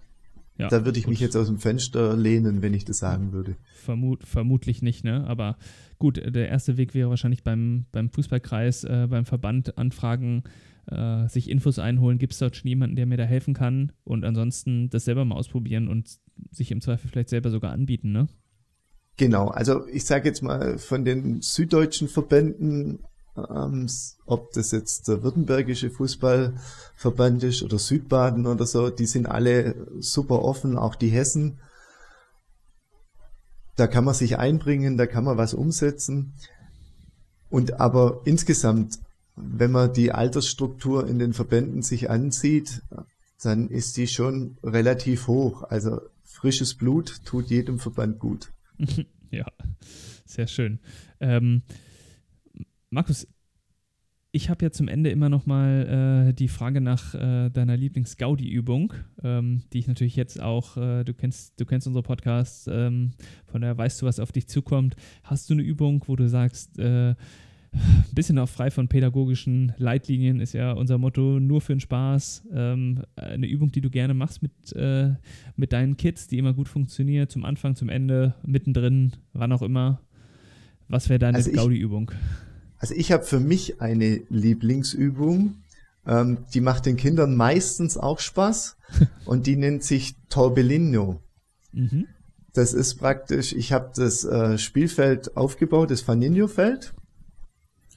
ja, 0.59 0.69
da 0.69 0.85
würde 0.85 0.99
ich 0.99 1.05
gut. 1.05 1.11
mich 1.11 1.21
jetzt 1.21 1.37
aus 1.37 1.49
dem 1.49 1.59
Fenster 1.59 2.17
lehnen, 2.17 2.63
wenn 2.63 2.73
ich 2.73 2.85
das 2.85 2.99
sagen 2.99 3.33
würde. 3.33 3.57
Vermut, 3.75 4.25
vermutlich 4.25 4.81
nicht, 4.81 5.05
ne? 5.05 5.25
Aber 5.27 5.57
gut, 5.99 6.17
der 6.17 6.49
erste 6.49 6.77
Weg 6.77 6.95
wäre 6.95 7.11
wahrscheinlich 7.11 7.43
beim, 7.43 7.85
beim 7.93 8.09
Fußballkreis, 8.11 8.85
äh, 8.85 9.07
beim 9.11 9.27
Verband 9.27 9.77
anfragen, 9.77 10.45
äh, 10.91 11.29
sich 11.29 11.51
Infos 11.51 11.79
einholen. 11.79 12.19
Gibt 12.19 12.33
es 12.33 12.39
dort 12.39 12.57
schon 12.57 12.69
jemanden, 12.69 12.97
der 12.97 13.07
mir 13.07 13.17
da 13.17 13.25
helfen 13.25 13.55
kann? 13.55 13.93
Und 14.05 14.25
ansonsten 14.25 14.89
das 14.89 15.05
selber 15.05 15.25
mal 15.25 15.37
ausprobieren 15.37 15.89
und 15.89 16.19
sich 16.51 16.71
im 16.71 16.81
Zweifel 16.81 17.09
vielleicht 17.11 17.29
selber 17.29 17.51
sogar 17.51 17.73
anbieten, 17.73 18.13
ne? 18.13 18.29
Genau, 19.19 19.49
also 19.49 19.87
ich 19.89 20.05
sage 20.05 20.29
jetzt 20.29 20.43
mal, 20.43 20.79
von 20.79 21.05
den 21.05 21.41
süddeutschen 21.41 22.09
Verbänden 22.09 23.01
ähm, 23.37 23.89
ob 24.27 24.53
das 24.53 24.71
jetzt 24.71 25.09
der 25.09 25.23
Württembergische 25.23 25.91
Fußballverband 25.91 27.45
ist 27.45 27.63
oder 27.63 27.79
Südbaden 27.79 28.47
oder 28.47 28.67
so, 28.67 28.91
die 28.91 29.07
sind 29.07 29.27
alle 29.27 29.75
super 30.01 30.43
offen, 30.43 30.79
auch 30.79 30.95
die 30.95 31.09
Hessen. 31.09 31.59
Da 33.77 33.87
kann 33.87 34.05
man 34.05 34.15
sich 34.15 34.39
einbringen, 34.39 34.97
da 34.97 35.07
kann 35.07 35.25
man 35.25 35.37
was 35.37 35.55
umsetzen. 35.55 36.33
Und 37.51 37.81
aber 37.81 38.23
insgesamt, 38.25 38.99
wenn 39.37 39.71
man 39.71 39.93
die 39.93 40.13
Altersstruktur 40.13 41.07
in 41.07 41.19
den 41.19 41.35
Verbänden 41.35 41.83
sich 41.83 42.11
ansieht, 42.11 42.83
dann 43.43 43.69
ist 43.69 43.97
die 43.97 44.09
schon 44.09 44.57
relativ 44.65 45.27
hoch. 45.29 45.63
Also 45.65 46.01
frisches 46.25 46.75
Blut 46.75 47.21
tut 47.25 47.49
jedem 47.49 47.79
Verband 47.79 48.19
gut. 48.19 48.51
ja, 49.31 49.47
sehr 50.25 50.47
schön. 50.47 50.81
Ähm, 51.21 51.63
Markus, 52.91 53.27
ich 54.33 54.51
habe 54.51 54.65
ja 54.67 54.71
zum 54.71 54.89
Ende 54.89 55.11
immer 55.11 55.29
noch 55.29 55.47
mal 55.47 56.29
äh, 56.29 56.33
die 56.35 56.49
Frage 56.49 56.81
nach 56.81 57.15
äh, 57.15 57.49
deiner 57.49 57.77
Lieblings-Gaudi-Übung, 57.77 58.93
ähm, 59.23 59.63
die 59.73 59.79
ich 59.79 59.89
natürlich 59.89 60.15
jetzt 60.15 60.41
auch, 60.41 60.77
äh, 60.77 61.05
du 61.05 61.15
kennst, 61.15 61.59
du 61.59 61.65
kennst 61.65 61.87
unsere 61.87 62.03
Podcasts, 62.03 62.69
ähm, 62.71 63.13
von 63.47 63.63
daher 63.63 63.79
weißt 63.79 64.03
du, 64.03 64.07
was 64.07 64.21
auf 64.21 64.33
dich 64.33 64.47
zukommt. 64.47 64.95
Hast 65.23 65.49
du 65.49 65.55
eine 65.55 65.63
Übung, 65.63 66.05
wo 66.07 66.17
du 66.17 66.29
sagst, 66.29 66.79
ein 66.79 67.13
äh, 67.13 67.15
bisschen 68.13 68.39
auch 68.39 68.49
frei 68.49 68.71
von 68.71 68.89
pädagogischen 68.89 69.73
Leitlinien 69.79 70.41
ist 70.41 70.53
ja 70.53 70.73
unser 70.73 70.99
Motto, 70.99 71.41
nur 71.41 71.63
für 71.63 71.75
den 71.75 71.81
Spaß. 71.81 72.47
Ähm, 72.53 73.03
eine 73.17 73.47
Übung, 73.47 73.73
die 73.73 73.81
du 73.81 73.91
gerne 73.91 74.15
machst 74.15 74.43
mit, 74.43 74.73
äh, 74.75 75.15
mit 75.57 75.73
deinen 75.73 75.97
Kids, 75.97 76.29
die 76.29 76.39
immer 76.39 76.53
gut 76.53 76.69
funktioniert, 76.69 77.31
zum 77.33 77.45
Anfang, 77.45 77.75
zum 77.75 77.89
Ende, 77.89 78.35
mittendrin, 78.45 79.13
wann 79.33 79.53
auch 79.53 79.63
immer. 79.63 80.03
Was 80.89 81.09
wäre 81.09 81.19
deine 81.19 81.39
also 81.39 81.51
Gaudi-Übung? 81.53 82.13
Also 82.87 82.95
ich 83.01 83.11
habe 83.11 83.25
für 83.25 83.41
mich 83.41 83.81
eine 83.81 84.23
Lieblingsübung, 84.29 85.57
ähm, 86.07 86.45
die 86.55 86.61
macht 86.61 86.87
den 86.87 86.97
Kindern 86.97 87.35
meistens 87.35 87.99
auch 87.99 88.21
Spaß 88.21 88.77
und 89.25 89.49
die 89.49 89.57
nennt 89.57 89.83
sich 89.83 90.15
Torbellino. 90.29 91.21
Mhm. 91.73 92.07
Das 92.55 92.75
ist 92.75 92.95
praktisch, 92.95 93.53
ich 93.55 93.73
habe 93.73 93.91
das 93.97 94.23
äh, 94.23 94.57
Spielfeld 94.57 95.37
aufgebaut, 95.37 95.91
das 95.91 96.03
Faninho-Feld. 96.03 96.95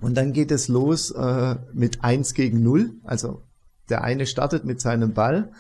Und 0.02 0.16
dann 0.16 0.34
geht 0.34 0.50
es 0.50 0.70
los 0.70 1.12
äh, 1.12 1.56
mit 1.72 2.04
eins 2.04 2.34
gegen 2.34 2.64
null. 2.64 2.94
Also 3.04 3.44
der 3.90 4.04
eine 4.04 4.26
startet 4.26 4.66
mit 4.66 4.82
seinem 4.82 5.14
Ball 5.14 5.52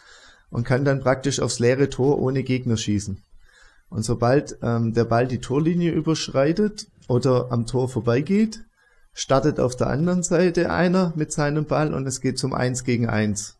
und 0.49 0.63
kann 0.63 0.85
dann 0.85 1.01
praktisch 1.01 1.39
aufs 1.39 1.59
leere 1.59 1.91
Tor 1.91 2.17
ohne 2.17 2.41
Gegner 2.41 2.77
schießen. 2.77 3.21
Und 3.89 4.01
sobald 4.01 4.57
ähm, 4.63 4.95
der 4.95 5.05
Ball 5.05 5.27
die 5.27 5.39
Torlinie 5.39 5.91
überschreitet 5.91 6.87
oder 7.07 7.51
am 7.51 7.67
Tor 7.67 7.89
vorbeigeht, 7.89 8.61
startet 9.13 9.59
auf 9.59 9.75
der 9.75 9.87
anderen 9.87 10.23
Seite 10.23 10.71
einer 10.71 11.13
mit 11.15 11.31
seinem 11.31 11.65
Ball 11.65 11.93
und 11.93 12.05
es 12.07 12.21
geht 12.21 12.37
zum 12.37 12.53
Eins 12.53 12.83
gegen 12.83 13.07
Eins. 13.07 13.57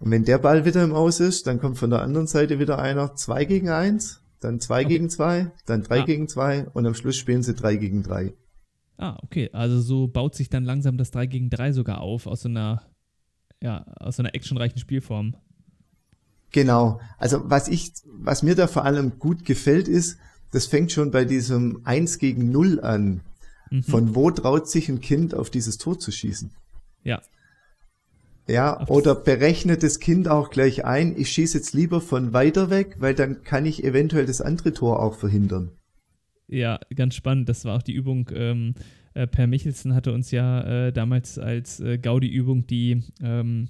Und 0.00 0.10
wenn 0.10 0.24
der 0.24 0.38
Ball 0.38 0.64
wieder 0.64 0.82
im 0.82 0.92
Aus 0.92 1.20
ist, 1.20 1.46
dann 1.46 1.60
kommt 1.60 1.78
von 1.78 1.90
der 1.90 2.02
anderen 2.02 2.26
Seite 2.26 2.58
wieder 2.58 2.78
einer 2.78 3.14
zwei 3.14 3.44
gegen 3.44 3.68
eins, 3.68 4.20
dann 4.40 4.58
zwei 4.58 4.80
okay. 4.80 4.88
gegen 4.88 5.10
zwei, 5.10 5.52
dann 5.64 5.84
drei 5.84 6.00
ah. 6.00 6.04
gegen 6.04 6.28
zwei 6.28 6.66
und 6.72 6.86
am 6.86 6.94
Schluss 6.94 7.16
spielen 7.16 7.44
sie 7.44 7.54
drei 7.54 7.76
gegen 7.76 8.02
drei. 8.02 8.34
Ah, 9.02 9.18
okay. 9.22 9.50
Also 9.52 9.80
so 9.80 10.06
baut 10.06 10.36
sich 10.36 10.48
dann 10.48 10.64
langsam 10.64 10.96
das 10.96 11.10
3 11.10 11.26
gegen 11.26 11.50
3 11.50 11.72
sogar 11.72 12.00
auf 12.00 12.28
aus 12.28 12.42
so 12.42 12.48
einer, 12.48 12.82
ja, 13.60 13.84
aus 13.98 14.16
so 14.16 14.22
einer 14.22 14.34
actionreichen 14.34 14.78
Spielform. 14.78 15.34
Genau. 16.52 17.00
Also 17.18 17.42
was 17.50 17.66
ich, 17.66 17.92
was 18.06 18.44
mir 18.44 18.54
da 18.54 18.68
vor 18.68 18.84
allem 18.84 19.18
gut 19.18 19.44
gefällt, 19.44 19.88
ist, 19.88 20.18
das 20.52 20.66
fängt 20.66 20.92
schon 20.92 21.10
bei 21.10 21.24
diesem 21.24 21.80
1 21.84 22.18
gegen 22.18 22.52
0 22.52 22.80
an. 22.80 23.22
Mhm. 23.72 23.82
Von 23.82 24.14
wo 24.14 24.30
traut 24.30 24.68
sich 24.68 24.90
ein 24.90 25.00
Kind 25.00 25.34
auf 25.34 25.48
dieses 25.48 25.78
Tor 25.78 25.98
zu 25.98 26.12
schießen? 26.12 26.50
Ja. 27.04 27.22
Ja, 28.46 28.86
oder 28.88 29.14
berechnet 29.14 29.82
das 29.82 29.98
Kind 29.98 30.28
auch 30.28 30.50
gleich 30.50 30.84
ein, 30.84 31.16
ich 31.16 31.30
schieße 31.30 31.56
jetzt 31.56 31.72
lieber 31.72 32.00
von 32.00 32.32
weiter 32.32 32.70
weg, 32.70 32.96
weil 32.98 33.14
dann 33.14 33.44
kann 33.44 33.64
ich 33.64 33.82
eventuell 33.82 34.26
das 34.26 34.42
andere 34.42 34.72
Tor 34.74 35.00
auch 35.00 35.14
verhindern. 35.14 35.70
Ja, 36.48 36.80
ganz 36.94 37.14
spannend. 37.14 37.48
Das 37.48 37.64
war 37.64 37.76
auch 37.76 37.82
die 37.82 37.94
Übung. 37.94 38.28
Ähm, 38.34 38.74
äh, 39.14 39.26
per 39.26 39.46
Michelsen 39.46 39.94
hatte 39.94 40.12
uns 40.12 40.30
ja 40.32 40.88
äh, 40.88 40.92
damals 40.92 41.38
als 41.38 41.80
äh, 41.80 41.96
Gaudi-Übung 41.96 42.66
die 42.66 43.04
ähm, 43.22 43.68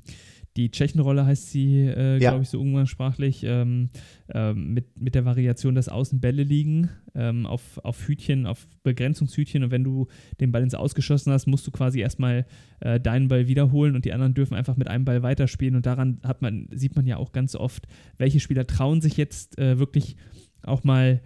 die 0.56 0.70
Tschechenrolle 0.70 1.24
heißt 1.24 1.50
sie, 1.50 1.80
äh, 1.80 2.18
ja. 2.18 2.30
glaube 2.30 2.42
ich, 2.42 2.50
so 2.50 2.60
umgangssprachlich, 2.60 3.42
ähm, 3.44 3.88
ähm, 4.32 4.74
mit, 4.74 5.00
mit 5.00 5.14
der 5.14 5.24
Variation, 5.24 5.74
dass 5.74 5.88
außen 5.88 6.20
Bälle 6.20 6.42
liegen 6.42 6.90
ähm, 7.14 7.46
auf, 7.46 7.78
auf 7.82 8.06
Hütchen, 8.06 8.46
auf 8.46 8.66
Begrenzungshütchen 8.82 9.64
und 9.64 9.70
wenn 9.70 9.84
du 9.84 10.08
den 10.40 10.52
Ball 10.52 10.62
ins 10.62 10.74
Ausgeschossen 10.74 11.32
hast, 11.32 11.46
musst 11.46 11.66
du 11.66 11.70
quasi 11.70 12.00
erstmal 12.00 12.46
äh, 12.80 13.00
deinen 13.00 13.28
Ball 13.28 13.46
wiederholen 13.46 13.94
und 13.94 14.04
die 14.04 14.12
anderen 14.12 14.34
dürfen 14.34 14.54
einfach 14.54 14.76
mit 14.76 14.88
einem 14.88 15.04
Ball 15.04 15.22
weiterspielen 15.22 15.74
und 15.74 15.86
daran 15.86 16.20
hat 16.22 16.42
man, 16.42 16.68
sieht 16.72 16.96
man 16.96 17.06
ja 17.06 17.16
auch 17.16 17.32
ganz 17.32 17.54
oft, 17.54 17.86
welche 18.18 18.40
Spieler 18.40 18.66
trauen 18.66 19.00
sich 19.00 19.16
jetzt 19.16 19.58
äh, 19.58 19.78
wirklich 19.78 20.16
auch 20.62 20.84
mal 20.84 21.22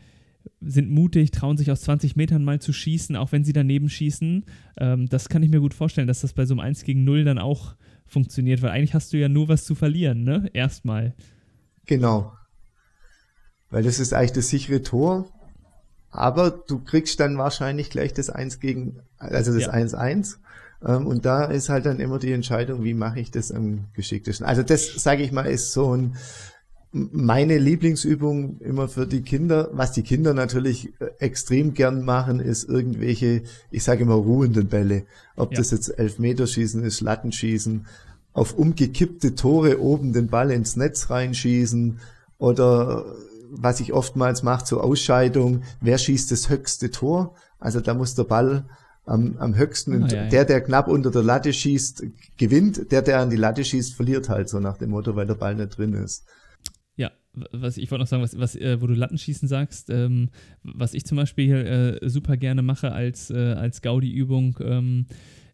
sind 0.61 0.91
mutig, 0.91 1.33
trauen 1.33 1.57
sich 1.57 1.71
aus 1.73 1.81
20 1.83 2.15
Metern 2.15 2.45
mal 2.45 2.61
zu 2.61 2.73
schießen, 2.73 3.17
auch 3.17 3.33
wenn 3.33 3.45
sie 3.45 3.53
daneben 3.53 3.89
schießen. 3.89 4.45
Ähm, 4.79 5.09
das 5.09 5.29
kann 5.29 5.43
ich 5.43 5.51
mir 5.51 5.61
gut 5.61 5.75
vorstellen, 5.75 6.07
dass 6.07 6.21
das 6.21 6.33
bei 6.33 6.47
so 6.47 6.55
einem 6.55 6.61
1 6.61 6.85
gegen 6.85 7.03
0 7.03 7.25
dann 7.25 7.39
auch 7.39 7.75
funktioniert, 8.07 8.63
weil 8.63 8.71
eigentlich 8.71 8.95
hast 8.95 9.13
du 9.13 9.17
ja 9.17 9.29
nur 9.29 9.49
was 9.49 9.65
zu 9.65 9.75
verlieren, 9.75 10.25
ne? 10.25 10.51
Erstmal. 10.53 11.15
Genau. 11.87 12.33
Weil 13.71 13.83
das 13.83 13.99
ist 13.99 14.13
eigentlich 14.13 14.33
das 14.33 14.49
sichere 14.49 14.83
Tor. 14.83 15.29
Aber 16.11 16.51
du 16.51 16.79
kriegst 16.79 17.21
dann 17.21 17.37
wahrscheinlich 17.37 17.91
gleich 17.91 18.15
das 18.15 18.31
1 18.31 18.61
gegen, 18.61 19.01
also 19.19 19.53
das 19.53 19.69
1-1. 19.69 20.37
Ja. 20.83 20.97
Ähm, 20.97 21.07
und 21.07 21.25
da 21.25 21.45
ist 21.45 21.69
halt 21.69 21.87
dann 21.87 22.01
immer 22.01 22.19
die 22.19 22.33
Entscheidung, 22.33 22.85
wie 22.85 22.95
mache 22.95 23.21
ich 23.21 23.31
das 23.31 23.53
am 23.53 23.87
geschicktesten. 23.95 24.47
Also 24.47 24.63
das, 24.63 24.95
sage 24.95 25.23
ich 25.23 25.33
mal, 25.33 25.47
ist 25.47 25.73
so 25.73 25.95
ein, 25.95 26.17
meine 27.13 27.59
Lieblingsübung 27.59 28.59
immer 28.61 28.89
für 28.89 29.07
die 29.07 29.23
Kinder, 29.23 29.69
was 29.73 29.93
die 29.93 30.03
Kinder 30.03 30.33
natürlich 30.33 30.93
äh, 31.01 31.11
extrem 31.19 31.75
gern 31.75 32.05
machen, 32.05 32.41
ist 32.41 32.69
irgendwelche, 32.69 33.43
ich 33.71 33.85
sage 33.85 34.03
immer 34.03 34.15
ruhenden 34.15 34.69
Bälle. 34.69 35.05
Ob 35.37 35.53
ja. 35.53 35.59
das 35.59 35.73
jetzt 35.73 35.99
Elfmeterschießen 35.99 36.83
ist, 36.83 37.01
Lattenschießen, 37.01 37.87
auf 38.33 38.55
umgekippte 38.55 39.35
Tore 39.35 39.81
oben 39.81 40.13
den 40.13 40.29
Ball 40.29 40.51
ins 40.51 40.77
Netz 40.77 41.11
reinschießen 41.11 41.99
oder 42.39 43.05
was 43.51 43.81
ich 43.81 43.93
oftmals 43.93 44.43
mache 44.43 44.65
zur 44.65 44.83
Ausscheidung, 44.83 45.63
wer 45.81 45.99
schießt 45.99 46.31
das 46.31 46.49
höchste 46.49 46.91
Tor? 46.91 47.35
Also 47.59 47.81
da 47.81 47.95
muss 47.95 48.15
der 48.15 48.25
Ball 48.25 48.65
am, 49.05 49.37
am 49.39 49.55
höchsten, 49.55 50.05
ah, 50.05 50.09
ja, 50.09 50.29
der, 50.29 50.45
der 50.45 50.61
knapp 50.63 50.89
unter 50.89 51.11
der 51.11 51.23
Latte 51.23 51.53
schießt, 51.53 52.05
gewinnt, 52.37 52.91
der, 52.91 53.03
der 53.03 53.21
an 53.21 53.31
die 53.31 53.37
Latte 53.37 53.65
schießt, 53.65 53.95
verliert 53.95 54.29
halt 54.29 54.49
so 54.49 54.61
nach 54.61 54.79
dem 54.79 54.91
Motto, 54.91 55.15
weil 55.15 55.27
der 55.27 55.35
Ball 55.35 55.55
nicht 55.55 55.77
drin 55.79 55.93
ist 55.93 56.25
was 57.53 57.77
ich 57.77 57.91
wollte 57.91 58.03
noch 58.03 58.09
sagen, 58.09 58.23
was, 58.23 58.39
was 58.39 58.57
äh, 58.57 58.81
wo 58.81 58.87
du 58.87 58.95
Lattenschießen 58.95 59.49
sagst, 59.49 59.91
ähm, 59.91 60.31
was 60.63 60.95
ich 60.95 61.05
zum 61.05 61.17
Beispiel 61.17 62.01
äh, 62.03 62.09
super 62.09 62.37
gerne 62.37 62.63
mache 62.63 62.93
als, 62.93 63.31
äh, 63.31 63.55
als 63.57 63.83
Gaudi-Übung, 63.83 64.59
ähm, 64.63 65.07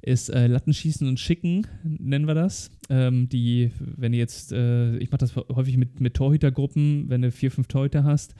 ist 0.02 0.30
äh, 0.30 0.48
Lattenschießen 0.48 1.06
und 1.06 1.20
Schicken, 1.20 1.66
nennen 1.84 2.26
wir 2.26 2.34
das. 2.34 2.70
Ähm, 2.90 3.28
die, 3.28 3.70
wenn 3.78 4.12
ihr 4.12 4.18
jetzt, 4.18 4.52
äh, 4.52 4.96
ich 4.98 5.10
mache 5.10 5.18
das 5.18 5.36
häufig 5.36 5.76
mit, 5.76 6.00
mit 6.00 6.14
Torhütergruppen, 6.14 7.08
wenn 7.08 7.22
du 7.22 7.30
vier, 7.30 7.52
fünf 7.52 7.68
Torhüter 7.68 8.02
hast, 8.02 8.34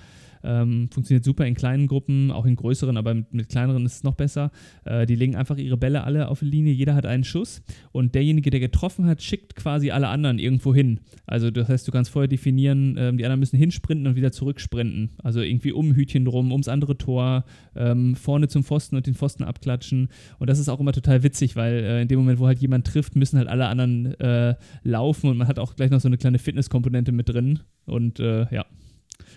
ähm, 0.45 0.89
funktioniert 0.93 1.25
super 1.25 1.47
in 1.47 1.55
kleinen 1.55 1.87
Gruppen, 1.87 2.31
auch 2.31 2.47
in 2.47 2.57
größeren, 2.57 2.97
aber 2.97 3.15
mit, 3.15 3.33
mit 3.33 3.49
kleineren 3.49 3.85
ist 3.87 3.97
es 3.97 4.03
noch 4.03 4.15
besser. 4.15 4.51
Äh, 4.85 5.07
die 5.07 5.15
legen 5.15 5.37
einfach 5.37 5.57
ihre 5.57 5.77
Bälle 5.77 6.05
alle 6.05 6.29
auf 6.29 6.41
die 6.41 6.47
Linie, 6.47 6.73
jeder 6.73 6.95
hat 6.95 7.07
einen 7.07 7.25
Schuss 7.25 7.63
und 7.93 8.15
derjenige, 8.15 8.51
der 8.51 8.61
getroffen 8.61 9.07
hat, 9.07 9.23
schickt 9.23 9.57
quasi 9.57 9.91
alle 9.91 10.09
anderen 10.09 10.39
irgendwo 10.39 10.75
hin. 10.75 11.01
Also 11.27 11.51
das 11.51 11.69
heißt, 11.69 11.87
du 11.87 11.93
kannst 11.93 12.11
vorher 12.11 12.29
definieren, 12.29 12.97
ähm, 12.99 13.19
die 13.19 13.25
anderen 13.25 13.41
müssen 13.41 13.57
hinsprinten 13.57 14.07
und 14.07 14.17
wieder 14.17 14.33
zurücksprinten. 14.33 15.11
Also 15.23 15.41
irgendwie 15.41 15.73
um 15.73 15.95
Hütchen 15.95 16.25
drum, 16.25 16.53
ums 16.53 16.69
andere 16.69 16.99
Tor, 16.99 17.45
ähm, 17.75 18.15
vorne 18.17 18.49
zum 18.49 18.65
Pfosten 18.65 18.97
und 18.97 19.07
den 19.07 19.15
Pfosten 19.15 19.45
abklatschen. 19.45 20.09
Und 20.39 20.51
das 20.51 20.59
ist 20.59 20.69
auch 20.69 20.81
immer 20.81 20.93
total 20.93 21.23
witzig, 21.23 21.57
weil 21.57 21.75
äh, 21.75 22.03
in 22.03 22.09
dem 22.09 22.19
Moment, 22.19 22.39
wo 22.39 22.47
halt 22.47 22.59
jemand 22.59 22.87
trifft, 22.87 23.17
müssen 23.17 23.39
halt 23.39 23.49
alle 23.49 23.67
anderen 23.67 24.19
äh, 24.21 24.55
laufen 24.83 25.31
und 25.31 25.37
man 25.37 25.49
hat 25.49 25.59
auch 25.59 25.77
gleich 25.77 25.91
noch 25.91 26.01
so 26.01 26.09
eine 26.09 26.19
kleine 26.19 26.39
Fitnesskomponente 26.39 27.13
mit 27.13 27.29
drin. 27.29 27.61
Und 27.87 28.21
äh, 28.21 28.47
ja, 28.55 28.65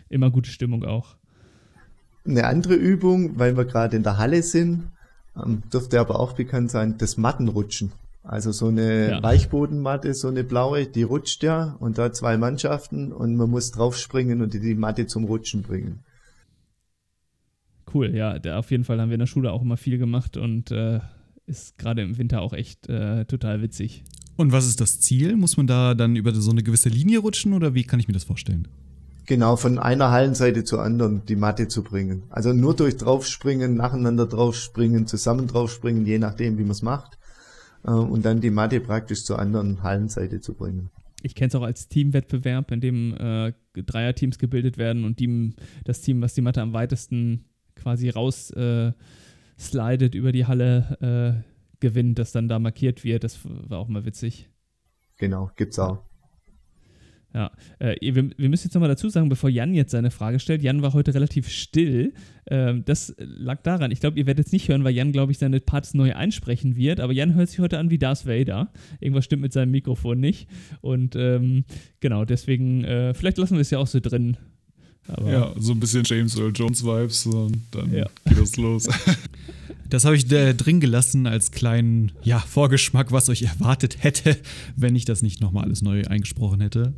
immer 0.10 0.32
gute 0.32 0.50
Stimmung 0.50 0.84
auch. 0.84 1.16
Eine 2.26 2.48
andere 2.48 2.74
Übung, 2.74 3.38
weil 3.38 3.56
wir 3.56 3.66
gerade 3.66 3.98
in 3.98 4.04
der 4.04 4.18
Halle 4.18 4.42
sind, 4.42 4.84
ähm, 5.36 5.64
dürfte 5.72 6.00
aber 6.00 6.20
auch 6.20 6.34
bekannt 6.34 6.72
sein, 6.72 6.98
das 6.98 7.18
Mattenrutschen. 7.18 7.92
Also 8.24 8.52
so 8.52 8.68
eine 8.68 9.12
ja. 9.12 9.24
Weichbodenmatte, 9.24 10.16
so 10.16 10.28
eine 10.28 10.44
blaue, 10.44 10.88
die 10.88 11.04
rutscht 11.04 11.44
ja 11.44 11.76
und 11.80 12.00
da 12.00 12.12
zwei 12.12 12.38
Mannschaften 12.38 13.12
und 13.12 13.36
man 13.36 13.52
muss 13.52 13.72
draufspringen 13.72 14.42
und 14.42 14.54
die, 14.56 14.60
die 14.60 14.74
Matte 14.74 15.06
zum 15.06 15.26
Rutschen 15.26 15.62
bringen. 15.62 16.00
Cool, 17.94 18.16
ja, 18.16 18.40
der, 18.40 18.58
auf 18.58 18.72
jeden 18.72 18.84
Fall 18.84 19.00
haben 19.00 19.10
wir 19.10 19.16
in 19.16 19.20
der 19.20 19.28
Schule 19.28 19.52
auch 19.52 19.62
immer 19.62 19.78
viel 19.78 20.00
gemacht 20.00 20.38
und 20.38 20.72
äh, 20.72 21.02
ist 21.46 21.78
gerade 21.78 22.02
im 22.02 22.18
Winter 22.18 22.42
auch 22.42 22.54
echt 22.54 22.90
äh, 22.90 23.26
total 23.26 23.62
witzig. 23.62 24.04
Und 24.38 24.52
was 24.52 24.66
ist 24.66 24.82
das 24.82 25.00
Ziel? 25.00 25.38
Muss 25.38 25.56
man 25.56 25.68
da 25.68 25.94
dann 25.94 26.16
über 26.16 26.34
so 26.34 26.50
eine 26.50 26.64
gewisse 26.64 26.90
Linie 26.90 27.20
rutschen 27.20 27.54
oder 27.54 27.76
wie 27.76 27.84
kann 27.84 28.00
ich 28.00 28.08
mir 28.08 28.14
das 28.14 28.24
vorstellen? 28.24 28.68
Genau, 29.26 29.56
von 29.56 29.80
einer 29.80 30.12
Hallenseite 30.12 30.64
zur 30.64 30.84
anderen 30.84 31.26
die 31.26 31.36
Matte 31.36 31.68
zu 31.68 31.84
bringen. 31.84 32.24
Also 32.30 32.54
nur 32.54 32.76
durch 32.76 32.98
draufspringen, 32.98 33.76
nacheinander 33.76 34.28
draufspringen, 34.28 35.08
zusammen 35.08 35.48
draufspringen, 35.48 36.06
je 36.06 36.20
nachdem, 36.20 36.58
wie 36.58 36.64
man 36.64 36.72
es 36.72 36.82
macht. 36.82 37.18
Äh, 37.84 37.92
und 37.92 38.26
dann 38.26 38.42
die 38.42 38.52
Matte 38.52 38.80
praktisch 38.80 39.24
zur 39.24 39.40
anderen 39.40 39.82
Hallenseite 39.84 40.42
zu 40.42 40.54
bringen. 40.54 40.90
Ich 41.24 41.34
kenne 41.34 41.48
es 41.48 41.56
auch 41.56 41.64
als 41.64 41.88
Teamwettbewerb, 41.88 42.72
in 42.72 42.82
dem 42.82 43.16
äh, 43.18 43.54
Dreierteams 43.74 44.38
gebildet 44.38 44.78
werden 44.78 45.06
und 45.06 45.20
die, 45.20 45.56
das 45.84 46.02
Team, 46.02 46.22
was 46.22 46.36
die 46.36 46.42
Matte 46.42 46.62
am 46.62 46.74
weitesten 46.74 47.46
quasi 47.76 48.10
raus 48.10 48.52
äh, 48.52 48.92
slidet 49.58 50.14
über 50.14 50.32
die 50.32 50.46
Halle, 50.46 51.44
äh, 51.44 51.56
gewinnt, 51.80 52.20
das 52.20 52.32
dann 52.32 52.48
da 52.48 52.60
markiert 52.60 53.04
wird. 53.04 53.24
Das 53.24 53.40
war 53.44 53.80
auch 53.80 53.88
mal 53.88 54.06
witzig. 54.06 54.50
Genau, 55.18 55.50
gibt's 55.56 55.80
auch. 55.80 56.04
Ja, 57.36 57.52
äh, 57.80 57.98
wir, 58.02 58.30
wir, 58.38 58.50
müssen 58.50 58.68
jetzt 58.68 58.76
nochmal 58.76 58.88
dazu 58.88 59.10
sagen, 59.10 59.28
bevor 59.28 59.50
Jan 59.50 59.74
jetzt 59.74 59.92
seine 59.92 60.10
Frage 60.10 60.40
stellt, 60.40 60.64
Jan 60.64 60.82
war 60.82 60.94
heute 60.94 61.14
relativ 61.14 61.50
still. 61.50 62.14
Ähm, 62.48 62.86
das 62.86 63.14
lag 63.18 63.62
daran, 63.62 63.92
ich 63.92 64.00
glaube, 64.00 64.18
ihr 64.18 64.26
werdet 64.26 64.46
es 64.46 64.54
nicht 64.54 64.70
hören, 64.70 64.86
weil 64.86 64.96
Jan, 64.96 65.12
glaube 65.12 65.34
ich, 65.34 65.38
seine 65.38 65.60
Parts 65.60 65.94
neu 65.96 66.16
einsprechen 66.16 66.78
wird, 66.78 67.02
aber 67.02 67.12
Jan 67.12 67.34
hört 67.36 67.50
sich 67.50 67.60
heute 67.60 67.78
an 67.78 67.90
wie 67.90 67.98
Darth 67.98 68.26
Vader. 68.26 68.72
Irgendwas 69.02 69.26
stimmt 69.26 69.42
mit 69.42 69.52
seinem 69.52 69.72
Mikrofon 69.72 70.18
nicht. 70.18 70.48
Und 70.80 71.18
ähm, 71.18 71.66
genau, 72.00 72.24
deswegen, 72.24 72.86
äh, 72.86 73.14
vielleicht 73.14 73.38
lassen 73.38 73.56
wir 73.56 73.62
es 73.62 73.70
ja 73.70 73.80
auch 73.80 73.88
so 73.88 74.00
drin. 74.00 74.38
Aber 75.08 75.30
ja, 75.30 75.54
so 75.58 75.74
ein 75.74 75.80
bisschen 75.82 76.04
James 76.06 76.38
Earl 76.38 76.54
Jones 76.56 76.86
Vibes 76.86 77.26
und 77.26 77.58
dann 77.72 77.94
ja. 77.94 78.08
geht 78.30 78.40
das 78.40 78.56
los. 78.56 78.88
Das 79.90 80.06
habe 80.06 80.16
ich 80.16 80.32
äh, 80.32 80.54
drin 80.54 80.80
gelassen 80.80 81.28
als 81.28 81.52
kleinen 81.52 82.12
ja, 82.24 82.40
Vorgeschmack, 82.40 83.12
was 83.12 83.30
euch 83.30 83.44
erwartet 83.44 84.04
hätte, 84.04 84.38
wenn 84.76 84.96
ich 84.96 85.06
das 85.06 85.22
nicht 85.22 85.42
nochmal 85.42 85.66
alles 85.66 85.82
neu 85.82 86.04
eingesprochen 86.06 86.62
hätte. 86.62 86.94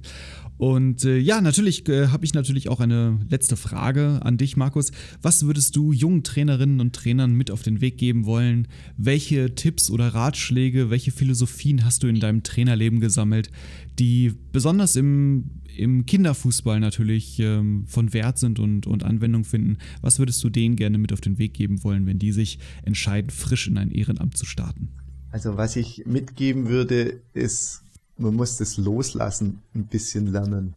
Und 0.58 1.06
äh, 1.06 1.18
ja, 1.18 1.40
natürlich 1.40 1.88
äh, 1.88 2.08
habe 2.08 2.26
ich 2.26 2.34
natürlich 2.34 2.68
auch 2.68 2.80
eine 2.80 3.20
letzte 3.30 3.56
Frage 3.56 4.20
an 4.24 4.38
dich, 4.38 4.58
Markus. 4.58 4.92
Was 5.22 5.46
würdest 5.46 5.76
du 5.76 5.94
jungen 5.94 6.24
Trainerinnen 6.24 6.82
und 6.82 6.96
Trainern 6.96 7.34
mit 7.34 7.52
auf 7.52 7.62
den 7.62 7.80
Weg 7.80 8.00
geben 8.00 8.26
wollen? 8.26 8.68
Welche 8.98 9.54
Tipps 9.54 9.92
oder 9.92 10.08
Ratschläge, 10.16 10.90
welche 10.90 11.12
Philosophien 11.12 11.86
hast 11.86 12.02
du 12.02 12.08
in 12.08 12.20
deinem 12.20 12.42
Trainerleben 12.42 13.00
gesammelt, 13.00 13.52
die 14.00 14.34
besonders 14.52 14.95
im, 14.95 15.62
im 15.76 16.06
Kinderfußball 16.06 16.80
natürlich 16.80 17.39
ähm, 17.39 17.86
von 17.88 18.14
Wert 18.14 18.38
sind 18.38 18.60
und, 18.60 18.88
und 18.88 19.04
Anwendung 19.04 19.43
finden? 19.43 19.78
Was 20.02 20.20
würdest 20.20 20.43
du 20.43 20.50
denen 20.50 20.76
gerne 20.76 20.98
mit 20.98 21.14
auf 21.14 21.22
den 21.22 21.38
Weg 21.38 21.54
geben 21.54 21.84
wollen, 21.84 22.06
wenn 22.06 22.20
die 22.20 22.32
sich 22.32 22.60
entscheiden, 22.84 23.30
frisch 23.30 23.68
in 23.68 23.78
ein 23.78 23.91
Ehrenamt 23.91 24.38
zu 24.38 24.45
starten? 24.45 24.89
Also 25.32 25.58
was 25.58 25.76
ich 25.76 26.06
mitgeben 26.06 26.70
würde, 26.70 27.20
ist 27.34 27.82
man 28.18 28.36
muss 28.36 28.58
das 28.58 28.78
Loslassen 28.78 29.62
ein 29.76 29.86
bisschen 29.86 30.28
lernen. 30.28 30.76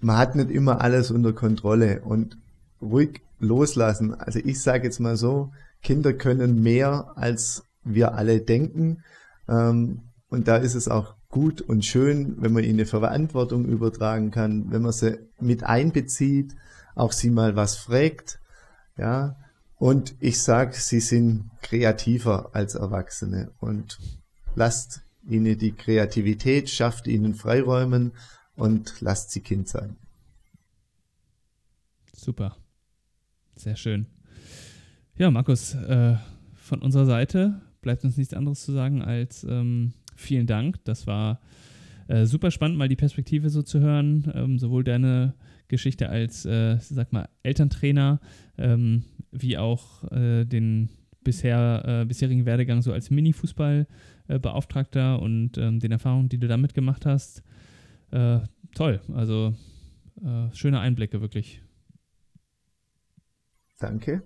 Man 0.00 0.18
hat 0.18 0.36
nicht 0.36 0.50
immer 0.50 0.80
alles 0.80 1.10
unter 1.10 1.32
Kontrolle 1.32 2.02
und 2.02 2.36
ruhig 2.82 3.22
loslassen. 3.40 4.14
Also 4.14 4.38
ich 4.38 4.60
sage 4.60 4.84
jetzt 4.84 5.00
mal 5.00 5.16
so, 5.16 5.52
Kinder 5.82 6.12
können 6.12 6.62
mehr, 6.62 7.12
als 7.16 7.64
wir 7.84 8.14
alle 8.14 8.40
denken. 8.40 9.02
Ähm, 9.48 10.00
und 10.28 10.48
da 10.48 10.56
ist 10.56 10.74
es 10.74 10.88
auch 10.88 11.14
gut 11.34 11.60
und 11.60 11.84
schön, 11.84 12.40
wenn 12.40 12.52
man 12.52 12.62
ihnen 12.62 12.86
Verantwortung 12.86 13.64
übertragen 13.64 14.30
kann, 14.30 14.70
wenn 14.70 14.82
man 14.82 14.92
sie 14.92 15.18
mit 15.40 15.64
einbezieht, 15.64 16.54
auch 16.94 17.10
sie 17.10 17.28
mal 17.28 17.56
was 17.56 17.76
fragt, 17.76 18.38
ja, 18.96 19.34
Und 19.76 20.14
ich 20.20 20.40
sage, 20.40 20.76
sie 20.76 21.00
sind 21.00 21.50
kreativer 21.60 22.50
als 22.54 22.76
Erwachsene 22.76 23.50
und 23.58 23.98
lasst 24.54 25.02
ihnen 25.28 25.58
die 25.58 25.72
Kreativität, 25.72 26.70
schafft 26.70 27.08
ihnen 27.08 27.34
Freiräumen 27.34 28.12
und 28.54 29.00
lasst 29.00 29.32
sie 29.32 29.40
Kind 29.40 29.68
sein. 29.68 29.96
Super. 32.16 32.56
Sehr 33.56 33.74
schön. 33.74 34.06
Ja, 35.16 35.32
Markus, 35.32 35.74
äh, 35.74 36.16
von 36.54 36.80
unserer 36.80 37.06
Seite 37.06 37.60
bleibt 37.82 38.04
uns 38.04 38.16
nichts 38.16 38.34
anderes 38.34 38.64
zu 38.64 38.70
sagen 38.70 39.02
als 39.02 39.42
ähm, 39.42 39.94
vielen 40.14 40.46
Dank. 40.46 40.84
Das 40.84 41.06
war 41.06 41.40
äh, 42.08 42.26
super 42.26 42.50
spannend, 42.50 42.78
mal 42.78 42.88
die 42.88 42.96
Perspektive 42.96 43.50
so 43.50 43.62
zu 43.62 43.80
hören. 43.80 44.32
Ähm, 44.34 44.58
sowohl 44.58 44.84
deine 44.84 45.34
Geschichte 45.68 46.08
als, 46.08 46.44
äh, 46.44 46.78
sag 46.80 47.12
mal, 47.12 47.28
Elterntrainer, 47.42 48.20
ähm, 48.58 49.04
wie 49.32 49.58
auch 49.58 50.04
äh, 50.12 50.44
den 50.44 50.90
bisher, 51.22 52.02
äh, 52.02 52.04
bisherigen 52.04 52.44
Werdegang 52.44 52.82
so 52.82 52.92
als 52.92 53.10
Mini-Fußballbeauftragter 53.10 55.20
und 55.20 55.56
ähm, 55.56 55.80
den 55.80 55.92
Erfahrungen, 55.92 56.28
die 56.28 56.38
du 56.38 56.46
damit 56.46 56.74
gemacht 56.74 57.06
hast. 57.06 57.42
Äh, 58.10 58.40
toll, 58.74 59.00
also 59.14 59.54
äh, 60.22 60.54
schöne 60.54 60.80
Einblicke, 60.80 61.22
wirklich. 61.22 61.62
Danke. 63.80 64.22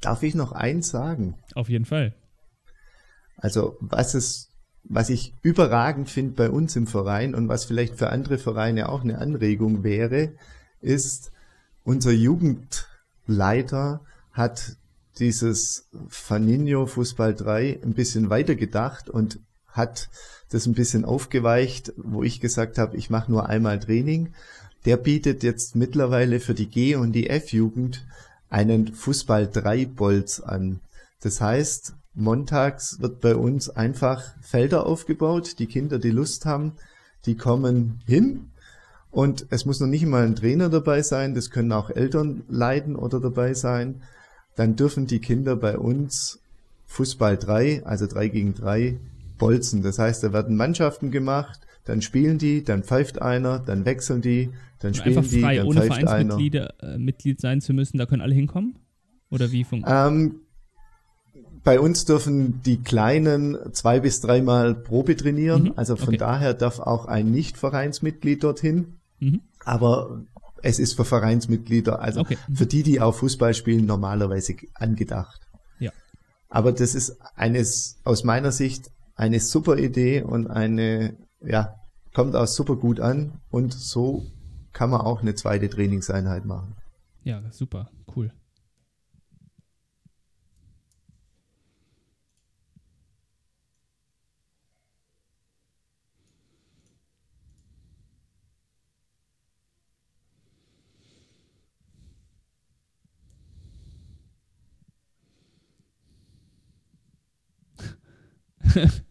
Darf 0.00 0.22
ich 0.22 0.34
noch 0.34 0.52
eins 0.52 0.88
sagen? 0.88 1.34
Auf 1.54 1.68
jeden 1.68 1.84
Fall. 1.84 2.14
Also, 3.40 3.76
was 3.80 4.14
es 4.14 4.50
was 4.84 5.10
ich 5.10 5.34
überragend 5.42 6.08
finde 6.10 6.32
bei 6.32 6.50
uns 6.50 6.76
im 6.76 6.86
Verein 6.86 7.34
und 7.34 7.48
was 7.48 7.64
vielleicht 7.64 7.96
für 7.96 8.10
andere 8.10 8.38
Vereine 8.38 8.88
auch 8.88 9.02
eine 9.02 9.18
Anregung 9.18 9.84
wäre, 9.84 10.32
ist, 10.80 11.32
unser 11.84 12.12
Jugendleiter 12.12 14.00
hat 14.32 14.76
dieses 15.18 15.86
Faninho 16.08 16.86
Fußball 16.86 17.34
3 17.34 17.80
ein 17.82 17.94
bisschen 17.94 18.30
weitergedacht 18.30 19.10
und 19.10 19.38
hat 19.68 20.08
das 20.50 20.66
ein 20.66 20.74
bisschen 20.74 21.04
aufgeweicht, 21.04 21.92
wo 21.96 22.22
ich 22.22 22.40
gesagt 22.40 22.78
habe, 22.78 22.96
ich 22.96 23.10
mache 23.10 23.30
nur 23.30 23.48
einmal 23.48 23.78
Training. 23.78 24.32
Der 24.86 24.96
bietet 24.96 25.42
jetzt 25.42 25.76
mittlerweile 25.76 26.40
für 26.40 26.54
die 26.54 26.66
G- 26.66 26.96
und 26.96 27.12
die 27.12 27.28
F-Jugend 27.28 28.04
einen 28.48 28.92
Fußball 28.94 29.46
3 29.46 29.86
Bolz 29.86 30.40
an. 30.40 30.80
Das 31.20 31.40
heißt, 31.40 31.94
montags 32.14 33.00
wird 33.00 33.20
bei 33.20 33.34
uns 33.36 33.68
einfach 33.70 34.22
Felder 34.40 34.86
aufgebaut. 34.86 35.58
Die 35.58 35.66
Kinder, 35.66 35.98
die 35.98 36.10
Lust 36.10 36.46
haben, 36.46 36.72
die 37.26 37.36
kommen 37.36 38.00
hin. 38.06 38.50
Und 39.10 39.46
es 39.50 39.64
muss 39.66 39.80
noch 39.80 39.88
nicht 39.88 40.06
mal 40.06 40.24
ein 40.24 40.36
Trainer 40.36 40.68
dabei 40.68 41.02
sein, 41.02 41.34
das 41.34 41.50
können 41.50 41.72
auch 41.72 41.90
Eltern 41.90 42.44
leiden 42.48 42.94
oder 42.94 43.18
dabei 43.20 43.54
sein. 43.54 44.02
Dann 44.54 44.76
dürfen 44.76 45.06
die 45.06 45.18
Kinder 45.18 45.56
bei 45.56 45.78
uns 45.78 46.38
Fußball 46.86 47.36
3, 47.36 47.84
also 47.84 48.06
3 48.06 48.28
gegen 48.28 48.54
3, 48.54 48.98
bolzen. 49.38 49.82
Das 49.82 49.98
heißt, 49.98 50.22
da 50.22 50.32
werden 50.32 50.56
Mannschaften 50.56 51.10
gemacht, 51.10 51.60
dann 51.84 52.02
spielen 52.02 52.38
die, 52.38 52.62
dann 52.62 52.84
pfeift 52.84 53.20
einer, 53.20 53.58
dann 53.58 53.84
wechseln 53.84 54.22
die, 54.22 54.50
dann 54.78 54.94
spielen 54.94 55.18
einfach 55.18 55.30
frei, 55.30 55.52
die, 55.52 55.56
dann 55.58 55.66
ohne 55.66 55.80
pfeift 55.80 55.92
einer. 55.92 56.08
Vereinsmitglied 56.08 56.54
äh, 56.54 56.98
Mitglied 56.98 57.40
sein 57.40 57.60
zu 57.60 57.72
müssen, 57.72 57.98
da 57.98 58.06
können 58.06 58.22
alle 58.22 58.34
hinkommen? 58.34 58.76
Oder 59.30 59.50
wie 59.50 59.64
funktioniert 59.64 60.08
Ähm, 60.08 60.40
bei 61.62 61.78
uns 61.80 62.04
dürfen 62.04 62.62
die 62.62 62.80
Kleinen 62.82 63.56
zwei 63.72 64.00
bis 64.00 64.20
dreimal 64.20 64.74
Probe 64.74 65.16
trainieren. 65.16 65.64
Mhm, 65.64 65.72
Also 65.76 65.96
von 65.96 66.08
okay. 66.08 66.16
daher 66.16 66.54
darf 66.54 66.78
auch 66.78 67.06
ein 67.06 67.30
Nicht-Vereinsmitglied 67.30 68.42
dorthin. 68.42 68.98
Mhm. 69.18 69.40
Aber 69.64 70.22
es 70.62 70.78
ist 70.78 70.94
für 70.94 71.04
Vereinsmitglieder, 71.04 72.00
also 72.00 72.20
Okay. 72.20 72.36
Mhm. 72.48 72.56
für 72.56 72.66
die, 72.66 72.82
die 72.82 73.00
auch 73.00 73.14
Fußball 73.14 73.54
spielen, 73.54 73.86
normalerweise 73.86 74.54
angedacht. 74.74 75.40
Ja. 75.78 75.92
Aber 76.48 76.72
das 76.72 76.94
ist 76.94 77.16
eines, 77.36 77.98
aus 78.04 78.24
meiner 78.24 78.52
Sicht, 78.52 78.90
eine 79.14 79.40
super 79.40 79.76
Idee 79.78 80.22
und 80.22 80.46
eine, 80.48 81.16
ja, 81.42 81.74
kommt 82.14 82.34
auch 82.34 82.46
super 82.46 82.76
gut 82.76 83.00
an. 83.00 83.32
Und 83.50 83.74
so 83.74 84.26
kann 84.72 84.90
man 84.90 85.02
auch 85.02 85.20
eine 85.20 85.34
zweite 85.34 85.68
Trainingseinheit 85.68 86.44
machen. 86.46 86.74
Ja, 87.22 87.42
super, 87.50 87.90
cool. 88.16 88.32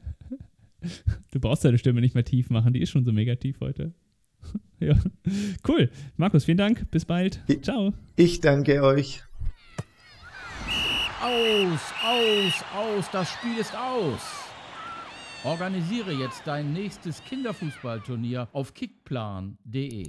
Du 1.32 1.40
brauchst 1.42 1.66
deine 1.66 1.78
Stimme 1.78 2.00
nicht 2.02 2.16
mehr 2.16 2.24
tief 2.24 2.50
machen, 2.50 2.72
die 2.74 2.82
ist 2.82 2.90
schon 2.90 3.04
so 3.04 3.12
mega 3.12 3.36
tief 3.36 3.60
heute. 3.60 3.94
ja, 4.80 4.96
cool. 5.68 5.90
Markus, 6.16 6.46
vielen 6.46 6.58
Dank. 6.58 6.90
Bis 6.90 7.04
bald. 7.06 7.44
Ich- 7.48 7.62
Ciao. 7.64 7.94
Ich 8.16 8.40
danke 8.40 8.82
euch. 8.82 9.22
Aus, 11.22 11.80
aus, 12.02 12.64
aus, 12.74 13.06
das 13.12 13.30
Spiel 13.30 13.58
ist 13.60 13.76
aus. 13.76 14.22
Organisiere 15.44 16.14
jetzt 16.14 16.44
dein 16.46 16.72
nächstes 16.74 17.22
Kinderfußballturnier 17.26 18.48
auf 18.54 18.74
kickplan.de. 18.74 20.08